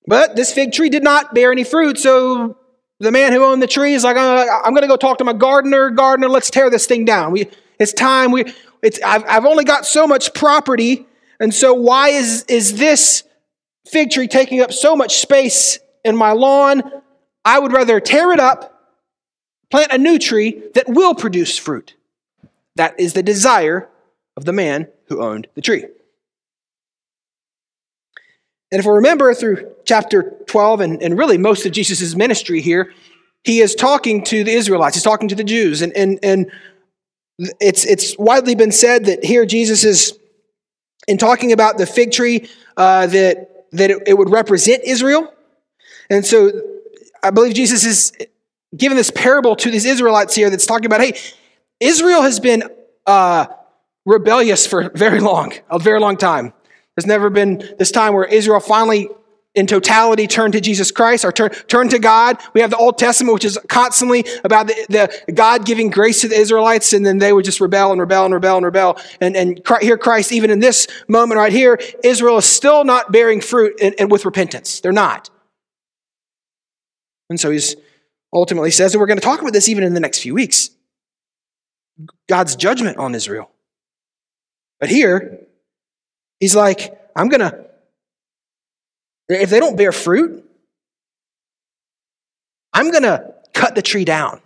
But 0.07 0.35
this 0.35 0.51
fig 0.51 0.71
tree 0.71 0.89
did 0.89 1.03
not 1.03 1.33
bear 1.33 1.51
any 1.51 1.63
fruit, 1.63 1.97
so 1.97 2.57
the 2.99 3.11
man 3.11 3.33
who 3.33 3.43
owned 3.43 3.61
the 3.61 3.67
tree 3.67 3.93
is 3.93 4.03
like, 4.03 4.17
uh, 4.17 4.45
I'm 4.63 4.73
going 4.73 4.81
to 4.81 4.87
go 4.87 4.97
talk 4.97 5.17
to 5.19 5.23
my 5.23 5.33
gardener. 5.33 5.89
Gardener, 5.89 6.29
let's 6.29 6.49
tear 6.49 6.69
this 6.69 6.85
thing 6.85 7.05
down. 7.05 7.31
We, 7.31 7.49
it's 7.79 7.93
time. 7.93 8.31
We, 8.31 8.45
it's, 8.81 9.01
I've, 9.03 9.23
I've 9.27 9.45
only 9.45 9.63
got 9.63 9.85
so 9.85 10.07
much 10.07 10.33
property, 10.33 11.05
and 11.39 11.53
so 11.53 11.73
why 11.73 12.09
is, 12.09 12.43
is 12.47 12.77
this 12.77 13.23
fig 13.87 14.11
tree 14.11 14.27
taking 14.27 14.61
up 14.61 14.71
so 14.71 14.95
much 14.95 15.17
space 15.17 15.79
in 16.03 16.15
my 16.15 16.31
lawn? 16.31 16.83
I 17.43 17.59
would 17.59 17.71
rather 17.71 17.99
tear 17.99 18.31
it 18.31 18.39
up, 18.39 18.91
plant 19.69 19.91
a 19.91 19.97
new 19.97 20.19
tree 20.19 20.63
that 20.75 20.87
will 20.87 21.15
produce 21.15 21.57
fruit. 21.57 21.95
That 22.75 22.99
is 22.99 23.13
the 23.13 23.23
desire 23.23 23.89
of 24.37 24.45
the 24.45 24.53
man 24.53 24.87
who 25.07 25.21
owned 25.21 25.47
the 25.55 25.61
tree. 25.61 25.85
And 28.71 28.79
if 28.79 28.85
we 28.85 28.93
remember 28.93 29.33
through 29.33 29.69
chapter 29.85 30.35
12 30.47 30.81
and, 30.81 31.03
and 31.03 31.17
really 31.17 31.37
most 31.37 31.65
of 31.65 31.73
Jesus' 31.73 32.15
ministry 32.15 32.61
here, 32.61 32.93
he 33.43 33.59
is 33.59 33.75
talking 33.75 34.23
to 34.25 34.43
the 34.43 34.51
Israelites, 34.51 34.95
he's 34.95 35.03
talking 35.03 35.27
to 35.27 35.35
the 35.35 35.43
Jews. 35.43 35.81
And, 35.81 35.91
and, 35.95 36.19
and 36.23 36.51
it's, 37.59 37.85
it's 37.85 38.17
widely 38.17 38.55
been 38.55 38.71
said 38.71 39.05
that 39.05 39.23
here 39.23 39.45
Jesus 39.45 39.83
is, 39.83 40.17
in 41.07 41.17
talking 41.17 41.51
about 41.51 41.77
the 41.77 41.85
fig 41.85 42.11
tree, 42.11 42.47
uh, 42.77 43.07
that, 43.07 43.65
that 43.71 43.91
it, 43.91 44.03
it 44.07 44.17
would 44.17 44.29
represent 44.29 44.83
Israel. 44.85 45.33
And 46.09 46.25
so 46.25 46.51
I 47.23 47.31
believe 47.31 47.53
Jesus 47.53 47.85
is 47.85 48.13
giving 48.75 48.95
this 48.95 49.11
parable 49.11 49.55
to 49.57 49.71
these 49.71 49.85
Israelites 49.85 50.35
here 50.35 50.49
that's 50.49 50.65
talking 50.65 50.85
about 50.85 51.01
hey, 51.01 51.17
Israel 51.79 52.21
has 52.21 52.39
been 52.39 52.63
uh, 53.05 53.47
rebellious 54.05 54.67
for 54.67 54.89
very 54.95 55.19
long, 55.19 55.53
a 55.69 55.79
very 55.79 55.99
long 55.99 56.17
time. 56.17 56.53
There's 56.95 57.07
never 57.07 57.29
been 57.29 57.63
this 57.79 57.91
time 57.91 58.13
where 58.13 58.25
Israel 58.25 58.59
finally, 58.59 59.09
in 59.55 59.67
totality, 59.67 60.27
turned 60.27 60.53
to 60.53 60.61
Jesus 60.61 60.91
Christ 60.91 61.25
or 61.25 61.31
turn, 61.31 61.51
turned 61.67 61.91
to 61.91 61.99
God. 61.99 62.37
We 62.53 62.61
have 62.61 62.69
the 62.69 62.77
Old 62.77 62.97
Testament, 62.97 63.33
which 63.33 63.45
is 63.45 63.57
constantly 63.69 64.25
about 64.43 64.67
the, 64.67 65.11
the 65.25 65.33
God 65.33 65.65
giving 65.65 65.89
grace 65.89 66.21
to 66.21 66.27
the 66.27 66.35
Israelites, 66.35 66.93
and 66.93 67.05
then 67.05 67.17
they 67.17 67.33
would 67.33 67.45
just 67.45 67.61
rebel 67.61 67.91
and 67.91 67.99
rebel 67.99 68.25
and 68.25 68.33
rebel 68.33 68.57
and 68.57 68.65
rebel. 68.65 68.97
And, 69.19 69.35
and 69.35 69.61
here, 69.81 69.97
Christ, 69.97 70.31
even 70.31 70.49
in 70.49 70.59
this 70.59 70.87
moment 71.07 71.37
right 71.37 71.51
here, 71.51 71.79
Israel 72.03 72.37
is 72.37 72.45
still 72.45 72.83
not 72.83 73.11
bearing 73.11 73.41
fruit 73.41 73.79
and, 73.81 73.95
and 73.97 74.11
with 74.11 74.25
repentance. 74.25 74.79
They're 74.79 74.91
not. 74.91 75.29
And 77.29 77.39
so 77.39 77.49
he's 77.51 77.77
ultimately 78.33 78.71
says, 78.71 78.93
and 78.93 78.99
we're 78.99 79.07
going 79.07 79.19
to 79.19 79.23
talk 79.23 79.41
about 79.41 79.53
this 79.53 79.69
even 79.69 79.83
in 79.83 79.93
the 79.93 79.99
next 79.99 80.19
few 80.19 80.33
weeks 80.33 80.71
God's 82.27 82.55
judgment 82.55 82.97
on 82.97 83.15
Israel. 83.15 83.49
But 84.79 84.89
here, 84.89 85.45
He's 86.41 86.55
like, 86.55 86.99
I'm 87.15 87.29
going 87.29 87.39
to, 87.39 87.65
if 89.29 89.49
they 89.51 89.59
don't 89.59 89.77
bear 89.77 89.91
fruit, 89.93 90.43
I'm 92.73 92.89
going 92.89 93.03
to 93.03 93.35
cut 93.53 93.75
the 93.75 93.81
tree 93.83 94.05
down. 94.05 94.33
I'm 94.33 94.41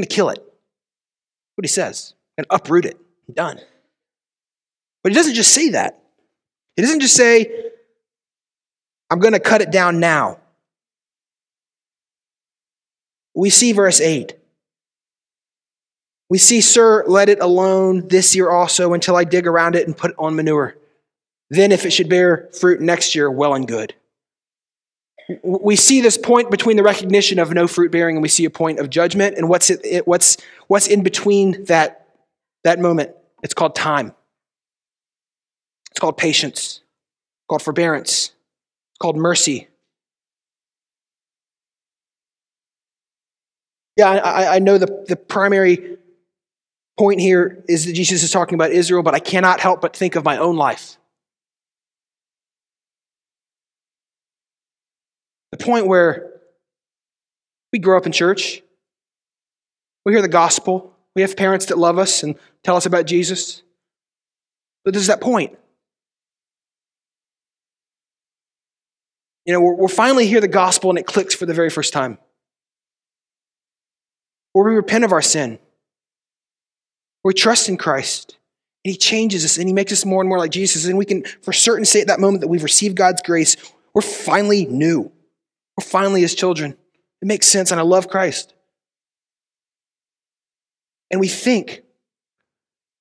going 0.00 0.02
to 0.02 0.14
kill 0.14 0.30
it. 0.30 0.40
What 1.54 1.64
he 1.64 1.68
says. 1.68 2.14
and 2.36 2.46
uproot 2.50 2.84
it. 2.84 2.98
Done. 3.32 3.60
But 5.02 5.12
he 5.12 5.16
doesn't 5.16 5.34
just 5.34 5.52
say 5.52 5.70
that. 5.70 6.00
He 6.76 6.82
doesn't 6.82 7.00
just 7.00 7.14
say, 7.14 7.70
I'm 9.10 9.20
going 9.20 9.34
to 9.34 9.40
cut 9.40 9.60
it 9.60 9.70
down 9.70 10.00
now. 10.00 10.38
We 13.34 13.50
see 13.50 13.72
verse 13.72 14.00
8. 14.00 14.34
We 16.30 16.38
see, 16.38 16.60
Sir, 16.60 17.04
let 17.06 17.28
it 17.28 17.40
alone 17.40 18.08
this 18.08 18.36
year 18.36 18.50
also 18.50 18.92
until 18.92 19.16
I 19.16 19.24
dig 19.24 19.46
around 19.46 19.74
it 19.74 19.86
and 19.86 19.96
put 19.96 20.14
on 20.18 20.36
manure. 20.36 20.76
Then, 21.50 21.72
if 21.72 21.86
it 21.86 21.90
should 21.90 22.10
bear 22.10 22.48
fruit 22.52 22.80
next 22.80 23.14
year, 23.14 23.30
well 23.30 23.54
and 23.54 23.66
good. 23.66 23.94
We 25.42 25.76
see 25.76 26.00
this 26.00 26.18
point 26.18 26.50
between 26.50 26.76
the 26.76 26.82
recognition 26.82 27.38
of 27.38 27.52
no 27.52 27.66
fruit 27.66 27.92
bearing 27.92 28.16
and 28.16 28.22
we 28.22 28.28
see 28.28 28.44
a 28.44 28.50
point 28.50 28.78
of 28.78 28.88
judgment. 28.88 29.36
And 29.36 29.48
what's, 29.48 29.70
it, 29.70 30.06
what's, 30.06 30.38
what's 30.68 30.86
in 30.86 31.02
between 31.02 31.64
that, 31.64 32.08
that 32.64 32.78
moment? 32.78 33.12
It's 33.42 33.54
called 33.54 33.74
time. 33.74 34.14
It's 35.90 36.00
called 36.00 36.16
patience. 36.16 36.80
It's 36.80 37.46
called 37.48 37.62
forbearance. 37.62 38.32
It's 38.92 38.98
called 39.00 39.16
mercy. 39.16 39.68
Yeah, 43.96 44.10
I, 44.10 44.56
I 44.56 44.58
know 44.60 44.78
the, 44.78 45.04
the 45.08 45.16
primary 45.16 45.97
point 46.98 47.20
here 47.20 47.64
is 47.68 47.86
that 47.86 47.92
Jesus 47.92 48.22
is 48.22 48.30
talking 48.30 48.56
about 48.56 48.72
Israel, 48.72 49.02
but 49.02 49.14
I 49.14 49.20
cannot 49.20 49.60
help 49.60 49.80
but 49.80 49.96
think 49.96 50.16
of 50.16 50.24
my 50.24 50.36
own 50.36 50.56
life. 50.56 50.98
The 55.52 55.58
point 55.58 55.86
where 55.86 56.40
we 57.72 57.78
grow 57.78 57.96
up 57.96 58.06
in 58.06 58.12
church, 58.12 58.62
we 60.04 60.12
hear 60.12 60.22
the 60.22 60.28
gospel, 60.28 60.92
we 61.14 61.22
have 61.22 61.36
parents 61.36 61.66
that 61.66 61.78
love 61.78 61.98
us 61.98 62.22
and 62.22 62.36
tell 62.64 62.76
us 62.76 62.86
about 62.86 63.06
Jesus. 63.06 63.62
But 64.84 64.94
there's 64.94 65.06
that 65.06 65.20
point. 65.20 65.56
You 69.44 69.54
know, 69.54 69.60
we're, 69.60 69.88
finally 69.88 70.26
hear 70.26 70.40
the 70.40 70.48
gospel 70.48 70.90
and 70.90 70.98
it 70.98 71.06
clicks 71.06 71.34
for 71.34 71.46
the 71.46 71.54
very 71.54 71.70
first 71.70 71.92
time. 71.92 72.18
Or 74.52 74.68
we 74.68 74.74
repent 74.74 75.04
of 75.04 75.12
our 75.12 75.22
sin 75.22 75.58
we 77.24 77.34
trust 77.34 77.68
in 77.68 77.76
Christ. 77.76 78.36
And 78.84 78.92
He 78.92 78.98
changes 78.98 79.44
us 79.44 79.58
and 79.58 79.68
He 79.68 79.72
makes 79.72 79.92
us 79.92 80.04
more 80.04 80.20
and 80.20 80.28
more 80.28 80.38
like 80.38 80.50
Jesus. 80.50 80.86
And 80.86 80.96
we 80.96 81.04
can, 81.04 81.24
for 81.42 81.52
certain, 81.52 81.84
say 81.84 82.00
at 82.00 82.06
that 82.06 82.20
moment 82.20 82.40
that 82.42 82.48
we've 82.48 82.62
received 82.62 82.96
God's 82.96 83.22
grace, 83.22 83.56
we're 83.94 84.02
finally 84.02 84.66
new. 84.66 85.10
We're 85.76 85.84
finally 85.84 86.20
His 86.20 86.34
children. 86.34 86.76
It 87.20 87.26
makes 87.26 87.48
sense, 87.48 87.70
and 87.70 87.80
I 87.80 87.82
love 87.82 88.08
Christ. 88.08 88.54
And 91.10 91.20
we 91.20 91.28
think, 91.28 91.82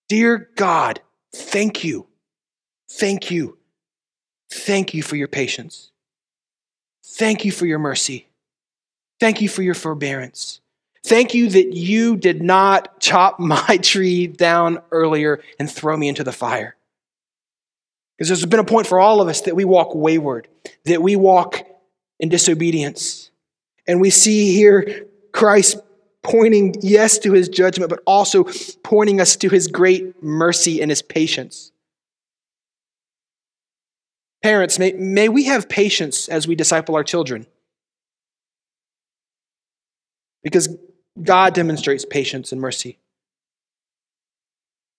Dear 0.09 0.49
God, 0.55 1.01
thank 1.35 1.83
you. 1.83 2.07
Thank 2.89 3.29
you. 3.29 3.57
Thank 4.49 4.93
you 4.93 5.03
for 5.03 5.17
your 5.17 5.27
patience. 5.27 5.91
Thank 7.03 7.43
you 7.43 7.51
for 7.51 7.65
your 7.65 7.79
mercy. 7.79 8.29
Thank 9.19 9.41
you 9.41 9.49
for 9.49 9.63
your 9.63 9.73
forbearance. 9.73 10.61
Thank 11.07 11.33
you 11.33 11.49
that 11.49 11.73
you 11.73 12.17
did 12.17 12.43
not 12.43 12.99
chop 12.99 13.39
my 13.39 13.77
tree 13.81 14.27
down 14.27 14.79
earlier 14.91 15.41
and 15.57 15.71
throw 15.71 15.95
me 15.95 16.09
into 16.09 16.23
the 16.23 16.33
fire. 16.33 16.75
Because 18.17 18.27
there's 18.27 18.45
been 18.45 18.59
a 18.59 18.65
point 18.65 18.87
for 18.87 18.99
all 18.99 19.21
of 19.21 19.27
us 19.27 19.41
that 19.41 19.55
we 19.55 19.63
walk 19.63 19.95
wayward, 19.95 20.47
that 20.85 21.01
we 21.01 21.15
walk 21.15 21.61
in 22.19 22.29
disobedience. 22.29 23.29
And 23.87 24.01
we 24.01 24.09
see 24.09 24.53
here 24.53 25.05
Christ 25.31 25.77
pointing, 26.23 26.75
yes, 26.81 27.19
to 27.19 27.31
his 27.31 27.47
judgment, 27.47 27.89
but 27.89 28.01
also 28.05 28.45
pointing 28.83 29.21
us 29.21 29.37
to 29.37 29.49
his 29.49 29.67
great 29.67 30.21
mercy 30.21 30.81
and 30.81 30.91
his 30.91 31.01
patience. 31.01 31.71
Parents, 34.43 34.77
may, 34.77 34.91
may 34.91 35.29
we 35.29 35.45
have 35.45 35.69
patience 35.69 36.27
as 36.27 36.47
we 36.47 36.55
disciple 36.55 36.95
our 36.95 37.03
children. 37.03 37.45
Because 40.43 40.75
God 41.23 41.53
demonstrates 41.53 42.05
patience 42.05 42.51
and 42.51 42.61
mercy. 42.61 42.99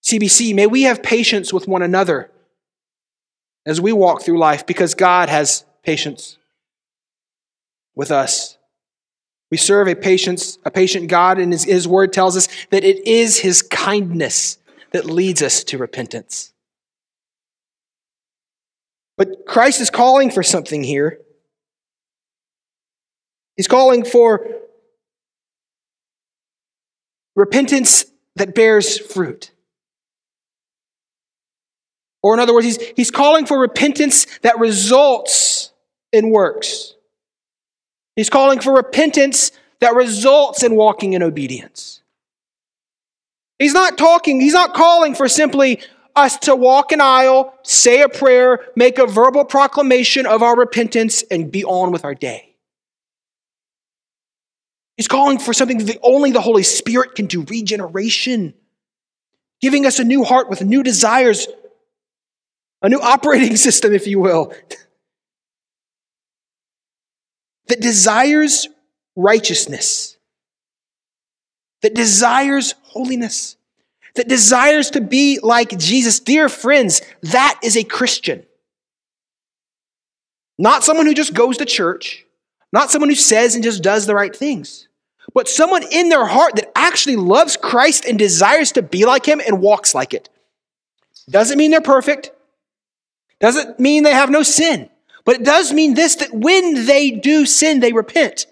CBC, 0.03 0.55
may 0.55 0.67
we 0.67 0.83
have 0.83 1.03
patience 1.03 1.53
with 1.53 1.67
one 1.67 1.81
another 1.81 2.31
as 3.65 3.81
we 3.81 3.91
walk 3.91 4.21
through 4.23 4.39
life 4.39 4.65
because 4.65 4.95
God 4.95 5.29
has 5.29 5.65
patience 5.83 6.37
with 7.95 8.11
us. 8.11 8.57
We 9.51 9.57
serve 9.57 9.87
a 9.87 9.95
patience, 9.95 10.57
a 10.63 10.71
patient 10.71 11.09
God, 11.09 11.39
and 11.39 11.51
his, 11.51 11.63
his 11.63 11.87
word 11.87 12.13
tells 12.13 12.37
us 12.37 12.47
that 12.69 12.83
it 12.83 13.07
is 13.07 13.39
his 13.39 13.61
kindness 13.61 14.57
that 14.91 15.05
leads 15.05 15.41
us 15.41 15.63
to 15.65 15.77
repentance. 15.77 16.53
But 19.17 19.45
Christ 19.45 19.81
is 19.81 19.89
calling 19.89 20.31
for 20.31 20.43
something 20.43 20.83
here. 20.83 21.19
He's 23.57 23.67
calling 23.67 24.05
for 24.05 24.47
repentance 27.39 28.05
that 28.35 28.53
bears 28.53 28.99
fruit. 28.99 29.51
Or, 32.21 32.33
in 32.33 32.39
other 32.41 32.53
words, 32.53 32.65
he's, 32.65 32.77
he's 32.97 33.11
calling 33.11 33.45
for 33.45 33.57
repentance 33.57 34.27
that 34.41 34.59
results 34.59 35.71
in 36.11 36.31
works. 36.31 36.95
He's 38.17 38.29
calling 38.29 38.59
for 38.59 38.73
repentance 38.73 39.51
that 39.79 39.95
results 39.95 40.63
in 40.63 40.75
walking 40.75 41.13
in 41.13 41.23
obedience. 41.23 42.01
He's 43.57 43.73
not 43.73 43.97
talking, 43.97 44.41
he's 44.41 44.53
not 44.53 44.73
calling 44.73 45.15
for 45.15 45.29
simply 45.29 45.79
us 46.17 46.37
to 46.39 46.55
walk 46.57 46.91
an 46.91 46.99
aisle, 46.99 47.53
say 47.63 48.01
a 48.01 48.09
prayer, 48.09 48.65
make 48.75 48.99
a 48.99 49.05
verbal 49.05 49.45
proclamation 49.45 50.25
of 50.25 50.43
our 50.43 50.57
repentance, 50.57 51.23
and 51.31 51.49
be 51.49 51.63
on 51.63 51.93
with 51.93 52.03
our 52.03 52.15
day. 52.15 52.48
He's 54.99 55.07
calling 55.07 55.39
for 55.39 55.53
something 55.53 55.77
that 55.77 55.97
only 56.03 56.31
the 56.31 56.41
Holy 56.41 56.61
Spirit 56.61 57.15
can 57.15 57.27
do 57.27 57.43
regeneration, 57.43 58.53
giving 59.61 59.85
us 59.85 59.97
a 59.97 60.03
new 60.03 60.25
heart 60.25 60.49
with 60.49 60.61
new 60.61 60.83
desires, 60.83 61.47
a 62.81 62.89
new 62.89 62.99
operating 62.99 63.55
system, 63.55 63.93
if 63.93 64.07
you 64.07 64.19
will, 64.19 64.53
that 67.69 67.79
desires 67.79 68.67
righteousness, 69.15 70.17
that 71.81 71.95
desires 71.95 72.75
holiness, 72.83 73.55
that 74.15 74.27
desires 74.27 74.89
to 74.89 74.99
be 74.99 75.39
like 75.41 75.79
Jesus. 75.79 76.19
Dear 76.19 76.49
friends, 76.49 77.01
that 77.21 77.57
is 77.63 77.77
a 77.77 77.85
Christian. 77.85 78.45
Not 80.57 80.83
someone 80.83 81.05
who 81.05 81.13
just 81.13 81.33
goes 81.33 81.55
to 81.59 81.65
church, 81.65 82.25
not 82.73 82.91
someone 82.91 83.07
who 83.09 83.15
says 83.15 83.55
and 83.55 83.63
just 83.63 83.81
does 83.81 84.05
the 84.05 84.13
right 84.13 84.35
things, 84.35 84.87
but 85.39 85.47
someone 85.47 85.83
in 85.89 86.09
their 86.09 86.25
heart 86.25 86.57
that 86.57 86.69
actually 86.77 87.15
loves 87.15 87.55
Christ 87.55 88.03
and 88.03 88.19
desires 88.19 88.73
to 88.73 88.81
be 88.81 89.05
like 89.05 89.25
him 89.25 89.39
and 89.39 89.61
walks 89.61 89.95
like 89.95 90.13
it. 90.13 90.27
Doesn't 91.29 91.57
mean 91.57 91.71
they're 91.71 91.79
perfect, 91.79 92.31
doesn't 93.39 93.79
mean 93.79 94.03
they 94.03 94.11
have 94.11 94.29
no 94.29 94.43
sin, 94.43 94.89
but 95.23 95.37
it 95.37 95.45
does 95.45 95.71
mean 95.71 95.93
this 95.93 96.15
that 96.15 96.33
when 96.33 96.85
they 96.85 97.09
do 97.09 97.45
sin, 97.45 97.79
they 97.79 97.93
repent, 97.93 98.47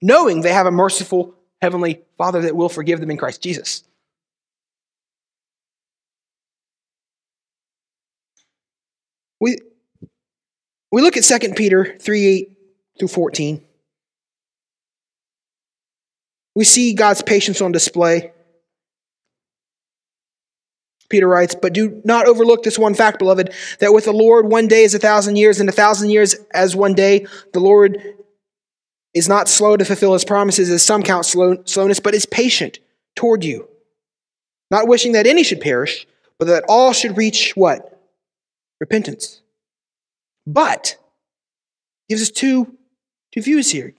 knowing 0.00 0.42
they 0.42 0.52
have 0.52 0.66
a 0.66 0.70
merciful 0.70 1.34
heavenly 1.60 2.02
Father 2.16 2.42
that 2.42 2.54
will 2.54 2.68
forgive 2.68 3.00
them 3.00 3.10
in 3.10 3.16
Christ 3.16 3.42
Jesus. 3.42 3.82
We, 9.40 9.56
we 10.92 11.02
look 11.02 11.16
at 11.16 11.24
2 11.24 11.54
Peter 11.54 11.98
3 11.98 12.26
8 12.26 12.52
through 13.00 13.08
14. 13.08 13.67
We 16.58 16.64
see 16.64 16.92
God's 16.92 17.22
patience 17.22 17.60
on 17.60 17.70
display. 17.70 18.32
Peter 21.08 21.28
writes, 21.28 21.54
But 21.54 21.72
do 21.72 22.02
not 22.04 22.26
overlook 22.26 22.64
this 22.64 22.76
one 22.76 22.94
fact, 22.94 23.20
beloved, 23.20 23.54
that 23.78 23.92
with 23.94 24.06
the 24.06 24.12
Lord 24.12 24.50
one 24.50 24.66
day 24.66 24.82
is 24.82 24.92
a 24.92 24.98
thousand 24.98 25.36
years, 25.36 25.60
and 25.60 25.68
a 25.68 25.72
thousand 25.72 26.10
years 26.10 26.34
as 26.52 26.74
one 26.74 26.94
day. 26.94 27.26
The 27.52 27.60
Lord 27.60 28.02
is 29.14 29.28
not 29.28 29.46
slow 29.46 29.76
to 29.76 29.84
fulfill 29.84 30.14
his 30.14 30.24
promises, 30.24 30.68
as 30.68 30.84
some 30.84 31.04
count 31.04 31.26
slow, 31.26 31.62
slowness, 31.64 32.00
but 32.00 32.12
is 32.12 32.26
patient 32.26 32.80
toward 33.14 33.44
you, 33.44 33.68
not 34.68 34.88
wishing 34.88 35.12
that 35.12 35.28
any 35.28 35.44
should 35.44 35.60
perish, 35.60 36.08
but 36.40 36.48
that 36.48 36.64
all 36.68 36.92
should 36.92 37.16
reach 37.16 37.52
what? 37.54 38.02
Repentance. 38.80 39.42
But 40.44 40.96
gives 42.08 42.20
us 42.22 42.30
two, 42.30 42.76
two 43.32 43.42
views 43.42 43.70
here. 43.70 43.94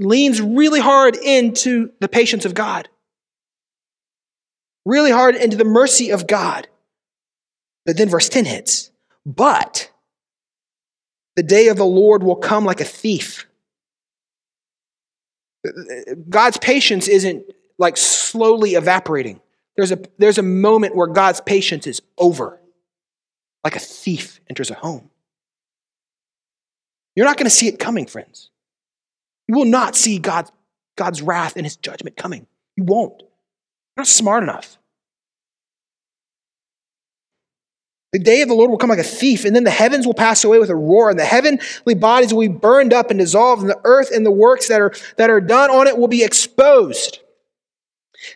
Leans 0.00 0.40
really 0.40 0.80
hard 0.80 1.16
into 1.16 1.90
the 2.00 2.08
patience 2.08 2.44
of 2.44 2.54
God. 2.54 2.88
Really 4.84 5.10
hard 5.10 5.34
into 5.34 5.56
the 5.56 5.64
mercy 5.64 6.10
of 6.10 6.26
God. 6.26 6.68
But 7.84 7.96
then 7.96 8.08
verse 8.08 8.28
10 8.28 8.44
hits. 8.44 8.90
But 9.26 9.90
the 11.36 11.42
day 11.42 11.68
of 11.68 11.76
the 11.76 11.84
Lord 11.84 12.22
will 12.22 12.36
come 12.36 12.64
like 12.64 12.80
a 12.80 12.84
thief. 12.84 13.46
God's 16.28 16.58
patience 16.58 17.08
isn't 17.08 17.44
like 17.78 17.96
slowly 17.96 18.74
evaporating. 18.74 19.40
There's 19.76 19.92
a, 19.92 19.98
there's 20.18 20.38
a 20.38 20.42
moment 20.42 20.96
where 20.96 21.06
God's 21.06 21.40
patience 21.40 21.86
is 21.86 22.02
over, 22.16 22.60
like 23.62 23.76
a 23.76 23.80
thief 23.80 24.40
enters 24.48 24.70
a 24.70 24.74
home. 24.74 25.10
You're 27.14 27.26
not 27.26 27.36
going 27.36 27.46
to 27.46 27.50
see 27.50 27.68
it 27.68 27.78
coming, 27.78 28.06
friends. 28.06 28.50
You 29.48 29.56
will 29.56 29.64
not 29.64 29.96
see 29.96 30.18
God's, 30.18 30.52
God's 30.96 31.22
wrath 31.22 31.56
and 31.56 31.64
his 31.64 31.76
judgment 31.76 32.16
coming. 32.16 32.46
You 32.76 32.84
won't. 32.84 33.18
You're 33.18 34.02
not 34.02 34.06
smart 34.06 34.42
enough. 34.42 34.78
The 38.12 38.18
day 38.18 38.40
of 38.40 38.48
the 38.48 38.54
Lord 38.54 38.70
will 38.70 38.78
come 38.78 38.88
like 38.88 38.98
a 38.98 39.02
thief, 39.02 39.44
and 39.44 39.54
then 39.54 39.64
the 39.64 39.70
heavens 39.70 40.06
will 40.06 40.14
pass 40.14 40.42
away 40.42 40.58
with 40.58 40.70
a 40.70 40.76
roar, 40.76 41.10
and 41.10 41.18
the 41.18 41.26
heavenly 41.26 41.94
bodies 41.94 42.32
will 42.32 42.40
be 42.40 42.48
burned 42.48 42.94
up 42.94 43.10
and 43.10 43.18
dissolved, 43.18 43.60
and 43.60 43.70
the 43.70 43.80
earth 43.84 44.10
and 44.10 44.24
the 44.24 44.30
works 44.30 44.68
that 44.68 44.80
are, 44.80 44.92
that 45.16 45.28
are 45.28 45.42
done 45.42 45.70
on 45.70 45.86
it 45.86 45.98
will 45.98 46.08
be 46.08 46.24
exposed. 46.24 47.18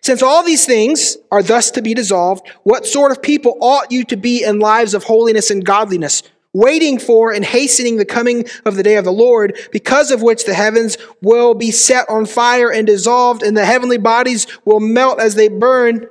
Since 0.03 0.23
all 0.23 0.43
these 0.43 0.67
things 0.67 1.17
are 1.31 1.43
thus 1.43 1.71
to 1.73 1.83
be 1.83 1.95
dissolved, 1.95 2.47
what 2.65 2.87
sort 2.87 3.13
of 3.13 3.23
people 3.23 3.57
ought 3.61 3.91
you 3.91 4.05
to 4.05 4.17
be 4.17 4.45
in 4.45 4.59
lives 4.59 4.93
of 4.95 5.05
holiness 5.05 5.51
and 5.51 5.65
godliness, 5.65 6.23
waiting 6.55 6.99
for 6.99 7.33
and 7.33 7.45
hastening 7.45 7.97
the 7.97 8.05
coming 8.05 8.45
of 8.65 8.77
the 8.77 8.83
day 8.83 8.97
of 8.97 9.05
the 9.05 9.13
Lord, 9.13 9.59
because 9.73 10.11
of 10.11 10.23
which 10.23 10.45
the 10.45 10.55
heavens 10.55 10.99
will 11.21 11.55
be 11.55 11.71
set 11.71 12.09
on 12.09 12.27
fire 12.27 12.71
and 12.71 12.87
dissolved, 12.87 13.43
and 13.43 13.57
the 13.57 13.65
heavenly 13.65 13.99
bodies 13.99 14.47
will 14.65 14.81
melt 14.81 15.21
as 15.21 15.35
they 15.35 15.49
burn? 15.49 16.07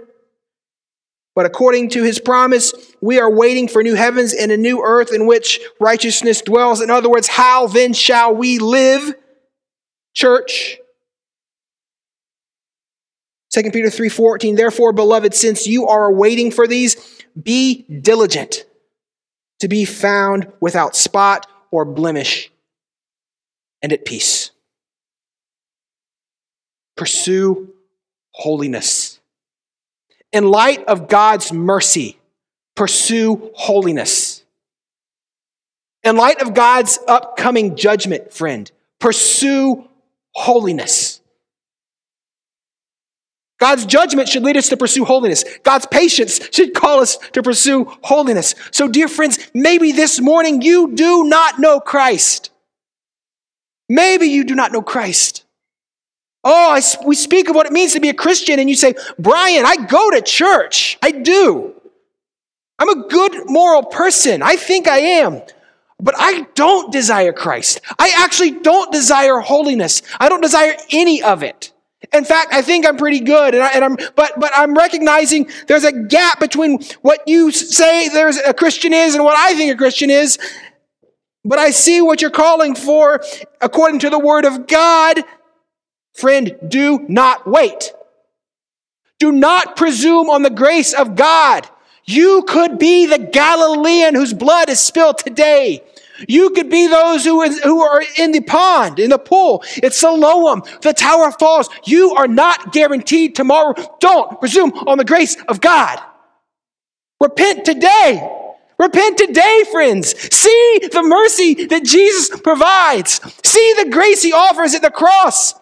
But 1.34 1.46
according 1.46 1.90
to 1.92 2.04
his 2.04 2.20
promise, 2.20 2.74
we 3.00 3.20
are 3.20 3.32
waiting 3.32 3.68
for 3.68 3.84
new 3.84 3.96
heavens 3.96 4.34
and 4.34 4.52
a 4.52 4.58
new 4.58 4.84
earth 4.84 5.14
in 5.14 5.28
which 5.28 5.62
righteousness 5.80 6.42
dwells. 6.42 6.82
In 6.82 6.90
other 6.90 7.10
words, 7.10 7.28
how 7.28 7.68
then 7.68 7.94
shall 7.94 8.36
we 8.36 8.60
live? 8.60 9.16
Church. 10.14 10.78
2 13.54 13.72
Peter 13.72 13.90
3:14 13.90 14.56
Therefore 14.56 14.94
beloved 14.94 15.34
since 15.34 15.68
you 15.68 15.88
are 15.88 16.12
waiting 16.12 16.52
for 16.52 16.68
these 16.68 16.96
be 17.42 17.84
diligent 18.02 18.66
to 19.62 19.68
be 19.68 19.86
found 19.86 20.52
without 20.60 20.96
spot 20.96 21.46
or 21.70 21.86
blemish 21.86 22.52
and 23.84 23.94
at 23.94 24.06
peace. 24.06 24.50
Pursue 26.98 27.72
holiness. 28.32 29.20
In 30.32 30.50
light 30.50 30.84
of 30.86 31.08
God's 31.08 31.54
mercy, 31.54 32.18
pursue 32.76 33.52
holiness. 33.54 34.44
In 36.04 36.18
light 36.18 36.42
of 36.42 36.56
God's 36.56 36.98
upcoming 37.08 37.76
judgment, 37.76 38.34
friend, 38.34 38.72
pursue 39.00 39.88
holiness. 40.34 41.11
God's 43.62 43.86
judgment 43.86 44.28
should 44.28 44.42
lead 44.42 44.58
us 44.58 44.70
to 44.70 44.76
pursue 44.76 45.06
holiness. 45.06 45.46
God's 45.60 45.86
patience 45.86 46.40
should 46.52 46.74
call 46.74 47.00
us 47.00 47.18
to 47.34 47.44
pursue 47.44 47.86
holiness. 48.02 48.56
So, 48.72 48.88
dear 48.88 49.08
friends, 49.08 49.52
maybe 49.54 49.92
this 49.92 50.20
morning 50.20 50.64
you 50.64 50.96
do 50.96 51.26
not 51.26 51.60
know 51.60 51.80
Christ. 51.80 52.50
Maybe 53.88 54.26
you 54.26 54.46
do 54.46 54.56
not 54.56 54.72
know 54.72 54.82
Christ. 54.82 55.46
Oh, 56.44 56.72
I, 56.72 56.82
we 57.06 57.16
speak 57.16 57.50
of 57.50 57.56
what 57.56 57.68
it 57.68 57.72
means 57.72 57.94
to 57.94 58.00
be 58.00 58.10
a 58.10 58.16
Christian, 58.16 58.58
and 58.58 58.68
you 58.68 58.76
say, 58.76 58.96
Brian, 59.20 59.64
I 59.64 59.76
go 59.76 60.10
to 60.10 60.24
church. 60.24 60.98
I 61.04 61.12
do. 61.12 61.76
I'm 62.80 62.90
a 62.90 63.08
good 63.08 63.44
moral 63.46 63.84
person. 63.84 64.42
I 64.42 64.56
think 64.56 64.88
I 64.88 64.98
am. 64.98 65.40
But 66.00 66.16
I 66.18 66.48
don't 66.56 66.92
desire 66.92 67.32
Christ. 67.32 67.80
I 68.00 68.12
actually 68.18 68.60
don't 68.60 68.92
desire 68.92 69.40
holiness. 69.40 70.02
I 70.20 70.30
don't 70.30 70.42
desire 70.42 70.74
any 70.90 71.22
of 71.22 71.44
it. 71.44 71.71
In 72.14 72.26
fact, 72.26 72.54
I 72.54 72.62
think 72.62 72.86
I'm 72.86 72.98
pretty 72.98 73.22
good, 73.22 73.56
and, 73.56 73.64
I, 73.64 73.70
am 73.86 73.96
but 74.16 74.34
but 74.38 74.52
I'm 74.54 74.74
recognizing 74.74 75.50
there's 75.68 75.86
a 75.86 75.94
gap 75.94 76.42
between 76.42 76.84
what 77.02 77.26
you 77.26 77.52
say 77.52 78.10
there's 78.10 78.38
a 78.38 78.54
Christian 78.54 78.94
is 78.94 79.16
and 79.16 79.24
what 79.24 79.38
I 79.38 79.56
think 79.56 79.74
a 79.74 79.78
Christian 79.78 80.10
is. 80.10 80.38
But 81.46 81.58
I 81.58 81.72
see 81.72 82.02
what 82.02 82.22
you're 82.22 82.30
calling 82.30 82.76
for 82.76 83.24
according 83.62 84.00
to 84.00 84.10
the 84.10 84.20
Word 84.20 84.46
of 84.46 84.68
God. 84.68 85.22
Friend, 86.14 86.56
do 86.68 87.06
not 87.08 87.48
wait. 87.48 87.94
Do 89.18 89.32
not 89.32 89.76
presume 89.76 90.30
on 90.30 90.44
the 90.44 90.50
grace 90.50 90.94
of 90.94 91.16
God. 91.16 91.68
You 92.06 92.44
could 92.48 92.78
be 92.78 93.06
the 93.06 93.18
Galilean 93.20 94.16
whose 94.16 94.34
blood 94.34 94.70
is 94.70 94.80
spilled 94.80 95.20
today. 95.20 95.84
You 96.28 96.52
could 96.52 96.70
be 96.70 96.88
those 96.88 97.24
who, 97.26 97.42
is, 97.42 97.60
who 97.62 97.82
are 97.82 98.04
in 98.18 98.32
the 98.32 98.42
pond, 98.42 99.00
in 99.00 99.10
the 99.10 99.20
pool. 99.20 99.64
It's 99.78 99.98
Siloam, 99.98 100.64
the 100.82 100.94
Tower 100.94 101.32
Falls. 101.32 101.70
You 101.86 102.12
are 102.12 102.28
not 102.28 102.74
guaranteed 102.74 103.36
tomorrow. 103.36 103.74
Don't 104.00 104.40
presume 104.40 104.72
on 104.88 104.98
the 104.98 105.06
grace 105.06 105.38
of 105.48 105.62
God. 105.62 106.00
Repent 107.20 107.66
today. 107.66 108.38
Repent 108.80 109.18
today, 109.18 109.64
friends. 109.72 110.20
See 110.36 110.80
the 110.92 111.04
mercy 111.04 111.66
that 111.66 111.86
Jesus 111.86 112.42
provides. 112.42 113.22
See 113.44 113.74
the 113.78 113.90
grace 113.92 114.24
he 114.24 114.34
offers 114.34 114.74
at 114.74 114.82
the 114.82 114.90
cross. 114.90 115.54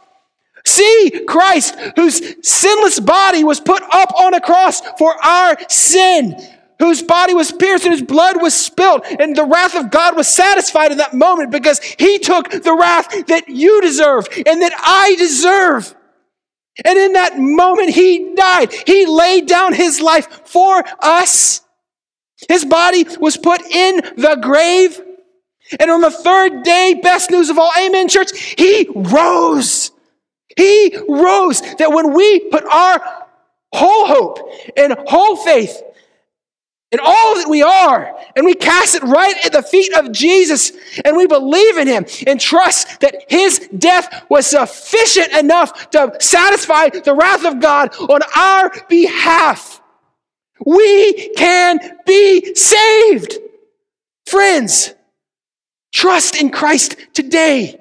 See 0.66 1.26
Christ, 1.28 1.76
whose 1.96 2.48
sinless 2.48 3.00
body 3.00 3.44
was 3.44 3.60
put 3.60 3.82
up 3.92 4.14
on 4.22 4.34
a 4.34 4.42
cross 4.42 4.82
for 4.98 5.14
our 5.26 5.58
sin, 5.68 6.36
whose 6.80 7.04
body 7.04 7.34
was 7.34 7.52
pierced 7.52 7.86
and 7.86 7.94
whose 7.94 8.02
blood 8.02 8.42
was 8.42 8.54
spilled, 8.54 9.04
and 9.20 9.36
the 9.36 9.46
wrath 9.46 9.76
of 9.76 9.92
God 9.92 10.16
was 10.16 10.28
satisfied 10.28 10.92
in 10.92 10.98
that 10.98 11.14
moment 11.14 11.52
because 11.52 11.80
he 11.82 12.18
took 12.20 12.50
the 12.50 12.74
wrath 12.74 13.28
that 13.28 13.50
you 13.50 13.82
deserve 13.82 14.28
and 14.46 14.62
that 14.62 14.74
I 14.76 15.16
deserve. 15.18 15.96
And 16.86 16.98
in 16.98 17.14
that 17.14 17.38
moment, 17.38 17.90
he 17.90 18.34
died. 18.36 18.74
He 18.88 19.06
laid 19.06 19.48
down 19.48 19.74
his 19.74 20.00
life 20.00 20.48
for 20.48 20.84
us. 21.02 21.62
His 22.48 22.64
body 22.64 23.06
was 23.20 23.36
put 23.36 23.62
in 23.62 23.98
the 24.16 24.40
grave. 24.42 25.02
And 25.78 25.92
on 25.92 26.00
the 26.00 26.10
third 26.10 26.64
day, 26.64 27.00
best 27.04 27.32
news 27.32 27.50
of 27.50 27.60
all, 27.60 27.72
amen, 27.78 28.08
church, 28.08 28.32
he 28.58 28.88
rose. 28.96 29.92
He 30.56 30.96
rose. 31.10 31.62
That 31.76 31.92
when 31.92 32.14
we 32.14 32.40
put 32.50 32.64
our 32.64 33.26
whole 33.74 34.08
hope 34.08 34.40
and 34.78 34.96
whole 35.06 35.36
faith 35.36 35.84
in 36.92 37.00
all 37.00 37.36
that 37.36 37.48
we 37.48 37.62
are, 37.62 38.16
and 38.36 38.46
we 38.46 38.56
cast 38.56 38.96
it 38.96 39.04
right 39.04 39.36
at 39.46 39.52
the 39.52 39.62
feet 39.62 39.94
of 39.94 40.12
Jesus, 40.12 40.72
and 41.06 41.16
we 41.16 41.28
believe 41.28 41.78
in 41.78 41.88
him 41.88 42.06
and 42.26 42.40
trust 42.40 43.00
that 43.02 43.26
his 43.30 43.70
death 43.78 44.26
was 44.30 44.48
sufficient 44.48 45.32
enough 45.34 45.92
to 45.92 46.16
satisfy 46.20 46.90
the 46.90 47.14
wrath 47.14 47.46
of 47.46 47.60
God 47.60 47.94
on 47.96 48.22
our 48.36 48.72
behalf. 48.90 49.82
We 50.66 51.30
can 51.36 51.80
be 52.08 52.56
saved. 52.56 53.38
Friends, 54.26 54.94
trust 55.94 56.42
in 56.42 56.50
Christ 56.50 56.96
today. 57.14 57.80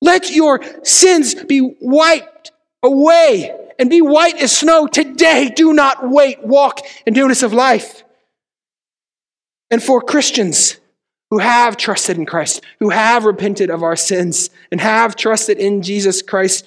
Let 0.00 0.30
your 0.30 0.62
sins 0.84 1.34
be 1.34 1.76
wiped 1.80 2.52
away 2.82 3.63
and 3.78 3.90
be 3.90 4.00
white 4.00 4.38
as 4.38 4.56
snow 4.56 4.86
today. 4.86 5.50
Do 5.54 5.72
not 5.72 6.08
wait. 6.08 6.42
Walk 6.42 6.80
in 7.06 7.14
newness 7.14 7.42
of 7.42 7.52
life. 7.52 8.04
And 9.70 9.82
for 9.82 10.00
Christians 10.00 10.78
who 11.30 11.38
have 11.38 11.76
trusted 11.76 12.16
in 12.16 12.26
Christ, 12.26 12.62
who 12.78 12.90
have 12.90 13.24
repented 13.24 13.70
of 13.70 13.82
our 13.82 13.96
sins, 13.96 14.50
and 14.70 14.80
have 14.80 15.16
trusted 15.16 15.58
in 15.58 15.82
Jesus 15.82 16.22
Christ, 16.22 16.64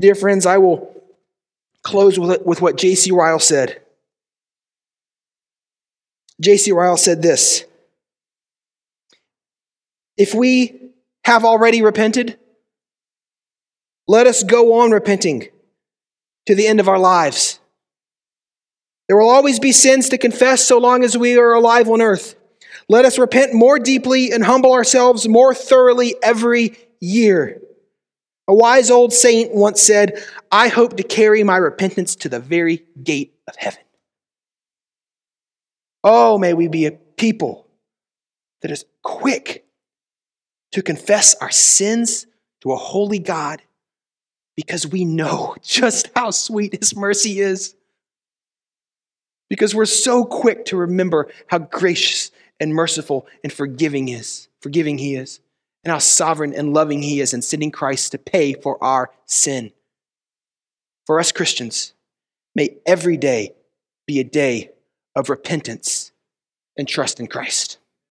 dear 0.00 0.14
friends, 0.14 0.46
I 0.46 0.58
will 0.58 0.94
close 1.82 2.18
with, 2.18 2.42
with 2.44 2.60
what 2.60 2.76
J.C. 2.76 3.12
Ryle 3.12 3.38
said. 3.38 3.80
J.C. 6.40 6.72
Ryle 6.72 6.96
said 6.96 7.22
this 7.22 7.64
If 10.16 10.34
we 10.34 10.90
have 11.24 11.44
already 11.44 11.82
repented, 11.82 12.38
let 14.08 14.26
us 14.26 14.42
go 14.42 14.80
on 14.80 14.90
repenting 14.90 15.48
to 16.48 16.54
the 16.54 16.66
end 16.66 16.80
of 16.80 16.88
our 16.88 16.98
lives. 16.98 17.60
There 19.06 19.18
will 19.18 19.28
always 19.28 19.60
be 19.60 19.70
sins 19.70 20.08
to 20.08 20.16
confess 20.16 20.64
so 20.64 20.78
long 20.78 21.04
as 21.04 21.14
we 21.14 21.36
are 21.36 21.52
alive 21.52 21.90
on 21.90 22.00
earth. 22.00 22.36
Let 22.88 23.04
us 23.04 23.18
repent 23.18 23.52
more 23.52 23.78
deeply 23.78 24.32
and 24.32 24.42
humble 24.42 24.72
ourselves 24.72 25.28
more 25.28 25.54
thoroughly 25.54 26.14
every 26.22 26.74
year. 27.00 27.60
A 28.48 28.54
wise 28.54 28.90
old 28.90 29.12
saint 29.12 29.54
once 29.54 29.82
said, 29.82 30.24
I 30.50 30.68
hope 30.68 30.96
to 30.96 31.02
carry 31.02 31.44
my 31.44 31.58
repentance 31.58 32.16
to 32.16 32.30
the 32.30 32.40
very 32.40 32.86
gate 33.02 33.34
of 33.46 33.54
heaven. 33.56 33.82
Oh, 36.02 36.38
may 36.38 36.54
we 36.54 36.66
be 36.68 36.86
a 36.86 36.92
people 36.92 37.66
that 38.62 38.70
is 38.70 38.86
quick 39.02 39.66
to 40.72 40.80
confess 40.80 41.34
our 41.42 41.50
sins 41.50 42.26
to 42.62 42.72
a 42.72 42.76
holy 42.76 43.18
God 43.18 43.60
because 44.58 44.88
we 44.88 45.04
know 45.04 45.54
just 45.62 46.10
how 46.16 46.32
sweet 46.32 46.76
His 46.76 46.96
mercy 46.96 47.38
is. 47.38 47.76
Because 49.48 49.72
we're 49.72 49.86
so 49.86 50.24
quick 50.24 50.64
to 50.66 50.76
remember 50.76 51.28
how 51.46 51.58
gracious 51.58 52.32
and 52.58 52.74
merciful 52.74 53.28
and 53.44 53.52
forgiving 53.52 54.08
is, 54.08 54.48
forgiving 54.60 54.98
He 54.98 55.14
is, 55.14 55.38
and 55.84 55.92
how 55.92 55.98
sovereign 55.98 56.52
and 56.52 56.74
loving 56.74 57.02
He 57.02 57.20
is 57.20 57.32
in 57.32 57.40
sending 57.40 57.70
Christ 57.70 58.10
to 58.10 58.18
pay 58.18 58.52
for 58.52 58.82
our 58.82 59.12
sin. 59.26 59.70
For 61.06 61.20
us 61.20 61.30
Christians, 61.30 61.94
may 62.56 62.78
every 62.84 63.16
day 63.16 63.54
be 64.08 64.18
a 64.18 64.24
day 64.24 64.72
of 65.14 65.30
repentance 65.30 66.10
and 66.76 66.88
trust 66.88 67.20
in 67.20 67.28
Christ. 67.28 67.78